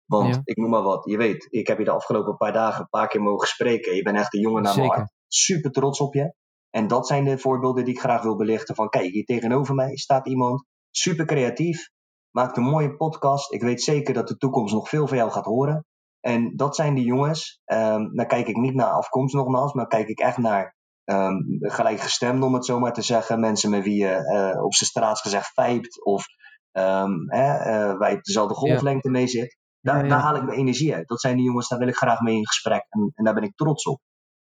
Want 0.05 0.41
ik 0.43 0.57
noem 0.57 0.69
maar 0.69 0.81
wat, 0.81 1.05
je 1.05 1.17
weet, 1.17 1.47
ik 1.49 1.67
heb 1.67 1.77
je 1.77 1.83
de 1.83 1.91
afgelopen 1.91 2.37
paar 2.37 2.53
dagen 2.53 2.81
een 2.81 2.89
paar 2.89 3.07
keer 3.07 3.21
mogen 3.21 3.47
spreken. 3.47 3.95
Je 3.95 4.01
bent 4.01 4.17
echt 4.17 4.33
een 4.33 4.39
jongen 4.39 4.63
naar 4.63 4.75
mijn 4.75 4.89
hart. 4.89 5.11
Super 5.27 5.71
trots 5.71 5.99
op 5.99 6.13
je. 6.13 6.33
En 6.69 6.87
dat 6.87 7.07
zijn 7.07 7.23
de 7.23 7.37
voorbeelden 7.37 7.85
die 7.85 7.93
ik 7.93 7.99
graag 7.99 8.21
wil 8.21 8.35
belichten. 8.35 8.75
Van 8.75 8.89
kijk, 8.89 9.11
hier 9.11 9.25
tegenover 9.25 9.75
mij 9.75 9.97
staat 9.97 10.27
iemand, 10.27 10.65
super 10.89 11.25
creatief, 11.25 11.89
maakt 12.31 12.57
een 12.57 12.63
mooie 12.63 12.95
podcast. 12.95 13.53
Ik 13.53 13.61
weet 13.61 13.81
zeker 13.81 14.13
dat 14.13 14.27
de 14.27 14.37
toekomst 14.37 14.73
nog 14.73 14.89
veel 14.89 15.07
van 15.07 15.17
jou 15.17 15.31
gaat 15.31 15.45
horen. 15.45 15.85
En 16.19 16.55
dat 16.55 16.75
zijn 16.75 16.93
die 16.93 17.05
jongens. 17.05 17.61
Um, 17.65 18.15
dan 18.15 18.27
kijk 18.27 18.47
ik 18.47 18.57
niet 18.57 18.75
naar 18.75 18.89
afkomst 18.89 19.35
nogmaals, 19.35 19.73
maar 19.73 19.87
kijk 19.87 20.07
ik 20.07 20.19
echt 20.19 20.37
naar 20.37 20.75
um, 21.09 21.45
gelijkgestemd, 21.59 22.43
om 22.43 22.53
het 22.53 22.65
zo 22.65 22.79
maar 22.79 22.93
te 22.93 23.01
zeggen. 23.01 23.39
Mensen 23.39 23.69
met 23.69 23.83
wie 23.83 24.03
je 24.03 24.51
uh, 24.55 24.63
op 24.63 24.73
zijn 24.73 24.89
straat 24.89 25.19
gezegd 25.19 25.53
vijpt 25.53 26.05
of 26.05 26.25
um, 26.71 27.31
hè, 27.31 27.97
waar 27.97 28.11
je 28.11 28.19
dezelfde 28.21 28.53
golflengte 28.53 29.09
mee 29.09 29.27
zit. 29.27 29.57
Daar, 29.81 30.07
daar, 30.07 30.19
haal 30.19 30.35
ik 30.35 30.43
mijn 30.43 30.57
energie 30.57 30.95
uit. 30.95 31.07
Dat 31.07 31.21
zijn 31.21 31.35
die 31.35 31.45
jongens, 31.45 31.67
daar 31.67 31.79
wil 31.79 31.87
ik 31.87 31.95
graag 31.95 32.19
mee 32.19 32.35
in 32.35 32.47
gesprek 32.47 32.85
en, 32.89 33.11
en 33.13 33.23
daar 33.23 33.33
ben 33.33 33.43
ik 33.43 33.55
trots 33.55 33.85
op. 33.85 33.99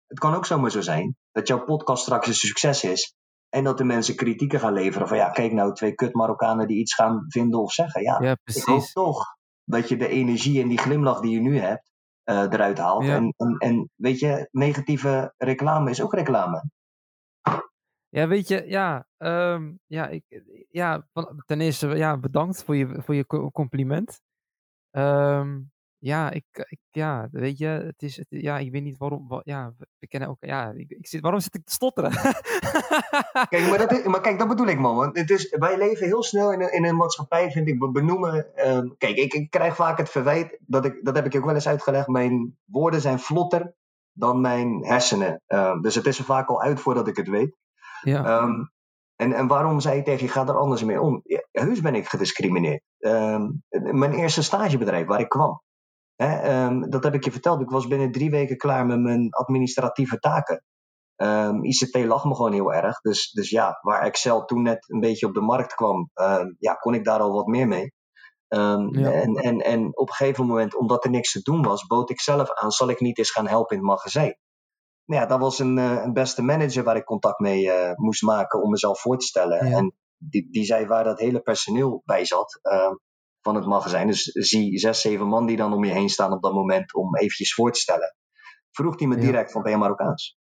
Het 0.06 0.18
kan 0.18 0.34
ook 0.34 0.46
zomaar 0.46 0.70
zo 0.70 0.80
zijn 0.80 1.16
dat 1.32 1.48
jouw 1.48 1.64
podcast 1.64 2.02
straks 2.02 2.26
een 2.26 2.34
succes 2.34 2.84
is 2.84 3.14
en 3.48 3.64
dat 3.64 3.78
de 3.78 3.84
mensen 3.84 4.16
kritieken 4.16 4.60
gaan 4.60 4.72
leveren 4.72 5.08
van 5.08 5.16
ja, 5.16 5.30
kijk 5.30 5.52
nou, 5.52 5.74
twee 5.74 5.94
kut 5.94 6.14
Marokkanen 6.14 6.66
die 6.66 6.78
iets 6.78 6.94
gaan 6.94 7.24
vinden 7.28 7.60
of 7.60 7.72
zeggen. 7.72 8.02
Ja, 8.02 8.18
ja 8.22 8.36
ik 8.44 8.62
hoop 8.62 8.84
toch 8.84 9.24
dat 9.64 9.88
je 9.88 9.96
de 9.96 10.08
energie 10.08 10.62
en 10.62 10.68
die 10.68 10.78
glimlach 10.78 11.20
die 11.20 11.30
je 11.30 11.40
nu 11.40 11.58
hebt, 11.58 11.90
uh, 12.24 12.52
eruit 12.52 12.78
haalt. 12.78 13.04
En, 13.04 13.34
en, 13.36 13.56
en, 13.58 13.90
weet 13.94 14.18
je, 14.18 14.48
negatieve 14.50 15.34
reclame 15.36 15.90
is 15.90 16.02
ook 16.02 16.14
reclame. 16.14 16.70
Ja, 18.08 18.28
weet 18.28 18.48
je, 18.48 18.64
ja, 18.66 19.06
um, 19.18 19.80
ja, 19.86 20.08
ik, 20.08 20.42
ja 20.68 21.08
ten 21.46 21.60
eerste 21.60 21.88
ja, 21.88 22.18
bedankt 22.18 22.64
voor 22.64 22.76
je, 22.76 23.02
voor 23.02 23.14
je 23.14 23.50
compliment. 23.52 24.20
Um, 24.90 25.72
ja, 26.04 26.30
ik, 26.30 26.44
ik, 26.52 26.78
ja, 26.90 27.28
weet 27.30 27.58
je, 27.58 27.66
het 27.66 28.02
is, 28.02 28.16
het, 28.16 28.26
ja, 28.28 28.58
ik 28.58 28.70
weet 28.70 28.82
niet 28.82 28.98
waarom, 28.98 29.40
ja, 29.44 29.74
we 29.98 30.06
kennen 30.06 30.28
ook, 30.28 30.36
ja, 30.40 30.72
ik, 30.76 30.90
ik 30.90 31.06
zit, 31.06 31.20
waarom 31.20 31.40
zit 31.40 31.54
ik 31.54 31.64
te 31.64 31.72
stotteren? 31.72 32.10
kijk, 33.50 33.68
maar, 33.68 33.78
dat 33.78 33.92
is, 33.92 34.04
maar 34.04 34.20
kijk, 34.20 34.38
dat 34.38 34.48
bedoel 34.48 34.66
ik 34.66 34.78
man, 34.78 34.96
want 34.96 35.18
het 35.18 35.30
is, 35.30 35.56
wij 35.58 35.78
leven 35.78 36.06
heel 36.06 36.22
snel 36.22 36.52
in 36.52 36.60
een, 36.60 36.72
in 36.72 36.84
een 36.84 36.96
maatschappij, 36.96 37.50
vind 37.50 37.68
ik, 37.68 37.78
we 37.78 37.90
benoemen, 37.90 38.46
uh, 38.56 38.90
kijk, 38.98 39.16
ik, 39.16 39.32
ik 39.32 39.50
krijg 39.50 39.74
vaak 39.74 39.98
het 39.98 40.10
verwijt, 40.10 40.58
dat 40.66 40.84
ik, 40.84 41.04
dat 41.04 41.14
heb 41.14 41.26
ik 41.26 41.32
je 41.32 41.38
ook 41.38 41.44
wel 41.44 41.54
eens 41.54 41.68
uitgelegd, 41.68 42.08
mijn 42.08 42.58
woorden 42.64 43.00
zijn 43.00 43.18
vlotter 43.18 43.74
dan 44.12 44.40
mijn 44.40 44.84
hersenen, 44.84 45.42
uh, 45.48 45.80
dus 45.80 45.94
het 45.94 46.06
is 46.06 46.18
er 46.18 46.24
vaak 46.24 46.48
al 46.48 46.62
uit 46.62 46.80
voordat 46.80 47.08
ik 47.08 47.16
het 47.16 47.28
weet. 47.28 47.56
Ja. 48.02 48.42
Um, 48.42 48.72
en, 49.16 49.32
en 49.32 49.46
waarom 49.46 49.80
zei 49.80 49.96
je 49.96 50.02
tegen 50.02 50.26
je, 50.26 50.32
ga 50.32 50.46
er 50.46 50.58
anders 50.58 50.84
mee 50.84 51.00
om? 51.00 51.20
Ja, 51.24 51.46
heus 51.50 51.80
ben 51.80 51.94
ik 51.94 52.08
gediscrimineerd. 52.08 52.82
Um, 52.98 53.62
mijn 53.68 54.12
eerste 54.12 54.42
stagebedrijf 54.42 55.06
waar 55.06 55.20
ik 55.20 55.28
kwam, 55.28 55.62
Hè, 56.16 56.64
um, 56.66 56.90
dat 56.90 57.04
heb 57.04 57.14
ik 57.14 57.24
je 57.24 57.30
verteld. 57.30 57.60
Ik 57.60 57.70
was 57.70 57.86
binnen 57.86 58.12
drie 58.12 58.30
weken 58.30 58.56
klaar 58.56 58.86
met 58.86 59.00
mijn 59.00 59.30
administratieve 59.30 60.18
taken. 60.18 60.64
Um, 61.16 61.64
ICT 61.64 62.04
lag 62.04 62.24
me 62.24 62.34
gewoon 62.34 62.52
heel 62.52 62.72
erg. 62.72 63.00
Dus, 63.00 63.30
dus 63.30 63.50
ja, 63.50 63.78
waar 63.80 64.02
Excel 64.02 64.44
toen 64.44 64.62
net 64.62 64.84
een 64.88 65.00
beetje 65.00 65.26
op 65.26 65.34
de 65.34 65.40
markt 65.40 65.74
kwam, 65.74 66.10
um, 66.14 66.56
ja, 66.58 66.74
kon 66.74 66.94
ik 66.94 67.04
daar 67.04 67.20
al 67.20 67.32
wat 67.32 67.46
meer 67.46 67.68
mee. 67.68 67.92
Ja. 68.48 69.12
En, 69.12 69.34
en, 69.34 69.58
en 69.58 69.96
op 69.98 70.08
een 70.08 70.14
gegeven 70.14 70.46
moment, 70.46 70.76
omdat 70.76 71.04
er 71.04 71.10
niks 71.10 71.32
te 71.32 71.42
doen 71.42 71.62
was, 71.62 71.86
bood 71.86 72.10
ik 72.10 72.20
zelf 72.20 72.52
aan, 72.52 72.70
zal 72.70 72.88
ik 72.88 73.00
niet 73.00 73.18
eens 73.18 73.30
gaan 73.30 73.48
helpen 73.48 73.76
in 73.76 73.82
het 73.82 73.90
magazijn? 73.90 74.38
Nou 75.04 75.22
ja, 75.22 75.26
dat 75.26 75.40
was 75.40 75.58
een, 75.58 75.76
uh, 75.76 76.02
een 76.02 76.12
beste 76.12 76.42
manager 76.42 76.84
waar 76.84 76.96
ik 76.96 77.04
contact 77.04 77.38
mee 77.38 77.64
uh, 77.64 77.92
moest 77.94 78.22
maken 78.22 78.62
om 78.62 78.70
mezelf 78.70 79.00
voor 79.00 79.18
te 79.18 79.26
stellen. 79.26 79.68
Ja. 79.68 79.76
En 79.76 79.94
die, 80.16 80.50
die 80.50 80.64
zei 80.64 80.86
waar 80.86 81.04
dat 81.04 81.18
hele 81.18 81.40
personeel 81.40 82.02
bij 82.04 82.24
zat. 82.24 82.58
Uh, 82.62 82.92
van 83.44 83.54
het 83.54 83.66
magazijn. 83.66 84.06
Dus 84.06 84.22
zie 84.22 84.78
zes, 84.78 85.00
zeven 85.00 85.26
man 85.26 85.46
die 85.46 85.56
dan 85.56 85.72
om 85.72 85.84
je 85.84 85.92
heen 85.92 86.08
staan 86.08 86.32
op 86.32 86.42
dat 86.42 86.52
moment 86.52 86.94
om 86.94 87.16
eventjes 87.16 87.54
voor 87.54 87.72
te 87.72 87.80
stellen. 87.80 88.16
Vroeg 88.70 88.98
hij 88.98 89.08
me 89.08 89.16
direct 89.16 89.52
van 89.52 89.62
ben 89.62 89.72
je 89.72 89.78
Marokkaans? 89.78 90.38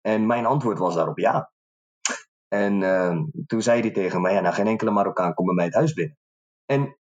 En 0.00 0.26
mijn 0.26 0.46
antwoord 0.46 0.78
was 0.78 0.94
daarop 0.94 1.18
ja. 1.18 1.52
En 2.48 2.80
uh, 2.80 3.18
toen 3.46 3.62
zei 3.62 3.80
hij 3.80 3.90
tegen 3.90 4.20
mij, 4.20 4.32
ja, 4.32 4.40
nou 4.40 4.54
geen 4.54 4.66
enkele 4.66 4.90
Marokkaan 4.90 5.34
komt 5.34 5.46
bij 5.46 5.56
mij 5.56 5.64
het 5.64 5.74
huis 5.74 5.92
binnen. 5.92 6.18
En 6.64 6.98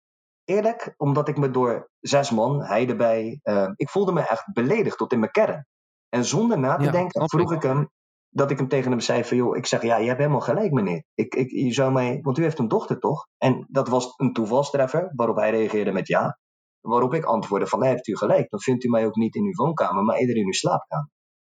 eerlijk, 0.45 0.95
omdat 0.97 1.29
ik 1.29 1.37
me 1.37 1.51
door 1.51 1.91
zes 2.01 2.31
man, 2.31 2.63
hij 2.63 2.89
erbij, 2.89 3.41
uh, 3.43 3.71
ik 3.77 3.89
voelde 3.89 4.13
me 4.13 4.21
echt 4.21 4.53
beledigd 4.53 4.99
tot 4.99 5.13
in 5.13 5.19
mijn 5.19 5.31
kern. 5.31 5.67
En 6.09 6.25
zonder 6.25 6.59
na 6.59 6.77
te 6.77 6.85
ja, 6.85 6.91
denken 6.91 7.29
vroeg 7.29 7.53
ik 7.53 7.63
hem, 7.63 7.91
dat 8.29 8.51
ik 8.51 8.59
hem 8.59 8.69
tegen 8.69 8.91
hem 8.91 9.01
zei 9.01 9.25
van, 9.25 9.37
joh, 9.37 9.57
ik 9.57 9.67
zeg, 9.67 9.83
ja, 9.83 9.97
je 9.97 10.07
hebt 10.07 10.19
helemaal 10.19 10.41
gelijk, 10.41 10.73
meneer. 10.73 11.05
Ik, 11.15 11.35
ik, 11.35 11.51
je 11.51 11.73
zou 11.73 11.93
mij, 11.93 12.19
want 12.23 12.39
u 12.39 12.43
heeft 12.43 12.59
een 12.59 12.69
dochter, 12.69 12.99
toch? 12.99 13.27
En 13.39 13.67
dat 13.71 13.89
was 13.89 14.15
een 14.17 14.33
toevalstreffer, 14.33 15.13
waarop 15.15 15.37
hij 15.37 15.51
reageerde 15.51 15.93
met 15.93 16.07
ja. 16.07 16.39
Waarop 16.81 17.15
ik 17.15 17.25
antwoordde 17.25 17.69
van, 17.69 17.79
nee, 17.79 17.91
heeft 17.91 18.09
u 18.09 18.17
gelijk. 18.17 18.51
Dan 18.51 18.61
vindt 18.61 18.85
u 18.85 18.89
mij 18.89 19.07
ook 19.07 19.17
niet 19.17 19.35
in 19.35 19.45
uw 19.45 19.55
woonkamer, 19.55 20.05
maar 20.05 20.17
eerder 20.17 20.37
in 20.37 20.47
uw 20.47 20.53
slaapkamer. 20.53 21.11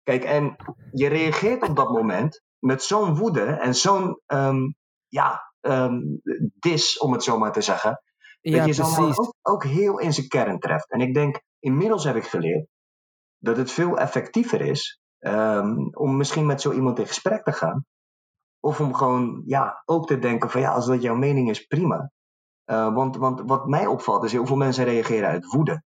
Kijk, 0.02 0.24
en 0.24 0.56
je 0.92 1.08
reageert 1.08 1.68
op 1.68 1.76
dat 1.76 1.90
moment 1.90 2.42
met 2.58 2.82
zo'n 2.82 3.16
woede 3.16 3.44
en 3.44 3.74
zo'n, 3.74 4.20
um, 4.26 4.74
ja, 5.08 5.52
um, 5.60 6.20
dis, 6.58 6.98
om 6.98 7.12
het 7.12 7.22
zo 7.22 7.38
maar 7.38 7.52
te 7.52 7.60
zeggen. 7.60 8.02
Ja, 8.40 8.56
dat 8.56 8.66
je 8.66 8.72
zo'n 8.72 9.14
ook, 9.16 9.34
ook 9.42 9.64
heel 9.64 9.98
in 9.98 10.12
zijn 10.12 10.28
kern 10.28 10.58
treft. 10.58 10.90
En 10.90 11.00
ik 11.00 11.14
denk, 11.14 11.42
inmiddels 11.58 12.04
heb 12.04 12.16
ik 12.16 12.24
geleerd 12.24 12.66
dat 13.38 13.56
het 13.56 13.70
veel 13.70 13.98
effectiever 13.98 14.60
is 14.60 14.99
Um, 15.20 15.94
om 15.94 16.16
misschien 16.16 16.46
met 16.46 16.60
zo 16.60 16.72
iemand 16.72 16.98
in 16.98 17.06
gesprek 17.06 17.44
te 17.44 17.52
gaan. 17.52 17.84
Of 18.60 18.80
om 18.80 18.94
gewoon 18.94 19.42
ja, 19.46 19.82
ook 19.84 20.06
te 20.06 20.18
denken 20.18 20.50
van 20.50 20.60
ja, 20.60 20.72
als 20.72 20.86
dat 20.86 21.02
jouw 21.02 21.14
mening 21.14 21.50
is, 21.50 21.66
prima. 21.66 22.10
Uh, 22.70 22.94
want, 22.94 23.16
want 23.16 23.42
wat 23.46 23.66
mij 23.66 23.86
opvalt 23.86 24.24
is 24.24 24.32
heel 24.32 24.46
veel 24.46 24.56
mensen 24.56 24.84
reageren 24.84 25.28
uit 25.28 25.46
woede. 25.46 25.82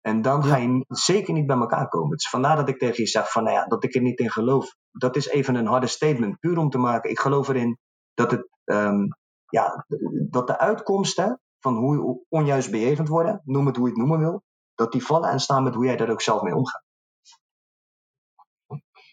En 0.00 0.22
dan 0.22 0.44
ga 0.44 0.56
je 0.56 0.84
zeker 0.88 1.34
niet 1.34 1.46
bij 1.46 1.56
elkaar 1.56 1.88
komen. 1.88 2.10
Dus 2.10 2.28
vandaar 2.28 2.56
dat 2.56 2.68
ik 2.68 2.78
tegen 2.78 3.02
je 3.02 3.08
zeg 3.08 3.30
van 3.30 3.44
nou 3.44 3.56
ja, 3.56 3.64
dat 3.64 3.84
ik 3.84 3.94
er 3.94 4.02
niet 4.02 4.18
in 4.18 4.30
geloof. 4.30 4.74
Dat 4.90 5.16
is 5.16 5.28
even 5.28 5.54
een 5.54 5.66
harde 5.66 5.86
statement, 5.86 6.38
puur 6.38 6.58
om 6.58 6.70
te 6.70 6.78
maken. 6.78 7.10
Ik 7.10 7.20
geloof 7.20 7.48
erin 7.48 7.78
dat, 8.14 8.30
het, 8.30 8.48
um, 8.64 9.08
ja, 9.46 9.86
dat 10.30 10.46
de 10.46 10.58
uitkomsten 10.58 11.40
van 11.58 11.76
hoe 11.76 12.24
onjuist 12.28 12.70
bejegend 12.70 13.08
worden, 13.08 13.40
noem 13.44 13.66
het 13.66 13.76
hoe 13.76 13.84
je 13.84 13.92
het 13.92 14.00
noemen 14.00 14.18
wil, 14.18 14.42
dat 14.74 14.92
die 14.92 15.04
vallen 15.04 15.30
en 15.30 15.40
staan 15.40 15.62
met 15.62 15.74
hoe 15.74 15.84
jij 15.84 15.96
daar 15.96 16.10
ook 16.10 16.20
zelf 16.20 16.42
mee 16.42 16.54
omgaat. 16.54 16.81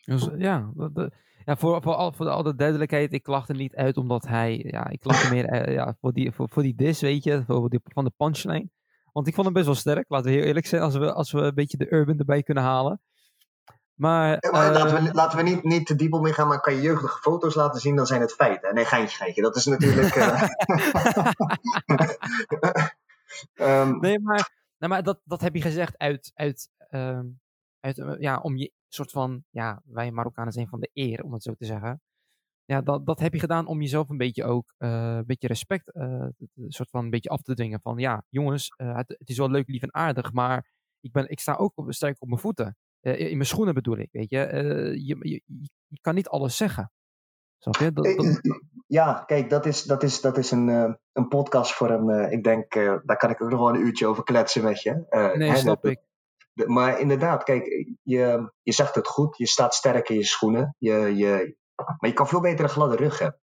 Dus, 0.09 0.29
ja, 0.37 0.71
ja, 1.45 1.55
voor, 1.55 1.81
voor, 1.81 1.93
al, 1.93 2.11
voor 2.11 2.29
al 2.29 2.43
de 2.43 2.55
duidelijkheid, 2.55 3.13
ik 3.13 3.27
er 3.27 3.55
niet 3.55 3.75
uit 3.75 3.97
omdat 3.97 4.27
hij, 4.27 4.65
ja, 4.67 4.89
ik 4.89 5.05
er 5.05 5.29
meer 5.31 5.67
uh, 5.67 5.73
ja, 5.73 5.95
voor, 6.01 6.13
die, 6.13 6.31
voor, 6.31 6.49
voor 6.49 6.63
die 6.63 6.75
dis, 6.75 7.01
weet 7.01 7.23
je, 7.23 7.43
voor 7.47 7.69
die, 7.69 7.79
van 7.83 8.03
de 8.03 8.11
punchline. 8.17 8.69
Want 9.11 9.27
ik 9.27 9.33
vond 9.33 9.45
hem 9.45 9.55
best 9.55 9.65
wel 9.65 9.75
sterk, 9.75 10.09
laten 10.09 10.31
we 10.31 10.37
heel 10.37 10.45
eerlijk 10.45 10.65
zijn, 10.65 10.81
als 10.81 10.95
we, 10.95 11.13
als 11.13 11.31
we 11.31 11.39
een 11.39 11.53
beetje 11.53 11.77
de 11.77 11.93
urban 11.93 12.17
erbij 12.17 12.43
kunnen 12.43 12.63
halen. 12.63 13.01
Maar, 13.93 14.37
ja, 14.39 14.51
maar 14.51 14.67
uh, 14.67 14.73
laten 14.73 15.03
we, 15.03 15.13
laten 15.13 15.37
we 15.37 15.43
niet, 15.43 15.63
niet 15.63 15.85
te 15.85 15.95
diep 15.95 16.13
op 16.13 16.27
ingaan, 16.27 16.47
maar 16.47 16.61
kan 16.61 16.75
je 16.75 16.81
jeugdige 16.81 17.19
foto's 17.19 17.55
laten 17.55 17.81
zien, 17.81 17.95
dan 17.95 18.07
zijn 18.07 18.21
het 18.21 18.33
feiten. 18.33 18.73
Nee, 18.73 18.85
geintje, 18.85 19.17
geintje. 19.17 19.41
Dat 19.41 19.55
is 19.55 19.65
natuurlijk... 19.65 20.15
Uh... 20.15 20.43
Ehm, 23.53 23.99
nee, 23.99 24.19
maar, 24.19 24.49
nou, 24.77 24.91
maar 24.91 25.03
dat, 25.03 25.19
dat 25.23 25.41
heb 25.41 25.55
je 25.55 25.61
gezegd 25.61 25.97
uit, 25.97 26.31
uit, 26.33 26.69
ehm, 26.89 27.25
uit 27.79 28.17
ja, 28.19 28.39
om 28.39 28.57
je 28.57 28.71
soort 28.93 29.11
van, 29.11 29.43
ja, 29.49 29.81
wij 29.85 30.11
Marokkanen 30.11 30.53
zijn 30.53 30.67
van 30.67 30.79
de 30.79 30.89
eer, 30.93 31.23
om 31.23 31.33
het 31.33 31.43
zo 31.43 31.53
te 31.53 31.65
zeggen 31.65 32.01
ja, 32.69 32.81
dat, 32.81 33.05
dat 33.05 33.19
heb 33.19 33.33
je 33.33 33.39
gedaan 33.39 33.67
om 33.67 33.81
jezelf 33.81 34.09
een 34.09 34.17
beetje 34.17 34.43
ook 34.43 34.73
uh, 34.77 35.15
een 35.15 35.25
beetje 35.25 35.47
respect, 35.47 35.91
uh, 35.95 36.03
een 36.55 36.71
soort 36.71 36.89
van 36.89 37.03
een 37.03 37.09
beetje 37.09 37.29
af 37.29 37.41
te 37.41 37.53
dwingen. 37.53 37.79
Van 37.81 37.97
ja, 37.97 38.23
jongens, 38.29 38.73
uh, 38.77 38.95
het, 38.95 39.15
het, 39.17 39.29
is 39.29 39.37
wel 39.37 39.49
leuk, 39.49 39.67
lief 39.67 39.81
en 39.81 39.93
aardig, 39.93 40.33
maar 40.33 40.71
ik, 40.99 41.11
ben, 41.11 41.29
ik 41.29 41.39
sta 41.39 41.53
ook 41.53 41.71
op, 41.75 41.93
sterk 41.93 42.15
op 42.19 42.27
mijn 42.27 42.39
voeten. 42.39 42.77
in 43.01 43.37
mijn 43.37 43.45
schoenen 43.45 43.73
bedoel 43.73 43.97
ik, 43.97 44.09
weet 44.11 44.29
je. 44.29 44.37
je, 45.05 45.17
je. 45.19 45.41
Je 45.87 45.99
kan 46.01 46.15
niet 46.15 46.27
alles 46.27 46.57
zeggen. 46.57 46.91
Snap 47.57 47.75
je? 47.75 47.91
Dat, 47.91 48.05
dat... 48.05 48.41
Ja, 48.87 49.23
kijk, 49.25 49.49
dat 49.49 49.65
is, 49.65 49.83
dat 49.83 50.03
is, 50.03 50.21
dat 50.21 50.37
is 50.37 50.51
een, 50.51 50.67
een 51.11 51.27
podcast 51.27 51.73
voor 51.73 51.89
een, 51.89 52.31
ik 52.31 52.43
denk, 52.43 52.73
daar 53.03 53.17
kan 53.17 53.29
ik 53.29 53.41
ook 53.41 53.49
nog 53.49 53.59
wel 53.59 53.69
een 53.69 53.85
uurtje 53.85 54.07
over 54.07 54.23
kletsen 54.23 54.63
met 54.63 54.81
je. 54.81 55.05
nee, 55.37 55.55
snap 55.55 55.85
ik. 55.85 55.99
Maar 56.65 56.99
inderdaad, 56.99 57.43
kijk, 57.43 57.65
je, 58.03 58.51
je 58.61 58.73
zegt 58.73 58.95
het 58.95 59.07
goed, 59.07 59.37
je 59.37 59.47
staat 59.47 59.73
sterk 59.73 60.09
in 60.09 60.15
je 60.15 60.25
schoenen. 60.25 60.75
Je, 60.77 61.15
je, 61.15 61.57
maar 61.75 62.09
je 62.09 62.13
kan 62.13 62.27
veel 62.27 62.41
beter 62.41 62.63
een 62.63 62.69
gladde 62.69 62.95
rug 62.95 63.19
hebben. 63.19 63.41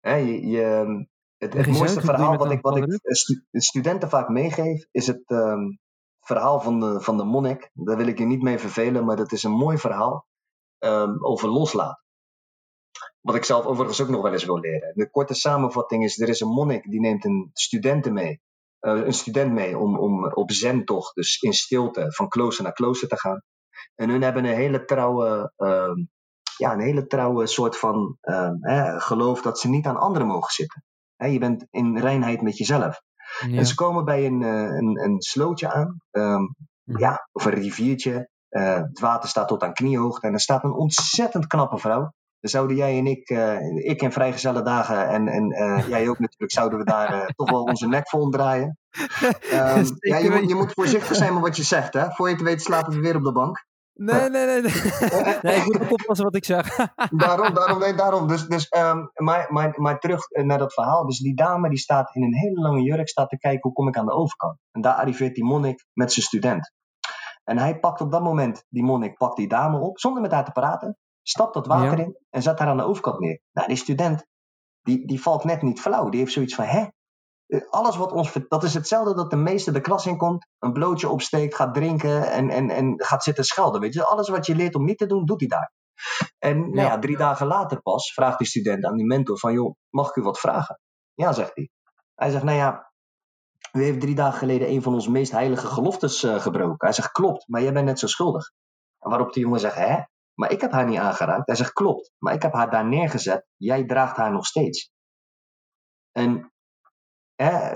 Hè, 0.00 0.14
je, 0.14 0.46
je, 0.46 1.06
het, 1.36 1.52
het 1.52 1.66
mooiste 1.66 2.00
verhaal 2.00 2.36
wat 2.36 2.50
ik, 2.50 2.60
wat 2.60 2.76
ik 2.76 3.00
studenten 3.50 4.08
vaak 4.08 4.28
meegeef, 4.28 4.86
is 4.90 5.06
het 5.06 5.30
um, 5.30 5.78
verhaal 6.20 6.60
van 6.60 6.80
de, 6.80 7.00
van 7.00 7.16
de 7.16 7.24
monnik. 7.24 7.70
Daar 7.72 7.96
wil 7.96 8.06
ik 8.06 8.18
je 8.18 8.24
niet 8.24 8.42
mee 8.42 8.58
vervelen, 8.58 9.04
maar 9.04 9.16
dat 9.16 9.32
is 9.32 9.42
een 9.42 9.52
mooi 9.52 9.78
verhaal 9.78 10.26
um, 10.78 11.24
over 11.24 11.48
loslaten. 11.48 12.02
Wat 13.20 13.34
ik 13.34 13.44
zelf 13.44 13.64
overigens 13.64 14.00
ook 14.00 14.08
nog 14.08 14.22
wel 14.22 14.32
eens 14.32 14.44
wil 14.44 14.58
leren. 14.58 14.92
De 14.94 15.10
korte 15.10 15.34
samenvatting 15.34 16.04
is: 16.04 16.20
er 16.20 16.28
is 16.28 16.40
een 16.40 16.48
monnik 16.48 16.90
die 16.90 17.00
neemt 17.00 17.24
een 17.24 17.50
studenten 17.52 18.12
mee. 18.12 18.40
Uh, 18.84 19.04
een 19.06 19.12
student 19.12 19.52
mee 19.52 19.78
om, 19.78 19.98
om 19.98 20.32
op 20.32 20.52
zentocht, 20.52 21.14
dus 21.14 21.40
in 21.40 21.52
stilte, 21.52 22.12
van 22.12 22.28
klooster 22.28 22.64
naar 22.64 22.72
klooster 22.72 23.08
te 23.08 23.18
gaan. 23.18 23.42
En 23.94 24.08
hun 24.08 24.22
hebben 24.22 24.44
een 24.44 24.54
hele 24.54 24.84
trouwe 24.84 25.52
uh, 25.56 25.92
ja, 26.56 26.72
een 26.72 26.80
hele 26.80 27.06
trouwe 27.06 27.46
soort 27.46 27.78
van 27.78 28.18
uh, 28.22 28.50
hè, 28.60 29.00
geloof 29.00 29.42
dat 29.42 29.58
ze 29.58 29.68
niet 29.68 29.86
aan 29.86 29.96
anderen 29.96 30.26
mogen 30.26 30.52
zitten. 30.52 30.84
Hè, 31.16 31.26
je 31.26 31.38
bent 31.38 31.66
in 31.70 31.98
reinheid 31.98 32.42
met 32.42 32.58
jezelf. 32.58 33.00
Ja. 33.46 33.58
En 33.58 33.66
ze 33.66 33.74
komen 33.74 34.04
bij 34.04 34.26
een, 34.26 34.40
uh, 34.40 34.76
een, 34.76 35.00
een 35.04 35.20
slootje 35.22 35.72
aan, 35.72 36.00
um, 36.10 36.54
ja, 36.82 37.28
of 37.32 37.44
een 37.44 37.52
riviertje. 37.52 38.28
Uh, 38.50 38.74
het 38.74 39.00
water 39.00 39.28
staat 39.28 39.48
tot 39.48 39.62
aan 39.62 39.72
kniehoogte 39.72 40.26
en 40.26 40.32
er 40.32 40.40
staat 40.40 40.64
een 40.64 40.72
ontzettend 40.72 41.46
knappe 41.46 41.78
vrouw. 41.78 42.12
Dan 42.44 42.52
zouden 42.52 42.76
jij 42.76 42.98
en 42.98 43.06
ik, 43.06 43.30
uh, 43.30 43.76
ik 43.76 44.02
in 44.02 44.12
vrijgezelle 44.12 44.62
dagen 44.62 45.08
en, 45.08 45.28
en 45.28 45.50
uh, 45.50 45.88
jij 45.94 46.08
ook 46.08 46.18
natuurlijk, 46.18 46.52
zouden 46.52 46.78
we 46.78 46.84
daar 46.84 47.14
uh, 47.14 47.26
toch 47.26 47.50
wel 47.50 47.62
onze 47.62 47.88
nek 47.88 48.08
voor 48.08 48.20
omdraaien. 48.20 48.78
Um, 49.52 49.84
ja, 49.98 50.16
je, 50.16 50.30
moet, 50.30 50.48
je 50.48 50.54
moet 50.54 50.72
voorzichtig 50.72 51.16
zijn 51.16 51.32
met 51.34 51.42
wat 51.42 51.56
je 51.56 51.62
zegt, 51.62 51.94
hè. 51.94 52.10
Voor 52.10 52.28
je 52.28 52.36
te 52.36 52.44
weten 52.44 52.60
slapen 52.60 52.92
we 52.92 53.00
weer 53.00 53.16
op 53.16 53.24
de 53.24 53.32
bank. 53.32 53.66
Nee, 53.92 54.28
nee, 54.30 54.46
nee. 54.46 54.60
Nee, 54.60 55.36
nee 55.42 55.56
ik 55.56 55.64
moet 55.64 55.90
oppassen 55.90 56.24
wat 56.24 56.36
ik 56.36 56.44
zeg. 56.44 56.76
daarom, 57.10 57.54
daarom, 57.54 57.78
nee, 57.78 57.94
daarom. 57.94 58.28
Dus, 58.28 58.46
dus, 58.46 58.66
um, 58.76 59.10
maar, 59.14 59.46
maar, 59.48 59.74
maar 59.76 59.98
terug 59.98 60.28
naar 60.30 60.58
dat 60.58 60.74
verhaal. 60.74 61.06
Dus 61.06 61.18
die 61.18 61.36
dame 61.36 61.68
die 61.68 61.78
staat 61.78 62.14
in 62.14 62.22
een 62.22 62.34
hele 62.34 62.60
lange 62.60 62.82
jurk, 62.82 63.08
staat 63.08 63.28
te 63.28 63.38
kijken 63.38 63.62
hoe 63.62 63.72
kom 63.72 63.88
ik 63.88 63.96
aan 63.96 64.06
de 64.06 64.12
overkant. 64.12 64.58
En 64.72 64.80
daar 64.80 64.94
arriveert 64.94 65.34
die 65.34 65.44
monnik 65.44 65.86
met 65.92 66.12
zijn 66.12 66.26
student. 66.26 66.72
En 67.44 67.58
hij 67.58 67.78
pakt 67.78 68.00
op 68.00 68.12
dat 68.12 68.22
moment, 68.22 68.64
die 68.68 68.84
monnik 68.84 69.16
pakt 69.16 69.36
die 69.36 69.48
dame 69.48 69.78
op, 69.78 69.98
zonder 69.98 70.22
met 70.22 70.32
haar 70.32 70.44
te 70.44 70.52
praten, 70.52 70.98
stapt 71.24 71.54
dat 71.54 71.66
water 71.66 71.98
ja. 71.98 72.04
in 72.04 72.18
en 72.30 72.42
zet 72.42 72.58
haar 72.58 72.68
aan 72.68 72.76
de 72.76 72.82
overkant 72.82 73.18
neer. 73.18 73.40
Nou, 73.52 73.68
die 73.68 73.76
student, 73.76 74.26
die, 74.82 75.06
die 75.06 75.22
valt 75.22 75.44
net 75.44 75.62
niet 75.62 75.80
flauw. 75.80 76.08
Die 76.08 76.20
heeft 76.20 76.32
zoiets 76.32 76.54
van, 76.54 76.64
hè, 76.64 76.86
alles 77.70 77.96
wat 77.96 78.12
ons. 78.12 78.32
Dat 78.48 78.62
is 78.62 78.74
hetzelfde 78.74 79.14
dat 79.14 79.30
de 79.30 79.36
meester 79.36 79.72
de 79.72 79.80
klas 79.80 80.06
in 80.06 80.16
komt, 80.16 80.46
een 80.58 80.72
blootje 80.72 81.08
opsteekt, 81.08 81.54
gaat 81.54 81.74
drinken 81.74 82.30
en, 82.30 82.50
en, 82.50 82.70
en 82.70 82.94
gaat 82.96 83.22
zitten 83.22 83.44
schelden. 83.44 83.80
Weet 83.80 83.94
je? 83.94 84.04
Alles 84.04 84.28
wat 84.28 84.46
je 84.46 84.54
leert 84.54 84.74
om 84.74 84.84
niet 84.84 84.98
te 84.98 85.06
doen, 85.06 85.24
doet 85.24 85.40
hij 85.40 85.48
daar. 85.48 85.72
En 86.38 86.58
nou 86.58 86.88
ja, 86.88 86.98
drie 86.98 87.16
dagen 87.16 87.46
later 87.46 87.82
pas 87.82 88.12
vraagt 88.12 88.38
die 88.38 88.46
student 88.46 88.84
aan 88.84 88.96
die 88.96 89.06
mentor: 89.06 89.38
van 89.38 89.52
joh, 89.52 89.74
mag 89.90 90.08
ik 90.08 90.16
u 90.16 90.22
wat 90.22 90.40
vragen? 90.40 90.80
Ja, 91.14 91.32
zegt 91.32 91.54
hij. 91.54 91.70
Hij 92.14 92.30
zegt: 92.30 92.44
Nou 92.44 92.56
ja, 92.56 92.92
u 93.72 93.82
heeft 93.82 94.00
drie 94.00 94.14
dagen 94.14 94.38
geleden 94.38 94.68
een 94.68 94.82
van 94.82 94.94
onze 94.94 95.10
meest 95.10 95.32
heilige 95.32 95.66
geloftes 95.66 96.22
uh, 96.22 96.40
gebroken. 96.40 96.86
Hij 96.86 96.92
zegt: 96.92 97.12
Klopt, 97.12 97.48
maar 97.48 97.62
jij 97.62 97.72
bent 97.72 97.86
net 97.86 97.98
zo 97.98 98.06
schuldig. 98.06 98.50
En 98.98 99.10
waarop 99.10 99.32
die 99.32 99.42
jongen 99.42 99.60
zegt: 99.60 99.74
Hè? 99.74 100.00
Maar 100.34 100.50
ik 100.50 100.60
heb 100.60 100.72
haar 100.72 100.86
niet 100.86 100.98
aangeraakt. 100.98 101.46
Hij 101.46 101.56
zegt: 101.56 101.72
Klopt, 101.72 102.12
maar 102.18 102.34
ik 102.34 102.42
heb 102.42 102.52
haar 102.52 102.70
daar 102.70 102.86
neergezet. 102.86 103.46
Jij 103.56 103.84
draagt 103.84 104.16
haar 104.16 104.32
nog 104.32 104.46
steeds. 104.46 104.92
En 106.12 106.52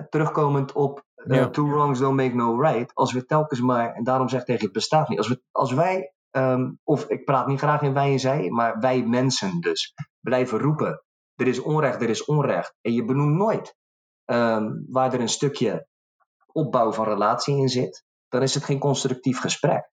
terugkomend 0.09 0.73
op 0.73 1.05
uh, 1.17 1.37
ja. 1.37 1.51
two 1.51 1.67
wrongs 1.67 1.99
don't 1.99 2.17
make 2.17 2.35
no 2.35 2.61
right. 2.61 2.95
Als 2.95 3.13
we 3.13 3.25
telkens 3.25 3.61
maar, 3.61 3.93
en 3.95 4.05
daarom 4.05 4.29
zeg 4.29 4.41
ik 4.41 4.47
tegen 4.47 4.65
het 4.65 4.73
bestaat 4.73 5.09
niet. 5.09 5.19
Als, 5.19 5.29
we, 5.29 5.43
als 5.51 5.73
wij, 5.73 6.13
um, 6.31 6.79
of 6.85 7.05
ik 7.05 7.25
praat 7.25 7.47
niet 7.47 7.59
graag 7.59 7.83
in 7.83 7.95
wij 7.95 8.13
en 8.13 8.19
zij, 8.19 8.51
maar 8.51 8.79
wij 8.79 9.03
mensen 9.03 9.61
dus, 9.61 9.95
blijven 10.21 10.59
roepen. 10.59 11.03
Er 11.35 11.47
is 11.47 11.61
onrecht, 11.61 12.03
er 12.03 12.09
is 12.09 12.25
onrecht. 12.25 12.75
En 12.81 12.93
je 12.93 13.05
benoemt 13.05 13.37
nooit 13.37 13.77
um, 14.25 14.87
waar 14.89 15.13
er 15.13 15.21
een 15.21 15.29
stukje 15.29 15.87
opbouw 16.47 16.93
van 16.93 17.05
relatie 17.05 17.57
in 17.57 17.69
zit. 17.69 18.05
Dan 18.29 18.43
is 18.43 18.55
het 18.55 18.65
geen 18.65 18.79
constructief 18.79 19.41
gesprek. 19.41 19.91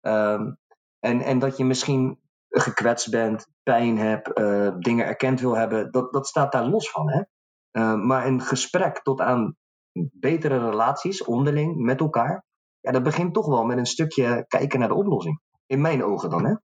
Um, 0.00 0.58
en, 1.02 1.20
en 1.20 1.38
dat 1.38 1.56
je 1.56 1.64
misschien 1.64 2.18
gekwetst 2.48 3.10
bent, 3.10 3.48
pijn 3.62 3.98
hebt, 3.98 4.38
uh, 4.38 4.76
dingen 4.78 5.06
erkend 5.06 5.40
wil 5.40 5.56
hebben, 5.56 5.90
dat, 5.92 6.12
dat 6.12 6.26
staat 6.26 6.52
daar 6.52 6.66
los 6.66 6.90
van. 6.90 7.10
Hè? 7.10 7.22
Uh, 7.72 7.94
maar 7.94 8.26
een 8.26 8.40
gesprek 8.40 9.02
tot 9.02 9.20
aan 9.20 9.56
betere 10.12 10.70
relaties 10.70 11.24
onderling 11.24 11.76
met 11.76 12.00
elkaar, 12.00 12.44
ja, 12.80 12.90
dat 12.90 13.02
begint 13.02 13.34
toch 13.34 13.46
wel 13.46 13.64
met 13.64 13.78
een 13.78 13.86
stukje 13.86 14.44
kijken 14.48 14.78
naar 14.78 14.88
de 14.88 14.94
oplossing. 14.94 15.40
In 15.66 15.80
mijn 15.80 16.04
ogen 16.04 16.30
dan, 16.30 16.44
hè? 16.44 16.54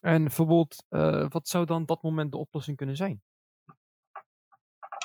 En 0.00 0.22
bijvoorbeeld, 0.22 0.84
uh, 0.90 1.26
wat 1.28 1.48
zou 1.48 1.64
dan 1.64 1.84
dat 1.84 2.02
moment 2.02 2.32
de 2.32 2.38
oplossing 2.38 2.76
kunnen 2.76 2.96
zijn? 2.96 3.22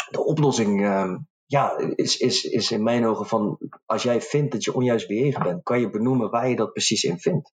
De 0.09 0.25
oplossing, 0.25 0.81
uh, 0.81 1.15
ja, 1.49 1.77
is, 1.77 2.17
is, 2.17 2.43
is 2.43 2.71
in 2.71 2.83
mijn 2.83 3.05
ogen 3.05 3.25
van, 3.25 3.57
als 3.85 4.03
jij 4.03 4.21
vindt 4.21 4.51
dat 4.51 4.63
je 4.63 4.73
onjuist 4.73 5.07
bejegend 5.07 5.43
bent, 5.43 5.63
kan 5.63 5.79
je 5.79 5.89
benoemen 5.89 6.29
waar 6.29 6.49
je 6.49 6.55
dat 6.55 6.73
precies 6.73 7.03
in 7.03 7.19
vindt. 7.19 7.53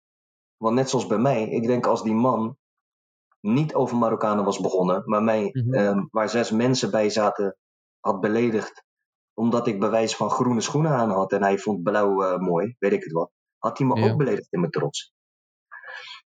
Want 0.57 0.75
net 0.75 0.91
zoals 0.91 1.07
bij 1.07 1.19
mij, 1.19 1.49
ik 1.49 1.67
denk 1.67 1.87
als 1.87 2.03
die 2.03 2.15
man 2.15 2.57
niet 3.41 3.75
over 3.75 3.97
Marokkanen 3.97 4.45
was 4.45 4.61
begonnen, 4.61 5.03
maar 5.05 5.23
mij, 5.23 5.51
mm 5.53 5.63
-hmm. 5.63 5.75
um, 5.75 6.09
waar 6.11 6.29
zes 6.29 6.51
mensen 6.51 6.91
bij 6.91 7.11
zaten, 7.11 7.57
had 8.01 8.21
beledigd. 8.21 8.85
Omdat 9.35 9.67
ik 9.67 9.81
bewijs 9.81 10.17
van 10.17 10.31
groene 10.31 10.61
schoenen 10.61 10.93
aan 10.93 11.11
had 11.11 11.33
en 11.33 11.43
hij 11.43 11.59
vond 11.59 11.83
blauw 11.83 12.23
uh, 12.23 12.39
mooi, 12.39 12.77
weet 12.79 12.93
ik 12.93 13.03
het 13.03 13.13
wat. 13.13 13.31
Had 13.59 13.79
hij 13.79 13.87
me 13.87 14.01
ja. 14.01 14.11
ook 14.11 14.19
beledigd 14.19 14.53
in 14.53 14.61
mijn 14.61 14.73
trots. 14.73 15.15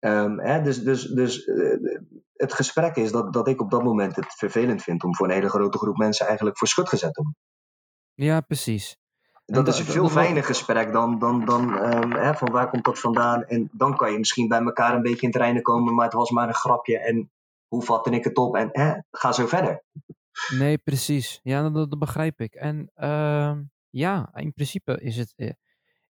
Um, 0.00 0.40
hè, 0.40 0.62
dus 0.62 0.82
dus, 0.82 1.06
dus 1.06 1.46
uh, 1.46 2.00
het 2.32 2.52
gesprek 2.52 2.96
is 2.96 3.12
dat, 3.12 3.32
dat 3.32 3.48
ik 3.48 3.60
op 3.60 3.70
dat 3.70 3.82
moment 3.82 4.16
het 4.16 4.34
vervelend 4.34 4.82
vind 4.82 5.04
om 5.04 5.14
voor 5.14 5.26
een 5.26 5.34
hele 5.34 5.48
grote 5.48 5.78
groep 5.78 5.96
mensen 5.96 6.26
eigenlijk 6.26 6.58
voor 6.58 6.68
schut 6.68 6.88
gezet 6.88 7.14
te 7.14 7.22
worden. 7.22 7.40
Ja, 8.14 8.40
precies. 8.40 8.96
Dat 9.44 9.68
is 9.68 9.78
een 9.78 9.84
veel 9.84 10.08
fijner 10.08 10.44
gesprek 10.44 10.92
dan, 10.92 11.18
dan, 11.18 11.44
dan 11.44 11.94
um, 11.94 12.12
hè, 12.12 12.34
van 12.34 12.50
waar 12.50 12.70
komt 12.70 12.84
dat 12.84 12.98
vandaan. 12.98 13.44
En 13.44 13.68
dan 13.72 13.96
kan 13.96 14.12
je 14.12 14.18
misschien 14.18 14.48
bij 14.48 14.60
elkaar 14.60 14.94
een 14.94 15.02
beetje 15.02 15.20
in 15.20 15.28
het 15.28 15.36
reinen 15.36 15.62
komen, 15.62 15.94
maar 15.94 16.04
het 16.04 16.14
was 16.14 16.30
maar 16.30 16.48
een 16.48 16.54
grapje. 16.54 16.98
En 16.98 17.30
hoe 17.68 17.82
vatte 17.82 18.10
ik 18.10 18.24
het 18.24 18.36
op? 18.36 18.56
En 18.56 18.68
hè, 18.72 18.94
ga 19.10 19.32
zo 19.32 19.46
verder. 19.46 19.82
Nee, 20.48 20.78
precies. 20.78 21.40
Ja, 21.42 21.70
dat, 21.70 21.90
dat 21.90 21.98
begrijp 21.98 22.40
ik. 22.40 22.54
En 22.54 22.90
uh, 22.96 23.56
ja, 23.90 24.30
in 24.34 24.52
principe 24.52 25.00
is 25.00 25.16
het, 25.16 25.32
eh, 25.36 25.50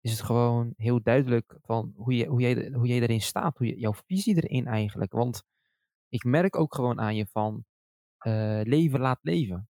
is 0.01 0.11
het 0.11 0.23
gewoon 0.23 0.73
heel 0.77 1.03
duidelijk 1.03 1.59
van 1.63 1.93
hoe, 1.97 2.17
je, 2.17 2.27
hoe, 2.27 2.41
jij, 2.41 2.71
hoe 2.73 2.87
jij 2.87 3.01
erin 3.01 3.21
staat, 3.21 3.59
hoe 3.59 3.67
je, 3.67 3.79
jouw 3.79 3.95
visie 4.07 4.37
erin 4.37 4.67
eigenlijk. 4.67 5.13
Want 5.13 5.43
ik 6.09 6.25
merk 6.25 6.57
ook 6.57 6.75
gewoon 6.75 7.01
aan 7.01 7.17
je 7.17 7.27
van 7.27 7.65
uh, 8.27 8.61
leven 8.63 9.01
laat 9.01 9.19
leven. 9.23 9.69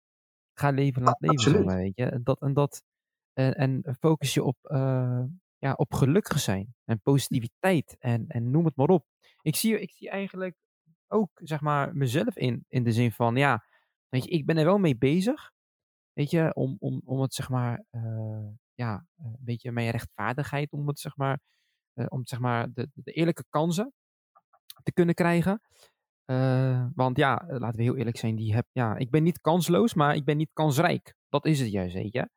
Ga 0.54 0.70
leven 0.70 1.02
laat 1.02 1.20
leven, 1.20 1.38
zeg 1.38 1.64
maar, 1.64 1.76
weet 1.76 1.96
je. 1.96 2.20
Dat, 2.22 2.40
en 2.40 2.52
dat, 2.52 2.84
en, 3.32 3.54
en 3.54 3.96
focus 4.00 4.34
je 4.34 4.42
op, 4.42 4.56
uh, 4.62 5.24
ja, 5.58 5.72
op 5.72 5.94
gelukkig 5.94 6.38
zijn 6.38 6.74
en 6.84 7.00
positiviteit 7.00 7.96
en, 7.98 8.24
en 8.28 8.50
noem 8.50 8.64
het 8.64 8.76
maar 8.76 8.88
op. 8.88 9.06
Ik 9.42 9.56
zie, 9.56 9.80
ik 9.80 9.92
zie 9.92 10.10
eigenlijk 10.10 10.56
ook 11.08 11.30
zeg 11.34 11.60
maar, 11.60 11.96
mezelf 11.96 12.36
in, 12.36 12.64
in 12.68 12.84
de 12.84 12.92
zin 12.92 13.12
van, 13.12 13.36
ja, 13.36 13.64
weet 14.08 14.24
je, 14.24 14.30
ik 14.30 14.46
ben 14.46 14.56
er 14.56 14.64
wel 14.64 14.78
mee 14.78 14.96
bezig, 14.96 15.52
weet 16.12 16.30
je, 16.30 16.54
om, 16.54 16.76
om, 16.78 17.00
om 17.04 17.20
het 17.20 17.34
zeg 17.34 17.48
maar, 17.48 17.84
uh, 17.90 18.48
ja, 18.74 19.06
een 19.16 19.36
beetje 19.40 19.72
mijn 19.72 19.90
rechtvaardigheid, 19.90 20.72
om 20.72 20.88
het 20.88 21.00
zeg 21.00 21.16
maar, 21.16 21.40
uh, 21.94 22.06
om 22.08 22.26
zeg 22.26 22.38
maar 22.38 22.72
de, 22.72 22.90
de 22.94 23.12
eerlijke 23.12 23.44
kansen 23.48 23.92
te 24.82 24.92
kunnen 24.92 25.14
krijgen. 25.14 25.60
Uh, 26.26 26.86
want 26.94 27.16
ja, 27.16 27.44
laten 27.48 27.76
we 27.76 27.82
heel 27.82 27.96
eerlijk 27.96 28.16
zijn, 28.16 28.36
die 28.36 28.54
heb, 28.54 28.66
ja, 28.72 28.96
ik 28.96 29.10
ben 29.10 29.22
niet 29.22 29.40
kansloos, 29.40 29.94
maar 29.94 30.14
ik 30.14 30.24
ben 30.24 30.36
niet 30.36 30.50
kansrijk. 30.52 31.14
Dat 31.28 31.46
is 31.46 31.60
het 31.60 31.70
juist, 31.70 31.94
weet 31.94 32.12
je. 32.12 32.28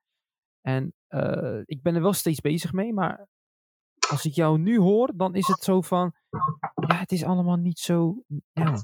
En 0.61 0.93
uh, 1.09 1.61
ik 1.65 1.81
ben 1.81 1.95
er 1.95 2.01
wel 2.01 2.13
steeds 2.13 2.41
bezig 2.41 2.73
mee, 2.73 2.93
maar 2.93 3.27
als 4.09 4.25
ik 4.25 4.33
jou 4.33 4.59
nu 4.59 4.79
hoor, 4.79 5.11
dan 5.15 5.35
is 5.35 5.47
het 5.47 5.63
zo 5.63 5.81
van, 5.81 6.13
ja, 6.87 6.95
het 6.95 7.11
is 7.11 7.23
allemaal 7.23 7.55
niet 7.55 7.79
zo, 7.79 8.23
ja, 8.51 8.83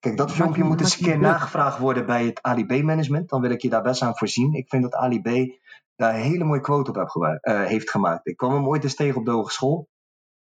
Kijk, 0.00 0.16
dat 0.16 0.32
filmpje 0.32 0.64
moet 0.64 0.80
eens 0.80 0.98
een 0.98 1.04
keer 1.04 1.18
nagevraagd 1.18 1.78
worden 1.78 2.06
bij 2.06 2.24
het 2.24 2.42
Ali 2.42 2.66
B-management. 2.66 3.28
Dan 3.28 3.40
wil 3.40 3.50
ik 3.50 3.62
je 3.62 3.68
daar 3.68 3.82
best 3.82 4.02
aan 4.02 4.16
voorzien. 4.16 4.52
Ik 4.52 4.68
vind 4.68 4.82
dat 4.82 4.94
Ali 4.94 5.20
B 5.20 5.58
daar 5.96 6.14
een 6.14 6.20
hele 6.20 6.44
mooie 6.44 6.60
quote 6.60 6.90
op 6.90 6.96
heb 6.96 7.08
uh, 7.42 7.64
heeft 7.64 7.90
gemaakt. 7.90 8.26
Ik 8.26 8.36
kwam 8.36 8.52
hem 8.52 8.66
ooit 8.66 8.84
eens 8.84 8.94
tegen 8.94 9.18
op 9.18 9.24
de 9.24 9.30
hogeschool. 9.30 9.88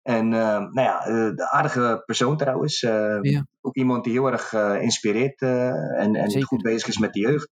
En 0.03 0.33
uh, 0.33 0.59
nou 0.59 0.81
ja, 0.81 1.09
uh, 1.09 1.35
de 1.35 1.51
aardige 1.51 2.03
persoon 2.05 2.37
trouwens. 2.37 2.81
Ja. 2.81 3.47
Ook 3.61 3.77
iemand 3.77 4.05
die 4.05 4.13
heel 4.13 4.33
erg 4.33 4.53
inspireert 4.81 5.41
en, 5.41 6.15
en 6.15 6.43
goed 6.43 6.63
bezig 6.63 6.89
is 6.89 6.99
met 6.99 7.13
de 7.13 7.21
jeugd. 7.21 7.51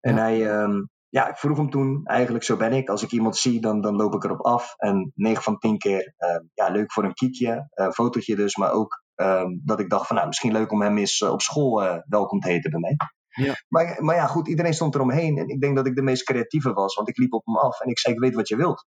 En 0.00 0.16
hij, 0.16 0.50
ehm, 0.50 0.82
ja, 1.08 1.28
ik 1.28 1.36
vroeg 1.36 1.56
hem 1.56 1.70
toen, 1.70 2.04
eigenlijk 2.04 2.44
zo 2.44 2.56
ben 2.56 2.72
ik. 2.72 2.88
Als 2.88 3.02
ik 3.02 3.12
iemand 3.12 3.36
zie, 3.36 3.60
dan, 3.60 3.80
dan 3.80 3.96
loop 3.96 4.14
ik 4.14 4.24
erop 4.24 4.40
af. 4.40 4.74
En 4.76 5.12
9 5.14 5.42
van 5.42 5.58
10 5.58 5.78
keer, 5.78 6.14
ehm, 6.16 6.42
ja, 6.54 6.68
leuk 6.68 6.92
voor 6.92 7.04
een 7.04 7.14
kiekje, 7.14 7.68
een 7.70 7.92
fotootje 7.92 8.36
dus. 8.36 8.56
Maar 8.56 8.72
ook 8.72 9.02
um, 9.16 9.60
dat 9.64 9.80
ik 9.80 9.90
dacht 9.90 10.06
van, 10.06 10.16
nou, 10.16 10.28
misschien 10.28 10.52
leuk 10.52 10.72
om 10.72 10.82
hem 10.82 10.98
eens 10.98 11.22
op 11.22 11.40
school 11.40 12.02
welkom 12.06 12.40
te 12.40 12.48
heten 12.48 12.70
bij 12.70 12.80
mij. 12.80 12.96
Ja. 13.44 13.54
Maar, 13.68 13.96
maar 13.98 14.14
ja, 14.14 14.26
goed, 14.26 14.48
iedereen 14.48 14.74
stond 14.74 14.94
eromheen. 14.94 15.38
En 15.38 15.48
ik 15.48 15.60
denk 15.60 15.76
dat 15.76 15.86
ik 15.86 15.94
de 15.94 16.02
meest 16.02 16.24
creatieve 16.24 16.72
was, 16.72 16.94
want 16.94 17.08
ik 17.08 17.18
liep 17.18 17.32
op 17.32 17.46
hem 17.46 17.56
af 17.56 17.80
en 17.80 17.88
ik 17.90 17.98
zei: 17.98 18.14
Ik 18.14 18.20
weet 18.20 18.34
wat 18.34 18.48
je 18.48 18.56
wilt. 18.56 18.86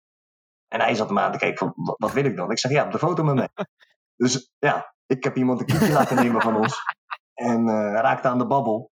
En 0.70 0.80
hij 0.80 0.96
zat 0.96 1.10
me 1.10 1.20
aan 1.20 1.32
te 1.32 1.38
kijken: 1.38 1.58
van, 1.58 1.96
wat, 1.98 2.12
wil 2.12 2.26
ik 2.26 2.36
dan? 2.36 2.52
Ik 2.52 2.60
zeg: 2.60 2.72
Ja, 2.72 2.86
op 2.86 2.92
de 2.92 2.98
foto 2.98 3.24
met 3.24 3.36
mij. 3.36 3.50
dus 4.24 4.52
ja, 4.58 4.94
ik 5.06 5.24
heb 5.24 5.36
iemand 5.36 5.60
een 5.60 5.66
kiekje 5.66 5.94
laten 5.94 6.16
nemen 6.16 6.42
van 6.42 6.56
ons. 6.56 6.82
En 7.34 7.68
uh, 7.68 7.94
raakte 7.94 8.28
aan 8.28 8.38
de 8.38 8.48
babbel. 8.48 8.92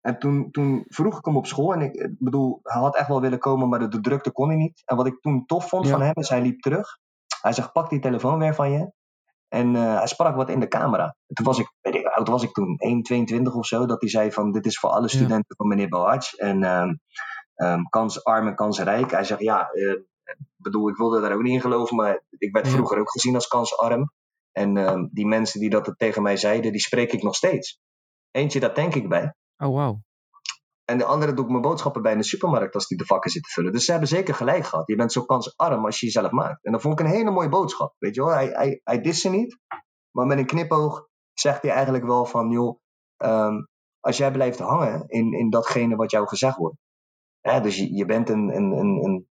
En 0.00 0.18
toen, 0.18 0.50
toen 0.50 0.84
vroeg 0.88 1.18
ik 1.18 1.24
hem 1.24 1.36
op 1.36 1.46
school. 1.46 1.72
En 1.72 1.80
ik, 1.80 2.14
bedoel, 2.18 2.60
hij 2.62 2.80
had 2.80 2.96
echt 2.96 3.08
wel 3.08 3.20
willen 3.20 3.38
komen, 3.38 3.68
maar 3.68 3.90
de, 3.90 4.00
drukte 4.00 4.32
kon 4.32 4.48
hij 4.48 4.56
niet. 4.56 4.82
En 4.84 4.96
wat 4.96 5.06
ik 5.06 5.20
toen 5.20 5.46
tof 5.46 5.68
vond 5.68 5.88
van 5.88 6.02
hem, 6.02 6.14
is 6.14 6.28
hij 6.28 6.42
liep 6.42 6.60
terug. 6.60 6.98
Hij 7.40 7.52
zegt: 7.52 7.72
Pak 7.72 7.90
die 7.90 8.00
telefoon 8.00 8.38
weer 8.38 8.54
van 8.54 8.70
je. 8.70 8.92
En 9.48 9.74
uh, 9.74 9.96
hij 9.96 10.06
sprak 10.06 10.36
wat 10.36 10.48
in 10.48 10.60
de 10.60 10.68
camera. 10.68 11.16
toen 11.26 11.46
was 11.46 11.58
ik, 11.58 11.72
weet 11.80 11.94
ik, 11.94 12.06
oud 12.06 12.28
was 12.28 12.42
ik 12.42 12.52
toen, 12.52 12.76
1, 12.76 13.54
of 13.54 13.66
zo, 13.66 13.86
dat 13.86 14.00
hij 14.00 14.10
zei 14.10 14.32
van 14.32 14.52
dit 14.52 14.66
is 14.66 14.78
voor 14.78 14.90
alle 14.90 15.08
studenten 15.08 15.56
van 15.56 15.68
meneer 15.68 15.88
Boach. 15.88 16.34
En 16.34 16.62
um, 16.62 17.00
um, 17.54 17.88
kansarm 17.88 18.46
en 18.46 18.54
kansrijk. 18.54 19.10
Hij 19.10 19.24
zegt 19.24 19.40
ja, 19.40 19.70
uh, 19.72 20.00
bedoel, 20.56 20.88
ik 20.88 20.96
wilde 20.96 21.20
daar 21.20 21.34
ook 21.34 21.42
niet 21.42 21.52
in 21.52 21.60
geloven, 21.60 21.96
maar 21.96 22.22
ik 22.38 22.52
werd 22.52 22.68
vroeger 22.68 22.98
ook 22.98 23.10
gezien 23.10 23.34
als 23.34 23.48
kansarm. 23.48 24.12
En 24.52 24.76
um, 24.76 25.08
die 25.12 25.26
mensen 25.26 25.60
die 25.60 25.70
dat 25.70 25.94
tegen 25.96 26.22
mij 26.22 26.36
zeiden, 26.36 26.72
die 26.72 26.80
spreek 26.80 27.12
ik 27.12 27.22
nog 27.22 27.34
steeds. 27.34 27.80
Eentje, 28.30 28.60
daar 28.60 28.74
denk 28.74 28.94
ik 28.94 29.08
bij. 29.08 29.34
Oh, 29.56 29.68
wow. 29.68 29.98
En 30.84 30.98
de 30.98 31.04
andere 31.04 31.32
doe 31.32 31.44
ik 31.44 31.50
mijn 31.50 31.62
boodschappen 31.62 32.02
bij 32.02 32.12
in 32.12 32.18
de 32.18 32.24
supermarkt 32.24 32.74
als 32.74 32.86
die 32.86 32.98
de 32.98 33.04
vakken 33.04 33.30
zitten 33.30 33.52
vullen. 33.52 33.72
Dus 33.72 33.84
ze 33.84 33.90
hebben 33.90 34.08
zeker 34.08 34.34
gelijk 34.34 34.64
gehad. 34.64 34.86
Je 34.86 34.96
bent 34.96 35.12
zo 35.12 35.24
kansarm 35.24 35.84
als 35.84 36.00
je 36.00 36.06
jezelf 36.06 36.30
maakt. 36.30 36.64
En 36.64 36.72
dat 36.72 36.80
vond 36.80 37.00
ik 37.00 37.06
een 37.06 37.12
hele 37.12 37.30
mooie 37.30 37.48
boodschap. 37.48 37.94
Weet 37.98 38.14
je 38.14 38.24
wel, 38.24 38.32
hij, 38.32 38.48
hij, 38.48 38.80
hij 38.84 39.00
dist 39.00 39.20
ze 39.20 39.30
niet. 39.30 39.58
Maar 40.10 40.26
met 40.26 40.38
een 40.38 40.46
knipoog 40.46 41.08
zegt 41.32 41.62
hij 41.62 41.70
eigenlijk 41.70 42.04
wel 42.04 42.24
van, 42.24 42.50
joh, 42.50 42.78
um, 43.24 43.68
als 44.00 44.16
jij 44.16 44.32
blijft 44.32 44.58
hangen 44.58 45.08
in, 45.08 45.32
in 45.32 45.50
datgene 45.50 45.96
wat 45.96 46.10
jou 46.10 46.28
gezegd 46.28 46.56
wordt. 46.56 46.76
Hè, 47.40 47.60
dus 47.60 47.76
je, 47.76 47.94
je 47.94 48.04
bent 48.04 48.28
een, 48.28 48.56
een, 48.56 48.72
een, 48.72 49.04
een, 49.04 49.28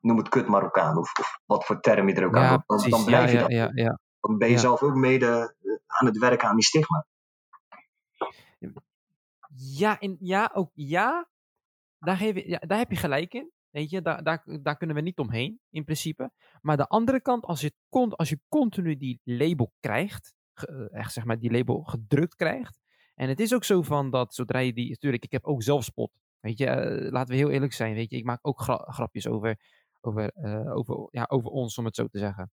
noem 0.00 0.16
het 0.16 0.28
kut 0.28 0.48
Marokkaan 0.48 0.96
of, 0.96 1.18
of 1.18 1.40
wat 1.44 1.64
voor 1.64 1.80
term 1.80 2.08
je 2.08 2.14
er 2.14 2.26
ook 2.26 2.34
ja, 2.34 2.48
aan 2.48 2.62
dan, 2.66 2.90
dan 2.90 3.04
blijf 3.04 3.32
ja, 3.32 3.36
je 3.36 3.42
dat. 3.42 3.50
Ja, 3.50 3.70
ja, 3.74 4.00
Dan 4.20 4.38
ben 4.38 4.50
je 4.50 4.58
zelf 4.58 4.82
ook 4.82 4.94
mede 4.94 5.56
eh, 5.60 5.72
aan 5.86 6.06
het 6.06 6.18
werken 6.18 6.48
aan 6.48 6.54
die 6.54 6.64
stigma. 6.64 7.06
Ja, 9.54 10.00
in, 10.00 10.16
ja, 10.20 10.50
ook 10.54 10.70
ja. 10.74 11.28
Daar, 11.98 12.16
geef 12.16 12.34
je, 12.34 12.48
ja. 12.48 12.58
daar 12.58 12.78
heb 12.78 12.90
je 12.90 12.96
gelijk 12.96 13.34
in. 13.34 13.52
Weet 13.70 13.90
je, 13.90 14.02
daar, 14.02 14.22
daar, 14.22 14.44
daar 14.62 14.76
kunnen 14.76 14.96
we 14.96 15.02
niet 15.02 15.18
omheen, 15.18 15.60
in 15.70 15.84
principe. 15.84 16.30
Maar 16.60 16.76
de 16.76 16.86
andere 16.86 17.20
kant, 17.20 17.44
als 17.44 17.60
je, 17.60 17.72
als 17.90 18.28
je 18.28 18.40
continu 18.48 18.96
die 18.96 19.20
label 19.24 19.72
krijgt, 19.80 20.34
eh, 20.52 20.94
echt 20.94 21.12
zeg 21.12 21.24
maar 21.24 21.38
die 21.38 21.50
label 21.50 21.82
gedrukt 21.82 22.34
krijgt. 22.34 22.80
En 23.14 23.28
het 23.28 23.40
is 23.40 23.54
ook 23.54 23.64
zo 23.64 23.82
van 23.82 24.10
dat 24.10 24.34
zodra 24.34 24.58
je 24.58 24.72
die, 24.72 24.88
natuurlijk, 24.88 25.24
ik 25.24 25.32
heb 25.32 25.46
ook 25.46 25.62
zelfspot. 25.62 26.10
Weet 26.40 26.58
je, 26.58 26.66
uh, 26.66 27.10
laten 27.10 27.30
we 27.30 27.36
heel 27.36 27.50
eerlijk 27.50 27.72
zijn, 27.72 27.94
weet 27.94 28.10
je, 28.10 28.16
ik 28.16 28.24
maak 28.24 28.38
ook 28.42 28.60
gra 28.60 28.76
grapjes 28.76 29.26
over, 29.26 29.58
over, 30.08 30.32
uh, 30.36 30.76
over, 30.76 31.08
ja, 31.10 31.26
over 31.28 31.50
ons, 31.50 31.78
om 31.78 31.84
het 31.84 31.94
zo 31.94 32.06
te 32.06 32.18
zeggen. 32.18 32.52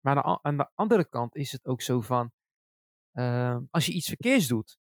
Maar 0.00 0.22
aan 0.42 0.56
de 0.56 0.70
andere 0.74 1.08
kant 1.08 1.36
is 1.36 1.52
het 1.52 1.66
ook 1.66 1.82
zo 1.82 2.00
van, 2.00 2.32
uh, 3.12 3.56
als 3.70 3.86
je 3.86 3.92
iets 3.92 4.08
verkeers 4.08 4.46
doet, 4.46 4.78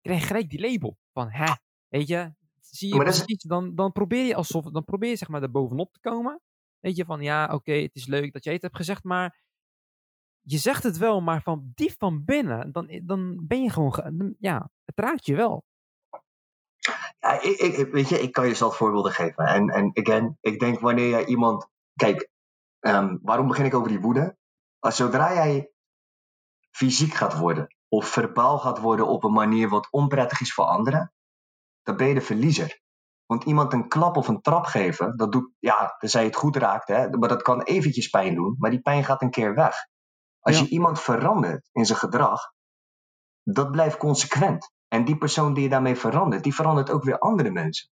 krijg 0.00 0.20
je 0.20 0.26
gelijk 0.26 0.50
die 0.50 0.70
label 0.70 0.98
van, 1.12 1.30
hè, 1.30 1.52
weet 1.88 2.08
je, 2.08 2.34
zie 2.60 2.94
je 2.94 3.00
precies, 3.00 3.24
is... 3.26 3.42
dan, 3.42 3.74
dan 3.74 3.92
probeer 3.92 4.24
je 4.24 4.34
alsof, 4.34 4.64
dan 4.64 4.84
probeer 4.84 5.10
je 5.10 5.16
zeg 5.16 5.28
maar 5.28 5.42
er 5.42 5.50
bovenop 5.50 5.92
te 5.92 6.00
komen. 6.00 6.40
Weet 6.78 6.96
je, 6.96 7.04
van 7.04 7.22
ja, 7.22 7.44
oké, 7.44 7.54
okay, 7.54 7.82
het 7.82 7.94
is 7.94 8.06
leuk 8.06 8.32
dat 8.32 8.44
jij 8.44 8.52
het 8.52 8.62
hebt 8.62 8.76
gezegd, 8.76 9.04
maar 9.04 9.44
je 10.40 10.58
zegt 10.58 10.82
het 10.82 10.96
wel, 10.96 11.20
maar 11.20 11.42
van 11.42 11.72
diep 11.74 11.94
van 11.98 12.24
binnen, 12.24 12.72
dan, 12.72 13.00
dan 13.04 13.46
ben 13.46 13.62
je 13.62 13.70
gewoon, 13.70 14.34
ja, 14.38 14.70
het 14.84 14.98
raakt 14.98 15.26
je 15.26 15.36
wel. 15.36 15.64
Ja, 17.26 17.40
ik, 17.40 17.58
ik, 17.58 17.92
weet 17.92 18.08
je, 18.08 18.20
ik 18.20 18.32
kan 18.32 18.46
je 18.46 18.54
zelf 18.54 18.76
voorbeelden 18.76 19.12
geven. 19.12 19.46
En, 19.46 19.68
en 19.68 19.90
again, 19.94 20.38
ik 20.40 20.58
denk 20.58 20.80
wanneer 20.80 21.08
jij 21.08 21.24
iemand, 21.24 21.68
kijk, 21.94 22.28
um, 22.80 23.18
waarom 23.22 23.48
begin 23.48 23.64
ik 23.64 23.74
over 23.74 23.88
die 23.88 24.00
woede? 24.00 24.36
Als 24.78 24.96
zodra 24.96 25.34
jij 25.34 25.70
fysiek 26.70 27.14
gaat 27.14 27.38
worden, 27.38 27.76
of 27.88 28.06
verbaal 28.06 28.58
gaat 28.58 28.78
worden 28.78 29.06
op 29.06 29.24
een 29.24 29.32
manier 29.32 29.68
wat 29.68 29.90
onprettig 29.90 30.40
is 30.40 30.54
voor 30.54 30.64
anderen, 30.64 31.12
dan 31.82 31.96
ben 31.96 32.06
je 32.06 32.14
de 32.14 32.20
verliezer. 32.20 32.80
Want 33.24 33.44
iemand 33.44 33.72
een 33.72 33.88
klap 33.88 34.16
of 34.16 34.28
een 34.28 34.40
trap 34.40 34.64
geven, 34.64 35.16
dat 35.16 35.32
doet, 35.32 35.50
ja, 35.58 35.94
tenzij 35.98 36.20
je 36.20 36.28
het 36.28 36.36
goed 36.36 36.56
raakt, 36.56 36.88
hè, 36.88 37.08
maar 37.10 37.28
dat 37.28 37.42
kan 37.42 37.62
eventjes 37.62 38.08
pijn 38.08 38.34
doen, 38.34 38.56
maar 38.58 38.70
die 38.70 38.82
pijn 38.82 39.04
gaat 39.04 39.22
een 39.22 39.30
keer 39.30 39.54
weg. 39.54 39.74
Als 40.40 40.58
je 40.58 40.68
iemand 40.68 41.00
verandert 41.00 41.68
in 41.72 41.86
zijn 41.86 41.98
gedrag, 41.98 42.52
dat 43.42 43.70
blijft 43.70 43.96
consequent. 43.96 44.74
En 44.88 45.04
die 45.04 45.18
persoon 45.18 45.54
die 45.54 45.62
je 45.62 45.68
daarmee 45.68 45.96
verandert, 45.96 46.42
die 46.42 46.54
verandert 46.54 46.90
ook 46.90 47.04
weer 47.04 47.18
andere 47.18 47.50
mensen. 47.50 47.88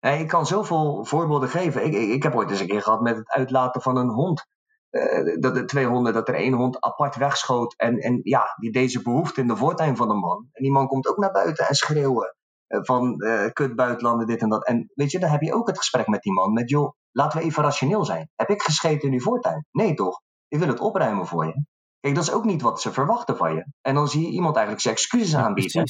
ik 0.00 0.28
kan 0.28 0.46
zoveel 0.46 1.04
voorbeelden 1.04 1.48
geven. 1.48 1.84
Ik, 1.84 1.94
ik, 1.94 2.08
ik, 2.08 2.22
heb 2.22 2.34
ooit 2.34 2.50
eens 2.50 2.60
een 2.60 2.66
keer 2.66 2.82
gehad 2.82 3.00
met 3.00 3.16
het 3.16 3.28
uitlaten 3.28 3.82
van 3.82 3.96
een 3.96 4.10
hond. 4.10 4.46
Uh, 4.90 5.36
dat 5.40 5.54
de 5.54 5.64
twee 5.64 5.86
honden, 5.86 6.12
dat 6.12 6.28
er 6.28 6.34
één 6.34 6.52
hond 6.52 6.80
apart 6.80 7.16
wegschoot. 7.16 7.74
En, 7.76 7.98
en 7.98 8.20
ja, 8.22 8.44
die 8.60 8.72
deze 8.72 9.02
behoefte 9.02 9.40
in 9.40 9.48
de 9.48 9.56
voortuin 9.56 9.96
van 9.96 10.10
een 10.10 10.18
man. 10.18 10.48
En 10.52 10.62
die 10.62 10.72
man 10.72 10.86
komt 10.86 11.06
ook 11.06 11.16
naar 11.16 11.32
buiten 11.32 11.68
en 11.68 11.74
schreeuwen. 11.74 12.36
Eh, 12.66 12.80
van 12.82 13.14
uh, 13.16 13.50
kut 13.52 13.76
buitenlanden, 13.76 14.26
dit 14.26 14.40
en 14.40 14.48
dat. 14.48 14.66
En 14.66 14.90
weet 14.94 15.10
je, 15.10 15.18
dan 15.18 15.30
heb 15.30 15.40
je 15.40 15.54
ook 15.54 15.66
het 15.66 15.78
gesprek 15.78 16.06
met 16.06 16.22
die 16.22 16.32
man. 16.32 16.52
Met 16.52 16.70
joh, 16.70 16.92
laten 17.10 17.38
we 17.38 17.44
even 17.44 17.62
rationeel 17.62 18.04
zijn. 18.04 18.30
Heb 18.34 18.48
ik 18.48 18.62
gescheten 18.62 19.08
in 19.08 19.14
uw 19.14 19.20
voortuin? 19.20 19.66
Nee 19.70 19.94
toch? 19.94 20.20
Ik 20.48 20.58
wil 20.58 20.68
het 20.68 20.80
opruimen 20.80 21.26
voor 21.26 21.46
je. 21.46 21.64
Kijk, 22.06 22.18
dat 22.18 22.26
is 22.26 22.32
ook 22.32 22.44
niet 22.44 22.62
wat 22.62 22.80
ze 22.80 22.92
verwachten 22.92 23.36
van 23.36 23.54
je. 23.54 23.66
En 23.80 23.94
dan 23.94 24.08
zie 24.08 24.20
je 24.20 24.30
iemand 24.30 24.54
eigenlijk 24.54 24.84
zijn 24.84 24.94
excuses 24.94 25.36
aanbieden. 25.36 25.84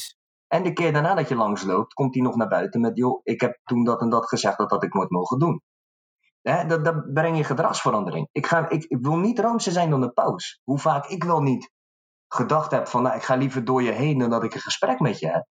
en 0.47 0.63
de 0.63 0.73
keer 0.73 0.93
daarna 0.93 1.15
dat 1.15 1.29
je 1.29 1.35
langsloopt, 1.35 1.93
komt 1.93 2.13
hij 2.13 2.23
nog 2.23 2.35
naar 2.35 2.47
buiten 2.47 2.81
met: 2.81 2.97
joh, 2.97 3.19
ik 3.23 3.41
heb 3.41 3.59
toen 3.63 3.83
dat 3.83 4.01
en 4.01 4.09
dat 4.09 4.27
gezegd 4.27 4.57
dat 4.57 4.69
dat 4.69 4.83
ik 4.83 4.93
nooit 4.93 5.09
mogen 5.09 5.39
doen. 5.39 5.61
Hè, 6.41 6.65
dat, 6.65 6.85
dat 6.85 7.13
breng 7.13 7.37
je 7.37 7.43
gedragsverandering. 7.43 8.29
Ik, 8.31 8.45
ga, 8.45 8.69
ik, 8.69 8.83
ik 8.83 8.97
wil 9.01 9.17
niet 9.17 9.39
roomser 9.39 9.71
zijn 9.71 9.89
dan 9.89 10.01
de 10.01 10.11
paus. 10.11 10.61
Hoe 10.63 10.79
vaak 10.79 11.07
ik 11.07 11.23
wel 11.23 11.41
niet 11.41 11.71
gedacht 12.27 12.71
heb 12.71 12.87
van, 12.87 13.03
nou, 13.03 13.15
ik 13.15 13.23
ga 13.23 13.35
liever 13.35 13.65
door 13.65 13.83
je 13.83 13.91
heen 13.91 14.17
dan 14.17 14.29
dat 14.29 14.43
ik 14.43 14.53
een 14.53 14.61
gesprek 14.61 14.99
met 14.99 15.19
je 15.19 15.27
heb. 15.27 15.45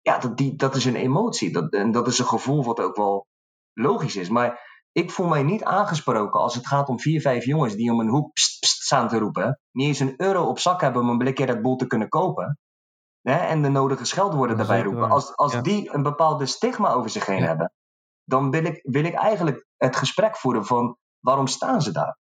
Ja, 0.00 0.18
dat, 0.18 0.36
die, 0.36 0.56
dat 0.56 0.74
is 0.74 0.84
een 0.84 0.96
emotie. 0.96 1.52
Dat, 1.52 1.72
en 1.72 1.90
dat 1.90 2.06
is 2.06 2.18
een 2.18 2.26
gevoel 2.26 2.64
wat 2.64 2.80
ook 2.80 2.96
wel 2.96 3.26
logisch 3.72 4.16
is. 4.16 4.28
Maar 4.28 4.75
ik 4.96 5.10
voel 5.10 5.26
mij 5.26 5.42
niet 5.42 5.64
aangesproken 5.64 6.40
als 6.40 6.54
het 6.54 6.66
gaat 6.66 6.88
om 6.88 7.00
vier, 7.00 7.20
vijf 7.20 7.44
jongens 7.44 7.74
die 7.74 7.92
om 7.92 8.00
een 8.00 8.08
hoek 8.08 8.32
pst, 8.32 8.60
pst 8.60 8.82
staan 8.82 9.08
te 9.08 9.18
roepen. 9.18 9.60
Niet 9.72 9.86
eens 9.86 9.98
een 9.98 10.14
euro 10.16 10.44
op 10.44 10.58
zak 10.58 10.80
hebben 10.80 11.02
om 11.02 11.08
een 11.08 11.18
blikje 11.18 11.44
Red 11.44 11.62
Bull 11.62 11.76
te 11.76 11.86
kunnen 11.86 12.08
kopen. 12.08 12.58
Hè, 13.20 13.36
en 13.36 13.62
de 13.62 13.68
nodige 13.68 14.04
scheldwoorden 14.04 14.56
daarbij 14.56 14.82
roepen. 14.82 15.10
Als, 15.10 15.36
als 15.36 15.62
die 15.62 15.94
een 15.94 16.02
bepaalde 16.02 16.46
stigma 16.46 16.92
over 16.92 17.10
zich 17.10 17.26
heen 17.26 17.42
hebben, 17.42 17.72
dan 18.24 18.50
wil 18.50 18.64
ik, 18.64 18.80
wil 18.82 19.04
ik 19.04 19.14
eigenlijk 19.14 19.66
het 19.76 19.96
gesprek 19.96 20.36
voeren 20.36 20.66
van 20.66 20.96
waarom 21.20 21.46
staan 21.46 21.82
ze 21.82 21.92
daar? 21.92 22.18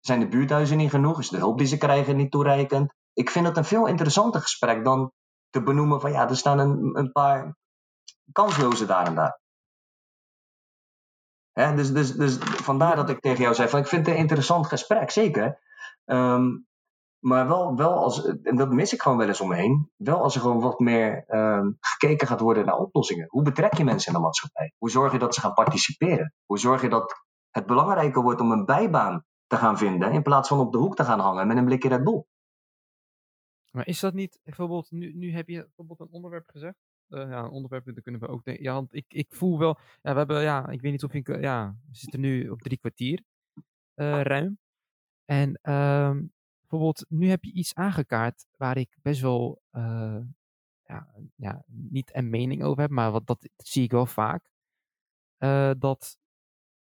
Zijn 0.00 0.20
de 0.20 0.28
buurthuizen 0.28 0.76
niet 0.76 0.90
genoeg? 0.90 1.18
Is 1.18 1.28
de 1.28 1.38
hulp 1.38 1.58
die 1.58 1.66
ze 1.66 1.78
krijgen 1.78 2.16
niet 2.16 2.30
toereikend? 2.30 2.94
Ik 3.12 3.30
vind 3.30 3.46
het 3.46 3.56
een 3.56 3.64
veel 3.64 3.86
interessanter 3.86 4.40
gesprek 4.40 4.84
dan 4.84 5.12
te 5.50 5.62
benoemen 5.62 6.00
van 6.00 6.12
ja, 6.12 6.28
er 6.28 6.36
staan 6.36 6.58
een, 6.58 6.98
een 6.98 7.12
paar 7.12 7.56
kanslozen 8.32 8.86
daar 8.86 9.06
en 9.06 9.14
daar. 9.14 9.41
Dus, 11.52 11.92
dus, 11.92 12.12
dus 12.12 12.36
vandaar 12.38 12.96
dat 12.96 13.10
ik 13.10 13.20
tegen 13.20 13.42
jou 13.42 13.54
zei 13.54 13.68
van 13.68 13.80
ik 13.80 13.86
vind 13.86 14.06
het 14.06 14.14
een 14.14 14.20
interessant 14.20 14.66
gesprek, 14.66 15.10
zeker. 15.10 15.60
Um, 16.04 16.66
maar 17.18 17.48
wel, 17.48 17.76
wel 17.76 17.92
als, 17.92 18.24
en 18.24 18.56
dat 18.56 18.72
mis 18.72 18.92
ik 18.92 19.02
gewoon 19.02 19.18
wel 19.18 19.28
eens 19.28 19.40
omheen, 19.40 19.90
wel 19.96 20.22
als 20.22 20.34
er 20.34 20.40
gewoon 20.40 20.60
wat 20.60 20.78
meer 20.78 21.24
um, 21.34 21.76
gekeken 21.80 22.26
gaat 22.26 22.40
worden 22.40 22.66
naar 22.66 22.78
oplossingen. 22.78 23.26
Hoe 23.28 23.42
betrek 23.42 23.74
je 23.74 23.84
mensen 23.84 24.12
in 24.12 24.18
de 24.18 24.24
maatschappij? 24.24 24.72
Hoe 24.78 24.90
zorg 24.90 25.12
je 25.12 25.18
dat 25.18 25.34
ze 25.34 25.40
gaan 25.40 25.52
participeren? 25.54 26.34
Hoe 26.44 26.58
zorg 26.58 26.82
je 26.82 26.88
dat 26.88 27.24
het 27.50 27.66
belangrijker 27.66 28.22
wordt 28.22 28.40
om 28.40 28.52
een 28.52 28.64
bijbaan 28.64 29.24
te 29.46 29.56
gaan 29.56 29.78
vinden 29.78 30.12
in 30.12 30.22
plaats 30.22 30.48
van 30.48 30.58
op 30.58 30.72
de 30.72 30.78
hoek 30.78 30.96
te 30.96 31.04
gaan 31.04 31.20
hangen 31.20 31.46
met 31.46 31.56
een 31.56 31.64
blikje 31.64 31.88
Red 31.88 32.04
Bull? 32.04 32.24
Maar 33.70 33.86
is 33.86 34.00
dat 34.00 34.14
niet, 34.14 34.40
bijvoorbeeld, 34.42 34.90
nu, 34.90 35.12
nu 35.14 35.32
heb 35.32 35.48
je 35.48 35.62
bijvoorbeeld 35.62 36.00
een 36.00 36.10
onderwerp 36.10 36.48
gezegd. 36.48 36.76
Uh, 37.12 37.28
ja, 37.30 37.48
onderwerp, 37.48 38.02
kunnen 38.02 38.20
we 38.20 38.28
ook 38.28 38.44
denken. 38.44 38.64
Ja, 38.64 38.72
want 38.72 38.94
ik, 38.94 39.04
ik 39.08 39.34
voel 39.34 39.58
wel, 39.58 39.78
ja, 40.02 40.12
we 40.12 40.18
hebben, 40.18 40.42
ja, 40.42 40.68
ik 40.68 40.80
weet 40.80 40.92
niet 40.92 41.04
of 41.04 41.14
ik, 41.14 41.40
ja, 41.40 41.76
we 41.88 41.96
zitten 41.96 42.20
nu 42.20 42.48
op 42.48 42.62
drie 42.62 42.78
kwartier 42.78 43.22
uh, 43.94 44.20
ruim. 44.20 44.58
En 45.24 45.72
um, 45.72 46.32
bijvoorbeeld, 46.60 47.04
nu 47.08 47.28
heb 47.28 47.44
je 47.44 47.52
iets 47.52 47.74
aangekaart 47.74 48.46
waar 48.56 48.76
ik 48.76 48.96
best 49.02 49.20
wel 49.20 49.62
ja, 50.84 51.14
ja, 51.36 51.64
niet 51.66 52.14
een 52.14 52.30
mening 52.30 52.62
over 52.62 52.82
heb, 52.82 52.90
maar 52.90 53.10
wat, 53.10 53.26
dat, 53.26 53.48
zie 53.56 53.82
ik 53.82 53.90
wel 53.90 54.06
vaak. 54.06 54.50
Dat 55.78 56.18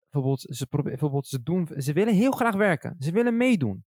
bijvoorbeeld 0.09 0.41
ze, 0.41 0.67
bijvoorbeeld 0.69 1.27
ze, 1.27 1.43
doen, 1.43 1.67
ze 1.77 1.93
willen 1.93 2.13
heel 2.13 2.31
graag 2.31 2.55
werken, 2.55 2.95
ze 2.99 3.11
willen 3.11 3.37
meedoen. 3.37 3.85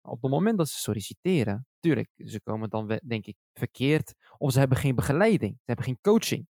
Op 0.00 0.22
het 0.22 0.30
moment 0.30 0.58
dat 0.58 0.68
ze 0.68 0.78
solliciteren, 0.78 1.66
tuurlijk, 1.80 2.10
ze 2.16 2.40
komen 2.42 2.70
dan 2.70 3.00
denk 3.04 3.26
ik 3.26 3.36
verkeerd, 3.52 4.14
of 4.38 4.52
ze 4.52 4.58
hebben 4.58 4.78
geen 4.78 4.94
begeleiding, 4.94 5.52
ze 5.56 5.64
hebben 5.64 5.84
geen 5.84 5.98
coaching. 6.00 6.46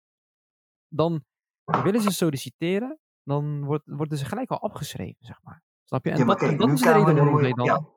Dan 0.89 1.25
willen 1.65 2.01
ze 2.01 2.11
solliciteren, 2.11 2.99
dan 3.23 3.65
wordt, 3.65 3.85
worden 3.87 4.19
ze 4.19 4.25
gelijk 4.25 4.51
al 4.51 4.61
afgeschreven, 4.61 5.27
zeg 5.27 5.43
maar. 5.43 5.63
Snap 5.85 6.05
je? 6.05 6.11
En 6.11 6.19
ja, 6.19 6.25
maar 6.25 6.37
dat, 6.37 6.49
kijk, 6.49 6.59
dat 6.59 6.69
nu 6.69 6.75
is 6.75 6.81
de 6.81 6.93
reden 6.93 7.15
waarom 7.15 7.55
dan... 7.55 7.65
ja. 7.65 7.93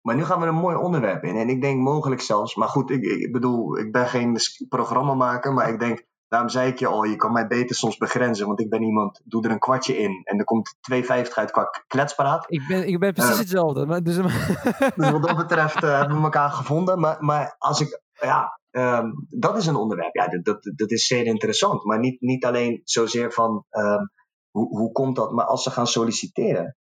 Maar 0.00 0.16
nu 0.16 0.24
gaan 0.24 0.40
we 0.40 0.46
een 0.46 0.54
mooi 0.54 0.76
onderwerp 0.76 1.24
in. 1.24 1.36
En 1.36 1.48
ik 1.48 1.60
denk 1.60 1.80
mogelijk 1.80 2.20
zelfs, 2.20 2.54
maar 2.54 2.68
goed, 2.68 2.90
ik, 2.90 3.02
ik 3.02 3.32
bedoel, 3.32 3.78
ik 3.78 3.92
ben 3.92 4.06
geen 4.06 4.38
programmamaker, 4.68 5.52
maar 5.52 5.68
ik 5.68 5.78
denk, 5.78 6.06
daarom 6.28 6.48
zei 6.48 6.70
ik 6.70 6.78
je 6.78 6.86
al, 6.86 7.02
je 7.04 7.16
kan 7.16 7.32
mij 7.32 7.46
beter 7.46 7.76
soms 7.76 7.96
begrenzen, 7.96 8.46
want 8.46 8.60
ik 8.60 8.70
ben 8.70 8.82
iemand, 8.82 9.20
doe 9.24 9.44
er 9.44 9.50
een 9.50 9.58
kwartje 9.58 9.96
in 9.98 10.20
en 10.24 10.38
er 10.38 10.44
komt 10.44 10.74
2,50 10.92 11.08
uit 11.08 11.50
qua 11.50 11.70
kletspraat. 11.86 12.44
Ik 12.48 12.62
ben, 12.68 12.88
ik 12.88 12.98
ben 12.98 13.12
precies 13.12 13.32
Eh. 13.32 13.38
hetzelfde. 13.38 13.86
Maar, 13.86 14.02
dus, 14.02 14.16
Dus 14.96 15.10
wat 15.10 15.22
dat 15.22 15.36
betreft 15.36 15.82
eh, 15.82 15.98
hebben 15.98 16.16
we 16.16 16.22
elkaar 16.22 16.50
gevonden. 16.50 17.00
Maar, 17.00 17.16
maar 17.24 17.54
als 17.58 17.80
ik, 17.80 18.00
ja, 18.12 18.60
ehm, 18.70 19.10
dat 19.28 19.56
is 19.56 19.66
een 19.66 19.76
onderwerp. 19.76 20.14
Ja, 20.14 20.26
dat, 20.28 20.44
dat, 20.44 20.72
dat 20.76 20.90
is 20.90 21.06
zeer 21.06 21.24
interessant. 21.24 21.84
Maar 21.84 21.98
niet, 21.98 22.20
niet 22.20 22.44
alleen 22.44 22.80
zozeer 22.84 23.32
van 23.32 23.64
ehm, 23.70 24.04
hoe, 24.50 24.68
hoe 24.78 24.92
komt 24.92 25.16
dat, 25.16 25.32
maar 25.32 25.46
als 25.46 25.62
ze 25.62 25.70
gaan 25.70 25.86
solliciteren. 25.86 26.76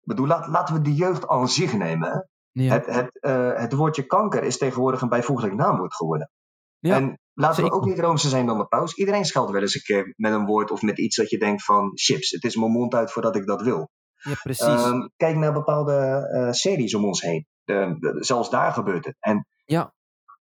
Ik 0.00 0.08
bedoel, 0.08 0.26
laat, 0.26 0.46
laten 0.46 0.74
we 0.74 0.80
de 0.80 0.94
jeugd 0.94 1.28
aan 1.28 1.48
zich 1.48 1.72
nemen. 1.76 2.10
Hè? 2.10 2.18
ja, 2.62 2.72
Het, 2.72 2.86
het, 2.86 3.18
eh, 3.20 3.52
het 3.54 3.72
woordje 3.72 4.06
kanker 4.06 4.42
is 4.42 4.58
tegenwoordig 4.58 5.00
een 5.00 5.08
bijvoeglijk 5.08 5.54
naamwoord 5.54 5.94
geworden. 5.94 6.30
Ja, 6.78 6.96
en 6.96 7.18
laten 7.34 7.64
we 7.64 7.70
ook 7.72 7.84
niet 7.84 7.98
roomser 7.98 8.30
zijn 8.30 8.46
dan 8.46 8.58
de 8.58 8.66
paus. 8.66 8.94
Iedereen 8.94 9.24
scheldt 9.24 9.50
wel 9.50 9.60
eens 9.60 9.74
een 9.74 9.82
keer 9.82 10.12
met 10.16 10.32
een 10.32 10.46
woord 10.46 10.70
of 10.70 10.82
met 10.82 10.98
iets 10.98 11.16
dat 11.16 11.30
je 11.30 11.38
denkt 11.38 11.64
van 11.64 11.90
chips. 11.94 12.30
Het 12.30 12.44
is 12.44 12.56
mijn 12.56 12.70
mond 12.70 12.94
uit 12.94 13.12
voordat 13.12 13.36
ik 13.36 13.46
dat 13.46 13.62
wil. 13.62 13.90
ja, 14.22 14.34
precies. 14.42 14.64
Ehm, 14.66 15.00
kijk 15.16 15.36
naar 15.36 15.52
bepaalde 15.52 16.28
eh, 16.32 16.52
series 16.52 16.94
om 16.94 17.04
ons 17.04 17.20
heen. 17.22 17.46
De, 17.64 17.96
de- 17.98 18.24
zelfs 18.24 18.50
daar 18.50 18.72
gebeurt 18.72 19.04
het. 19.04 19.16
En 19.20 19.46
Ja. 19.64 19.92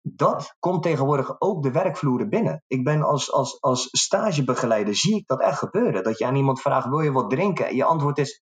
dat 0.03 0.55
komt 0.59 0.83
tegenwoordig 0.83 1.41
ook 1.41 1.63
de 1.63 1.71
werkvloeren 1.71 2.29
binnen. 2.29 2.63
Ik 2.67 2.85
ben 2.85 3.03
als, 3.03 3.33
als, 3.33 3.61
als 3.61 3.89
stagebegeleider, 3.91 4.95
zie 4.97 5.17
ik 5.17 5.27
dat 5.27 5.41
echt 5.41 5.59
gebeuren. 5.59 6.03
Dat 6.03 6.19
je 6.19 6.27
aan 6.27 6.37
iemand 6.37 6.61
vraagt, 6.61 6.89
wil 6.89 7.01
je 7.01 7.13
wat 7.13 7.31
drinken? 7.31 7.67
En 7.67 7.77
je 7.77 7.85
antwoord 7.85 8.19
is, 8.19 8.43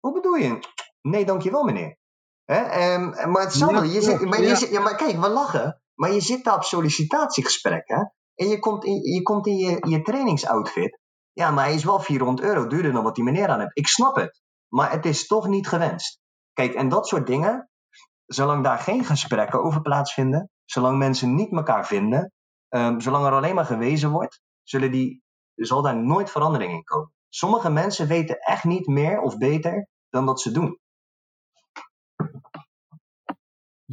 hoe 0.00 0.12
bedoel 0.12 0.34
je? 0.34 0.58
Nee, 1.00 1.24
dankjewel 1.24 1.64
meneer. 1.64 1.96
Hè? 2.44 2.56
Ehm, 2.62 3.30
maar 3.30 3.42
hetzelfde, 3.42 3.86
Ja, 3.86 3.92
je 3.92 4.00
zit, 4.02 4.20
maar, 4.20 4.40
je 4.40 4.46
ja. 4.46 4.54
zit, 4.54 4.70
ja, 4.70 4.80
maar 4.80 4.96
kijk, 4.96 5.16
we 5.20 5.28
lachen. 5.28 5.81
Maar 6.02 6.12
je 6.12 6.20
zit 6.20 6.44
daar 6.44 6.54
op 6.54 6.62
sollicitatiegesprek, 6.62 7.82
hè? 7.88 8.02
En 8.34 8.48
je 8.48 8.58
komt 8.58 8.84
in 8.84 9.02
je, 9.02 9.22
komt 9.22 9.46
in 9.46 9.56
je, 9.56 9.86
je 9.88 10.02
trainingsoutfit. 10.02 11.00
Ja, 11.32 11.50
maar 11.50 11.64
hij 11.64 11.74
is 11.74 11.84
wel 11.84 12.00
400 12.00 12.48
euro 12.48 12.66
duurder 12.66 12.92
dan 12.92 13.02
wat 13.02 13.14
die 13.14 13.24
meneer 13.24 13.48
aan 13.48 13.60
heeft. 13.60 13.78
Ik 13.78 13.86
snap 13.86 14.16
het. 14.16 14.42
Maar 14.68 14.90
het 14.90 15.06
is 15.06 15.26
toch 15.26 15.48
niet 15.48 15.68
gewenst. 15.68 16.20
Kijk, 16.52 16.74
en 16.74 16.88
dat 16.88 17.06
soort 17.06 17.26
dingen, 17.26 17.70
zolang 18.26 18.64
daar 18.64 18.78
geen 18.78 19.04
gesprekken 19.04 19.62
over 19.62 19.80
plaatsvinden, 19.80 20.50
zolang 20.64 20.98
mensen 20.98 21.34
niet 21.34 21.52
elkaar 21.52 21.86
vinden, 21.86 22.32
ehm, 22.68 23.00
zolang 23.00 23.26
er 23.26 23.32
alleen 23.32 23.54
maar 23.54 23.64
gewezen 23.64 24.10
wordt, 24.10 24.40
zullen 24.62 24.90
die, 24.90 25.22
zal 25.54 25.82
daar 25.82 25.96
nooit 25.96 26.30
verandering 26.30 26.72
in 26.72 26.84
komen. 26.84 27.12
Sommige 27.28 27.70
mensen 27.70 28.06
weten 28.06 28.38
echt 28.38 28.64
niet 28.64 28.86
meer 28.86 29.20
of 29.20 29.36
beter 29.36 29.88
dan 30.08 30.26
dat 30.26 30.40
ze 30.40 30.50
doen. 30.50 30.78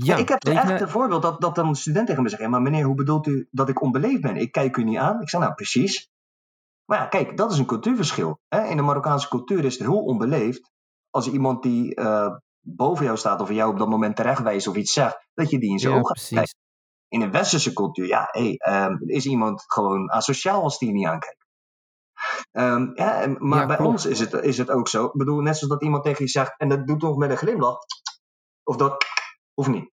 Ja, 0.06 0.16
ik 0.16 0.30
heb 0.30 0.44
echt 0.44 0.82
een 0.82 0.90
voorbeeld 0.90 1.22
dat, 1.22 1.42
dat 1.42 1.58
een 1.58 1.76
student 1.76 2.08
tegen 2.08 2.24
me 2.24 2.30
zegt: 2.30 2.48
maar 2.48 2.62
meneer, 2.62 2.86
hoe 2.86 2.96
bedoelt 2.96 3.28
u 3.28 3.48
dat 3.52 3.70
ik 3.70 3.82
onbeleefd 3.82 4.22
ben? 4.22 4.36
Ik 4.36 4.52
kijk 4.52 4.78
u 4.78 4.84
niet 4.84 4.98
aan. 4.98 5.22
Ik 5.22 5.30
zeg 5.30 5.42
nou 5.42 5.54
precies. 5.54 6.10
Maar 6.86 6.98
ja, 6.98 7.06
kijk, 7.06 7.38
dat 7.38 7.52
is 7.52 7.58
een 7.58 7.66
cultuurverschil. 7.66 8.40
Hè? 8.48 8.64
In 8.64 8.78
de 8.78 8.84
Marokkaanse 8.84 9.28
cultuur 9.28 9.66
is 9.66 9.78
het 9.78 9.88
heel 9.88 10.04
onbeleefd 10.04 10.72
als 11.10 11.30
iemand 11.32 11.64
die 11.64 11.96
eh, 11.96 12.36
boven 12.60 13.06
jou 13.06 13.18
staat 13.18 13.42
of 13.42 13.52
jou 13.52 13.72
op 13.72 13.78
dat 13.80 13.90
moment 13.90 14.16
terechtwijst 14.16 14.68
of 14.68 14.76
iets 14.76 14.94
zegt, 14.94 15.28
dat 15.34 15.50
je 15.50 15.60
die 15.60 15.70
in 15.70 15.80
zijn 15.80 15.94
ja, 15.94 16.00
ogen 16.00 16.14
precies. 16.14 16.56
In 17.08 17.22
een 17.22 17.32
westerse 17.32 17.74
cultuur, 17.74 18.08
ja, 18.08 18.28
hey, 18.32 18.56
ehm, 18.58 18.96
is 19.00 19.26
iemand 19.26 19.64
gewoon 19.68 20.12
asociaal 20.12 20.64
als 20.64 20.78
die 20.78 20.88
je 20.88 20.94
niet 20.94 21.06
aankijkt. 21.06 21.46
Ehm, 22.52 22.92
ja, 22.94 23.36
maar 23.38 23.60
Ja, 23.60 23.66
bij 23.66 23.76
klopt. 23.76 23.92
ons 23.92 24.06
is 24.06 24.20
het, 24.20 24.34
is 24.34 24.58
het 24.58 24.70
ook 24.70 24.88
zo. 24.88 25.06
Ik 25.06 25.14
bedoel, 25.14 25.42
net 25.42 25.58
zoals 25.58 25.74
dat 25.74 25.84
iemand 25.84 26.04
tegen 26.04 26.24
je 26.24 26.30
zegt, 26.30 26.54
en 26.58 26.70
dat 26.70 26.88
doet 26.88 27.02
nog 27.02 27.18
met 27.18 27.30
een 27.30 27.38
glimlach, 27.38 27.78
of 28.64 28.76
dat, 28.76 29.06
of 29.60 29.68
niet. 29.68 29.92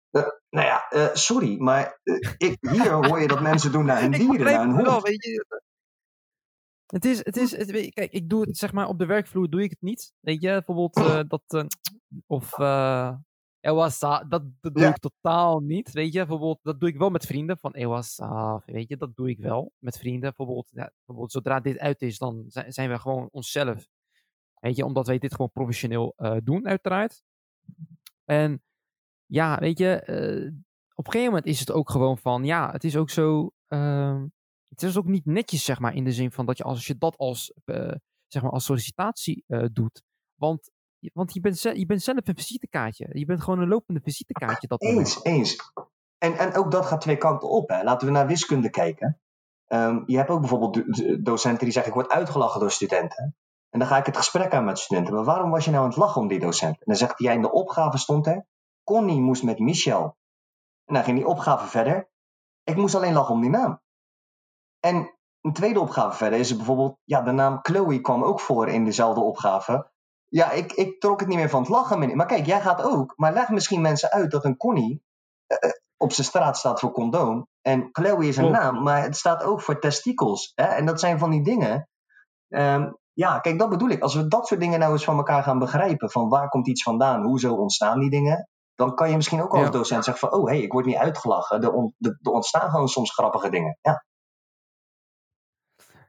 Nou 0.51 0.67
ja, 0.67 0.89
eh, 0.89 1.15
sorry, 1.15 1.61
maar 1.61 2.01
eh, 2.03 2.15
ik, 2.37 2.57
hier 2.61 2.93
hoor 2.93 3.21
je 3.21 3.29
dat 3.29 3.41
mensen 3.41 3.73
doen 3.73 3.85
naar 3.85 4.01
hun 4.01 4.13
Ik 4.21 4.21
dieren, 4.21 4.45
naar 4.47 4.67
hun 4.67 4.77
wel, 4.77 4.93
hond. 4.93 5.03
weet 5.03 5.25
je. 5.25 5.63
Het 6.87 7.05
is, 7.05 7.25
het 7.25 7.37
is, 7.37 7.57
het, 7.57 7.71
kijk, 7.71 8.13
ik 8.13 8.29
doe 8.29 8.41
het, 8.41 8.57
zeg 8.57 8.73
maar, 8.73 8.89
op 8.89 8.99
de 8.99 9.07
werkvloer 9.07 9.51
doe 9.51 9.63
ik 9.63 9.71
het 9.71 9.81
niet. 9.81 10.13
Weet 10.21 10.41
je, 10.43 10.49
bijvoorbeeld 10.49 10.97
eh, 10.97 11.21
dat, 11.29 11.67
of, 12.27 12.59
Ewasa, 13.61 14.25
dat, 14.25 14.43
dat 14.61 14.75
doe 14.75 14.83
Ja. 14.83 14.89
ik 14.89 14.99
totaal 14.99 15.61
niet. 15.61 15.91
Weet 15.93 16.13
je, 16.13 16.19
bijvoorbeeld, 16.19 16.59
dat 16.63 16.81
doe 16.81 16.89
ik 16.89 16.97
wel 16.99 17.11
met 17.11 17.27
vrienden, 17.27 17.59
van 17.59 17.73
Ewasa, 17.75 18.63
weet 18.67 18.89
je, 18.89 18.97
dat 18.97 19.17
doe 19.17 19.29
ik 19.31 19.39
wel 19.39 19.73
met 19.79 19.99
vrienden. 19.99 20.21
Bijvoorbeeld, 20.37 20.69
ja, 20.71 20.93
bijvoorbeeld 20.97 21.33
zodra 21.33 21.61
dit 21.61 21.79
uit 21.79 22.03
is, 22.03 22.19
dan 22.19 22.45
zijn, 22.47 22.73
zijn 22.73 22.91
we 22.91 22.99
gewoon 22.99 23.29
onszelf. 23.31 23.87
Weet 24.61 24.77
je, 24.77 24.85
omdat 24.85 25.07
wij 25.07 25.19
dit 25.19 25.33
gewoon 25.33 25.51
professioneel 25.53 26.15
doen, 26.43 26.67
uiteraard. 26.67 27.23
En 28.25 28.63
ja, 29.31 29.59
weet 29.59 29.79
je, 29.79 30.01
eh, 30.01 30.53
op 30.95 31.07
een 31.07 31.13
gegeven 31.13 31.35
moment 31.35 31.47
is 31.47 31.61
het 31.61 31.73
ook 31.73 31.91
gewoon 31.91 32.19
van, 32.19 32.45
ja, 32.45 32.71
het 32.71 32.85
is 32.85 32.97
ook 32.97 33.11
zo, 33.11 33.51
ehm, 33.67 34.27
het 34.69 34.83
is 34.83 34.99
ook 34.99 35.05
niet 35.05 35.27
netjes, 35.27 35.65
zeg 35.65 35.79
maar, 35.79 35.95
in 35.95 36.05
de 36.05 36.13
zin 36.13 36.31
van 36.31 36.47
dat 36.47 36.59
je 36.59 36.65
als 36.65 36.87
je 36.87 36.99
dat 36.99 37.17
als, 37.17 37.53
eh, 37.65 37.93
zeg 38.27 38.43
maar, 38.43 38.51
als 38.51 38.65
sollicitatie 38.65 39.45
eh, 39.47 39.65
doet. 39.73 40.03
Want, 40.35 40.71
want 41.13 41.33
je, 41.33 41.41
bent 41.41 41.61
je 41.61 41.87
bent 41.87 42.03
zelf 42.03 42.19
een 42.23 42.37
visitekaartje. 42.37 43.09
Je 43.13 43.25
bent 43.25 43.43
gewoon 43.43 43.61
een 43.61 43.69
lopende 43.69 44.01
visitekaartje 44.01 44.69
dat 44.69 44.81
moment. 44.81 44.99
Eens, 44.99 45.25
eens. 45.25 45.73
En, 46.19 46.39
en 46.39 46.55
ook 46.55 46.71
dat 46.71 46.87
gaat 46.87 47.01
twee 47.01 47.17
kanten 47.17 47.49
op. 47.49 47.69
Hè. 47.69 47.83
Laten 47.83 48.07
we 48.07 48.13
naar 48.13 48.27
wiskunde 48.27 48.71
kijken. 48.71 49.21
Ehm, 49.67 50.03
je 50.07 50.17
hebt 50.17 50.31
ook 50.31 50.41
bijvoorbeeld 50.41 50.75
do- 50.75 50.85
do- 50.87 51.23
docenten 51.23 51.65
die 51.65 51.73
zeggen: 51.73 51.93
Ik 51.93 51.99
word 51.99 52.11
uitgelachen 52.11 52.61
door 52.61 52.71
studenten. 52.71 53.37
En 53.71 53.79
dan 53.79 53.89
ga 53.89 53.97
ik 53.97 54.07
het 54.07 54.17
gesprek 54.17 54.55
aan 54.55 54.65
met 54.65 54.79
studenten. 54.79 55.15
Maar 55.15 55.25
waarom 55.25 55.51
was 55.51 55.65
je 55.65 55.71
nou 55.71 55.83
aan 55.83 55.89
het 55.89 55.99
lachen 55.99 56.21
om 56.21 56.29
die 56.29 56.41
docent? 56.41 56.75
En 56.75 56.85
dan 56.85 56.97
zegt 56.97 57.19
hij: 57.19 57.29
ja, 57.29 57.35
In 57.35 57.43
de 57.43 57.53
opgave 57.53 57.99
stond 57.99 58.27
er: 58.27 58.47
Connie 58.85 59.21
moest 59.21 59.43
met 59.43 59.59
Michel. 59.59 60.17
En 60.85 60.95
dan 60.95 61.05
ging 61.05 61.17
die 61.17 61.27
opgave 61.27 61.67
verder. 61.67 62.11
Ik 62.65 62.77
moest 62.77 62.95
alleen 62.95 63.13
lachen 63.13 63.35
om 63.35 63.41
die 63.41 63.51
naam. 63.51 63.81
En 64.81 65.19
een 65.41 65.53
tweede 65.53 65.81
opgave 65.81 66.17
verder 66.17 66.39
is 66.39 66.51
er 66.51 66.57
bijvoorbeeld: 66.57 66.99
Ja, 67.05 67.23
de 67.23 67.33
naam 67.33 67.59
Chloe 67.63 68.01
kwam 68.01 68.25
ook 68.25 68.41
voor 68.41 68.69
in 68.69 68.85
dezelfde 68.85 69.21
opgave. 69.21 69.91
Ja, 70.29 70.51
ik, 70.51 70.73
ik 70.73 71.01
trok 71.01 71.21
het 71.21 71.29
niet 71.29 71.39
meer 71.39 71.49
van 71.49 71.61
het 71.61 71.71
lachen. 71.71 71.99
meneer. 71.99 72.17
Maar 72.17 72.27
kijk, 72.27 72.47
jij 72.47 72.61
gaat 72.61 72.83
ook. 72.83 73.13
Maar 73.17 73.33
leg 73.33 73.49
misschien 73.49 73.81
mensen 73.81 74.11
uit 74.11 74.31
dat 74.31 74.45
een 74.45 74.57
Connie 74.57 75.03
eh, 75.47 75.71
op 75.97 76.13
zijn 76.13 76.27
straat 76.27 76.57
staat 76.57 76.81
voor 76.81 76.93
condoom. 76.93 77.49
En 77.61 77.89
Chloe 77.93 78.29
is 78.29 78.37
een 78.37 78.51
naam, 78.51 78.83
maar 78.83 79.03
het 79.03 79.17
staat 79.17 79.43
ook 79.43 79.61
voor 79.61 79.81
testikels. 79.81 80.53
Hè? 80.55 80.65
En 80.65 80.87
dat 80.87 81.01
zijn 81.01 81.19
van 81.19 81.31
die 81.31 81.45
dingen. 81.45 81.89
Ehm, 82.49 82.93
ja, 83.13 83.39
kijk, 83.39 83.59
dat 83.59 83.69
bedoel 83.69 83.89
ik. 83.89 84.03
Als 84.03 84.15
we 84.15 84.29
dat 84.29 84.47
soort 84.47 84.61
dingen 84.61 84.79
nou 84.79 84.93
eens 84.93 85.05
van 85.05 85.17
elkaar 85.17 85.43
gaan 85.43 85.59
begrijpen. 85.59 86.11
Van 86.11 86.29
waar 86.29 86.49
komt 86.49 86.69
iets 86.69 86.83
vandaan? 86.83 87.23
Hoezo 87.23 87.55
ontstaan 87.55 88.01
die 88.01 88.11
dingen? 88.11 88.50
Dan 88.81 88.95
kan 88.95 89.11
je 89.11 89.17
misschien 89.17 89.43
ook 89.43 89.53
als 89.53 89.63
Ja. 89.63 89.71
docent 89.71 90.05
zeggen 90.05 90.29
van... 90.29 90.39
Oh, 90.39 90.47
hé, 90.47 90.55
hey, 90.55 90.63
ik 90.63 90.73
word 90.73 90.85
niet 90.87 90.97
uitgelachen. 90.97 91.63
Er, 91.63 91.73
on- 91.73 91.95
er- 91.99 92.19
er 92.23 92.33
ontstaan 92.33 92.71
gewoon 92.71 92.89
soms 92.89 93.13
grappige 93.13 93.51
dingen. 93.51 93.79
Ja, 93.81 94.05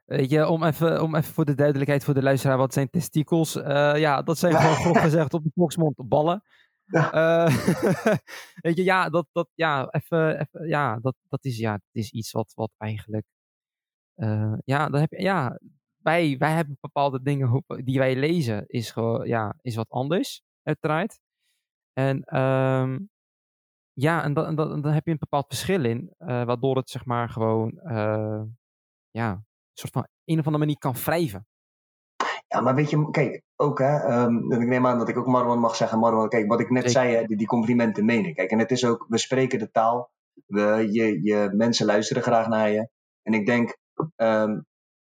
Weet 0.05 0.29
je, 0.29 0.47
om 0.47 0.63
even, 0.63 1.01
om 1.01 1.15
even 1.15 1.33
voor 1.33 1.45
de 1.45 1.55
duidelijkheid 1.55 2.03
voor 2.03 2.13
de 2.13 2.21
luisteraar, 2.23 2.57
wat 2.57 2.73
zijn 2.73 2.89
testikels? 2.89 3.55
Eh, 3.55 3.97
ja, 3.97 4.21
dat 4.21 4.37
zijn 4.37 4.53
gewoon 4.55 4.75
grof 4.85 4.97
gezegd 4.97 5.33
op 5.33 5.43
de 5.43 5.51
volksmond 5.53 5.95
ballen. 6.07 6.41
Ja. 6.85 7.11
Eh, 7.11 7.55
weet 8.65 8.77
je, 8.77 8.83
ja, 8.83 9.09
dat, 9.09 9.27
dat, 9.31 9.49
ja, 9.53 9.87
even, 9.89 10.39
even, 10.39 10.67
ja, 10.67 10.99
dat, 11.01 11.15
dat 11.29 11.45
is, 11.45 11.57
ja, 11.57 11.79
is 11.91 12.11
iets 12.11 12.31
wat, 12.31 12.51
wat 12.55 12.71
eigenlijk, 12.77 13.25
eh, 14.15 14.53
ja, 14.65 14.89
dan 14.89 14.99
heb 14.99 15.11
je, 15.11 15.21
ja, 15.21 15.59
wij, 15.97 16.35
wij 16.37 16.51
hebben 16.51 16.77
bepaalde 16.81 17.21
dingen 17.21 17.63
die 17.67 17.97
wij 17.99 18.15
lezen, 18.15 18.63
is 18.67 18.91
gewoon, 18.91 19.27
ja, 19.27 19.55
is 19.61 19.75
wat 19.75 19.89
anders, 19.89 20.41
uiteraard. 20.63 21.19
En, 22.07 22.23
ehm, 22.23 22.99
ja, 23.93 24.23
en 24.23 24.33
dan, 24.33 24.55
dan, 24.55 24.81
dan 24.81 24.91
heb 24.91 25.05
je 25.05 25.11
een 25.11 25.17
bepaald 25.19 25.47
verschil 25.47 25.85
in, 25.85 26.13
eh, 26.17 26.43
waardoor 26.43 26.75
het, 26.75 26.89
zeg 26.89 27.05
maar, 27.05 27.29
gewoon, 27.29 27.79
eh, 27.79 28.41
ja, 29.09 29.31
een 29.31 29.43
soort 29.73 29.93
van 29.93 30.07
een 30.25 30.39
of 30.39 30.45
andere 30.45 30.63
manier 30.63 30.77
kan 30.77 30.93
wrijven. 30.93 31.45
ja 32.47 32.61
maar 32.61 32.75
weet 32.75 32.89
je, 32.89 33.09
kijk, 33.11 33.41
ook 33.55 33.79
hè. 33.79 33.97
ehm, 33.97 34.51
ik 34.51 34.67
neem 34.67 34.87
aan 34.87 34.97
dat 34.97 35.09
ik 35.09 35.17
ook 35.17 35.27
Marwan 35.27 35.59
mag 35.59 35.75
zeggen. 35.75 35.99
Marwan, 35.99 36.29
kijk, 36.29 36.47
wat 36.47 36.59
ik 36.59 36.69
net 36.69 36.91
Zeker. 36.91 37.01
zei, 37.01 37.15
hè, 37.15 37.25
die, 37.25 37.37
die 37.37 37.47
complimenten 37.47 38.05
meen 38.05 38.25
ik. 38.25 38.35
Kijk, 38.35 38.51
en 38.51 38.59
het 38.59 38.71
is 38.71 38.85
ook, 38.85 39.05
we 39.09 39.17
spreken 39.17 39.59
de 39.59 39.71
taal. 39.71 40.11
We, 40.45 40.87
je, 40.91 41.23
je, 41.23 41.49
mensen 41.53 41.85
luisteren 41.85 42.23
graag 42.23 42.47
naar 42.47 42.69
je. 42.69 42.89
En 43.21 43.33
ik 43.33 43.45
denk, 43.45 43.77
ehm, 44.15 44.59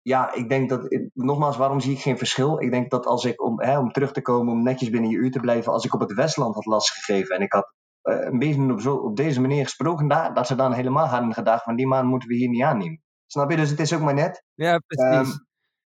ja, 0.09 0.35
ik 0.35 0.49
denk 0.49 0.69
dat, 0.69 0.99
nogmaals, 1.15 1.57
waarom 1.57 1.81
zie 1.81 1.93
ik 1.93 2.01
geen 2.01 2.19
verschil? 2.19 2.61
Ik 2.61 2.71
denk 2.71 2.91
dat 2.91 3.07
als 3.07 3.25
ik, 3.25 3.43
om, 3.43 3.61
hè, 3.61 3.79
om 3.79 3.93
terug 3.93 4.13
te 4.13 4.23
komen, 4.23 4.53
om 4.53 4.63
netjes 4.63 4.91
binnen 4.91 5.11
je 5.11 5.17
uur 5.17 5.31
te 5.31 5.41
blijven, 5.41 5.73
als 5.73 5.85
ik 5.85 5.95
op 5.95 6.01
het 6.01 6.15
Westland 6.15 6.55
had 6.55 6.67
lastgegeven 6.67 7.37
en 7.37 7.43
ik 7.43 7.53
had 7.53 7.75
uh, 8.03 8.25
een 8.25 8.39
beetje 8.39 8.73
op, 8.73 8.81
zo, 8.81 8.95
op 8.95 9.17
deze 9.17 9.41
manier 9.41 9.65
gesproken 9.65 10.09
daar, 10.09 10.35
dat 10.35 10.47
ze 10.47 10.55
dan 10.55 10.73
helemaal 10.73 11.07
hadden 11.07 11.35
gedacht 11.35 11.63
van 11.63 11.77
die 11.77 11.87
maand 11.87 12.09
moeten 12.09 12.29
we 12.29 12.35
hier 12.35 12.49
niet 12.49 12.63
aannemen. 12.63 13.03
Snap 13.27 13.51
je? 13.51 13.57
Dus 13.57 13.71
het 13.71 13.81
is 13.81 13.95
ook 13.95 14.01
maar 14.01 14.15
net. 14.15 14.45
Ja, 14.55 14.79
precies. 14.87 15.29
Um, 15.29 15.47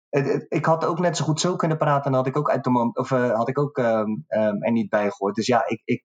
het, 0.08 0.32
het, 0.32 0.46
ik 0.48 0.64
had 0.64 0.84
ook 0.84 0.98
net 0.98 1.16
zo 1.16 1.24
goed 1.24 1.40
zo 1.40 1.56
kunnen 1.56 1.78
praten 1.78 2.10
en 2.10 2.16
had 2.16 2.26
ik 2.26 2.36
ook 2.36 2.50
uit 2.50 2.64
de 2.64 2.70
man, 2.70 2.96
of 2.96 3.10
uh, 3.10 3.34
had 3.34 3.48
ik 3.48 3.58
ook 3.58 3.78
um, 3.78 4.24
um, 4.28 4.62
er 4.62 4.72
niet 4.72 4.88
bij 4.88 5.10
gehoord. 5.10 5.34
Dus 5.34 5.46
ja, 5.46 5.66
ik, 5.66 5.82
ik, 5.84 6.04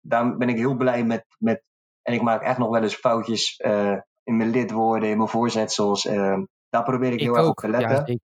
daar 0.00 0.36
ben 0.36 0.48
ik 0.48 0.56
heel 0.56 0.76
blij 0.76 1.04
met, 1.04 1.24
met. 1.38 1.62
En 2.02 2.14
ik 2.14 2.22
maak 2.22 2.42
echt 2.42 2.58
nog 2.58 2.70
wel 2.70 2.82
eens 2.82 2.94
foutjes 2.94 3.60
uh, 3.66 3.96
in 4.22 4.36
mijn 4.36 4.50
lidwoorden, 4.50 5.08
in 5.08 5.16
mijn 5.16 5.28
voorzetsels. 5.28 6.08
Daar 6.70 6.82
probeer 6.82 7.12
ik, 7.12 7.14
ik 7.14 7.20
heel 7.20 7.36
erg 7.36 7.48
op 7.48 7.56
te 7.56 7.68
letten. 7.68 8.20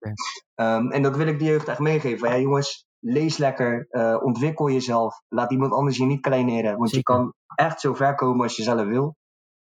Ja, 0.55 0.89
en 0.89 1.01
dat 1.01 1.15
wil 1.15 1.27
ik 1.27 1.39
de 1.39 1.45
jeugd 1.45 1.67
echt 1.67 1.79
meegeven. 1.79 2.29
Ja, 2.29 2.37
jongens, 2.37 2.85
lees 2.99 3.37
lekker, 3.37 3.87
uh, 3.89 4.17
ontwikkel 4.23 4.69
jezelf. 4.69 5.21
Laat 5.27 5.51
iemand 5.51 5.71
anders 5.71 5.97
je 5.97 6.05
niet 6.05 6.21
kleineren. 6.21 6.77
Want 6.77 6.89
Zeker. 6.89 7.13
je 7.13 7.19
kan 7.19 7.33
echt 7.55 7.81
zo 7.81 7.93
ver 7.93 8.15
komen 8.15 8.43
als 8.43 8.55
je 8.55 8.63
zelf 8.63 8.85
wil. 8.85 9.15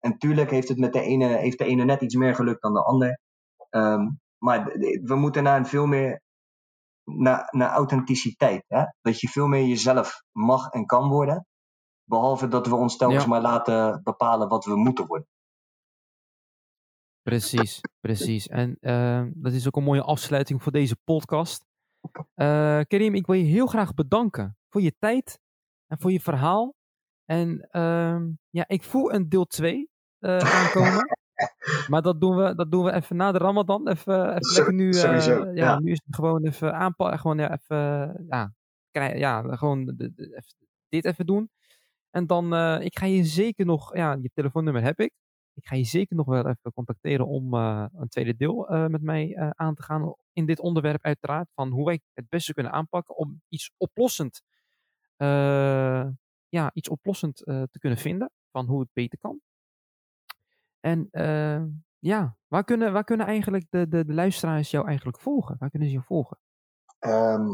En 0.01 0.18
tuurlijk 0.18 0.51
heeft 0.51 0.68
het 0.68 0.78
met 0.78 0.93
de 0.93 1.01
ene, 1.01 1.26
heeft 1.26 1.59
de 1.59 1.64
ene 1.64 1.85
net 1.85 2.01
iets 2.01 2.14
meer 2.14 2.35
gelukt 2.35 2.62
dan 2.62 2.72
de 2.72 2.83
ander. 2.85 3.18
Um, 3.70 4.20
maar 4.39 4.64
we 5.03 5.14
moeten 5.14 5.43
naar 5.43 5.57
een 5.57 5.66
veel 5.66 5.87
meer 5.87 6.20
naar, 7.05 7.49
naar 7.51 7.70
authenticiteit. 7.70 8.64
Hè? 8.68 8.85
Dat 9.01 9.20
je 9.20 9.28
veel 9.28 9.47
meer 9.47 9.64
jezelf 9.64 10.22
mag 10.33 10.70
en 10.70 10.87
kan 10.87 11.09
worden. 11.09 11.47
Behalve 12.05 12.49
dat 12.49 12.66
we 12.66 12.74
ons 12.74 12.97
telkens 12.97 13.22
ja. 13.22 13.28
maar 13.28 13.41
laten 13.41 14.01
bepalen 14.03 14.49
wat 14.49 14.64
we 14.64 14.76
moeten 14.76 15.07
worden. 15.07 15.28
Precies, 17.23 17.81
precies. 18.01 18.49
En 18.49 18.77
uh, 18.81 19.25
dat 19.35 19.53
is 19.53 19.66
ook 19.66 19.77
een 19.77 19.83
mooie 19.83 20.03
afsluiting 20.03 20.62
voor 20.62 20.73
deze 20.73 20.97
podcast. 21.05 21.64
Uh, 22.11 22.81
Karim, 22.81 23.14
ik 23.14 23.27
wil 23.27 23.37
je 23.37 23.45
heel 23.45 23.66
graag 23.66 23.95
bedanken 23.95 24.57
voor 24.68 24.83
je 24.83 24.95
tijd 24.99 25.41
en 25.87 25.99
voor 26.01 26.12
je 26.12 26.20
verhaal. 26.20 26.75
En 27.25 27.68
uh, 27.73 28.20
ja, 28.51 28.64
ik 28.68 28.83
voel 28.83 29.12
een 29.14 29.29
deel 29.29 29.45
2 29.45 29.91
uh, 30.20 30.41
eh, 30.41 30.55
aankomen. 30.61 31.18
maar 31.89 32.03
dat 32.03 32.20
doen, 32.20 32.37
we, 32.37 32.55
dat 32.55 32.70
doen 32.70 32.85
we 32.85 32.93
even 32.93 33.16
na 33.16 33.33
de 33.33 33.39
Ramadan. 33.39 33.89
Even, 33.89 34.29
even 34.29 34.55
lekker 34.55 34.75
nu. 34.75 34.93
Sowieso, 34.93 35.45
ja, 35.45 35.53
ja, 35.55 35.79
nu 35.79 35.91
is 35.91 36.01
het 36.05 36.14
gewoon 36.14 36.47
even 36.47 36.75
aanpakken. 36.75 37.18
Gewoon 37.18 37.39
ja, 37.39 37.53
even. 37.53 38.25
Ja, 38.29 38.55
krijg, 38.91 39.18
ja 39.18 39.57
gewoon 39.57 39.85
de, 39.85 39.95
de, 39.97 40.12
even, 40.16 40.55
dit 40.89 41.05
even 41.05 41.27
doen. 41.27 41.51
En 42.11 42.27
dan, 42.27 42.55
ik 42.81 42.99
ga 42.99 43.07
je 43.07 43.25
zeker 43.25 43.66
nog. 43.66 43.97
Ja, 43.97 44.16
je 44.20 44.31
telefoonnummer 44.35 44.83
heb 44.83 45.01
ik. 45.01 45.12
Ik 45.55 45.66
ga 45.66 45.76
je 45.76 45.84
zeker 45.84 46.16
nog 46.16 46.26
wel 46.26 46.46
even 46.46 46.72
contacteren 46.74 47.26
om 47.26 47.55
uh, 47.55 47.86
een 47.96 48.09
tweede 48.09 48.36
deel 48.36 48.72
uh, 48.72 48.86
met 48.86 49.03
mij 49.03 49.28
uh, 49.28 49.50
aan 49.50 49.74
te 49.74 49.82
gaan 49.82 50.14
in 50.32 50.46
dit 50.46 50.61
onderwerp 50.61 51.05
uiteraard. 51.05 51.48
Van 51.55 51.70
hoe 51.70 51.84
wij 51.84 52.00
het 52.12 52.28
beste 52.28 52.55
kunnen 52.55 52.72
aanpakken 52.72 53.16
om 53.16 53.42
iets 53.48 53.72
oplossend, 53.76 54.42
ja, 56.48 56.70
iets 56.72 56.88
oplossend 56.88 57.36
te 57.36 57.78
kunnen 57.78 57.98
vinden 57.98 58.30
van 58.50 58.66
hoe 58.66 58.80
het 58.80 58.88
beter 58.92 59.18
kan. 59.18 59.40
En 60.80 61.09
ja, 61.98 62.36
waar 62.46 62.64
kunnen, 62.64 62.92
waar 62.92 63.05
kunnen 63.05 63.26
eigenlijk 63.26 63.66
de, 63.70 63.88
de, 63.88 64.05
de 64.05 64.14
luisteraars 64.14 64.70
jou 64.70 64.86
eigenlijk 64.86 65.20
volgen? 65.20 65.57
Waar 65.59 65.70
kunnen 65.70 65.88
ze 65.88 65.94
je 65.94 66.03
volgen? 66.03 66.38
Um, 67.00 67.46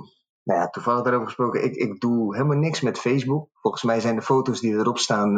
nou 0.42 0.60
ja, 0.60 0.68
toevallig 0.68 1.02
daarover 1.02 1.26
gesproken. 1.26 1.64
Ik, 1.64 1.74
ik 1.74 2.00
doe 2.00 2.36
helemaal 2.36 2.56
niks 2.56 2.80
met 2.80 2.98
Facebook. 2.98 3.50
Volgens 3.52 3.82
mij 3.82 4.00
zijn 4.00 4.16
de 4.16 4.22
foto's 4.22 4.60
die 4.60 4.72
erop 4.72 4.98
staan 4.98 5.32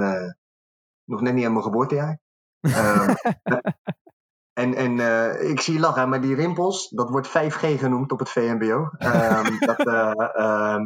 nog 1.05 1.21
net 1.21 1.35
niet 1.35 1.45
aan 1.45 1.53
mijn 1.53 1.65
geboortejaar. 1.65 2.21
Um, 2.61 3.15
en 4.63 4.75
en 4.75 4.97
uh, 4.97 5.51
ik 5.51 5.61
zie 5.61 5.81
lachen, 5.81 6.09
maar 6.09 6.21
die 6.21 6.35
rimpels, 6.35 6.89
dat 6.89 7.11
wordt 7.11 7.29
5G 7.29 7.79
genoemd 7.79 8.13
op 8.13 8.19
het 8.19 8.31
VMBO. 8.31 8.77
Um, 8.77 8.91
ehm, 8.99 9.59
dat, 9.67 9.87
uh, 9.87 10.13
uh, 10.35 10.83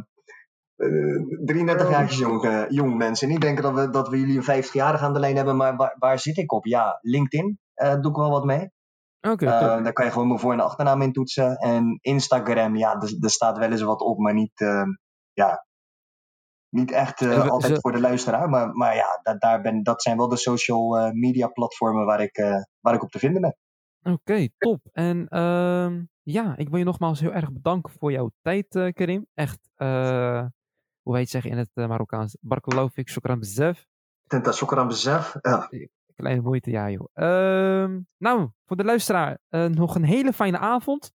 33 1.45 1.91
jaar 1.91 2.13
jong, 2.13 2.67
jong 2.69 2.97
mensen. 2.97 3.29
Niet 3.29 3.41
denken 3.41 3.63
dat 3.63 3.75
we, 3.75 3.91
dat 3.91 4.09
we 4.09 4.21
jullie 4.21 4.37
een 4.37 4.65
50-jarige 4.65 5.05
aan 5.05 5.13
de 5.13 5.19
lijn 5.19 5.37
hebben, 5.37 5.57
maar 5.57 5.77
waar, 5.77 5.97
waar 5.99 6.19
zit 6.19 6.37
ik 6.37 6.53
op? 6.53 6.65
Ja, 6.67 6.99
LinkedIn 7.01 7.59
doe 7.75 8.11
ik 8.11 8.17
wel 8.17 8.31
wat 8.31 8.45
mee. 8.45 8.73
Oké. 9.21 9.45
Okay, 9.45 9.83
daar 9.83 9.93
kan 9.93 10.05
je 10.05 10.11
gewoon 10.11 10.29
mijn 10.29 10.41
voor- 10.41 10.53
en 10.53 10.61
achternaam 10.61 11.03
in 11.03 11.13
toetsen. 11.13 11.57
En 11.57 11.99
Instagram, 12.01 12.77
ja, 12.77 13.01
er, 13.01 13.17
er 13.21 13.31
staat 13.31 13.59
wel 13.59 13.71
eens 13.71 13.83
wat 13.83 14.01
op, 14.01 14.19
maar 14.19 14.35
niet, 14.35 14.61
ehm, 14.61 14.89
ja, 15.33 15.67
niet 16.75 16.91
echt 16.91 17.21
uh, 17.21 17.49
altijd 17.49 17.81
voor 17.81 17.93
de 17.93 18.01
luisteraar, 18.01 18.49
maar, 18.49 18.73
maar 18.73 18.95
ja, 18.95 19.21
dat, 19.23 19.41
daar 19.41 19.61
ben, 19.61 19.83
dat 19.83 20.03
zijn 20.03 20.17
wel 20.17 20.29
de 20.29 20.37
social 20.37 20.99
uh, 20.99 21.11
media 21.13 21.49
platformen 21.49 22.07
waar 22.07 22.21
ik, 22.21 22.39
uh, 22.39 22.57
waar 22.81 22.95
ik 22.95 23.03
op 23.03 23.11
te 23.11 23.19
vinden 23.19 23.41
ben. 23.41 23.57
Oké, 24.03 24.13
okay, 24.13 24.53
top. 24.59 24.81
En 24.93 25.27
uh, 25.31 26.01
ja, 26.23 26.57
ik 26.57 26.69
wil 26.69 26.79
je 26.79 26.85
nogmaals 26.85 27.21
heel 27.21 27.33
erg 27.33 27.53
bedanken 27.53 27.93
voor 27.99 28.13
jouw 28.13 28.31
tijd, 28.43 28.93
Karim. 28.93 29.27
Echt, 29.35 29.71
hoe 31.03 31.13
wij 31.13 31.21
het 31.21 31.31
zeggen 31.31 31.51
in 31.51 31.57
het 31.57 31.71
Marokkaans, 31.75 32.37
Barkeloufik, 32.41 33.09
shukran 33.09 33.39
bezef. 33.39 33.87
Tenta 34.27 34.53
shukran 34.53 34.89
bezef, 34.89 35.37
ja. 35.41 35.69
Kleine 36.15 36.43
moeite, 36.43 36.71
ja 36.71 36.91
joh. 36.91 37.09
Ehm, 37.13 38.01
nou, 38.19 38.51
voor 38.67 38.77
de 38.77 38.85
luisteraar, 38.85 39.39
nog 39.51 39.95
een 39.95 40.05
hele 40.05 40.33
fijne 40.33 40.59
avond. 40.59 41.13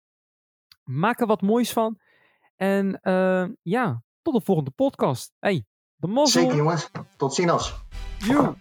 Maak 0.84 1.20
er 1.20 1.28
wat 1.28 1.42
moois 1.42 1.74
van. 1.74 2.00
En 2.56 3.00
ja, 3.62 4.02
tot 4.32 4.40
de 4.40 4.46
volgende 4.46 4.72
podcast. 4.72 5.34
Hey, 5.40 5.66
de 5.96 6.08
mazzel. 6.08 6.42
Zeker 6.42 6.56
jongens. 6.58 6.90
Tot 7.18 7.34
ziens. 7.34 7.76
Joe. 8.18 8.56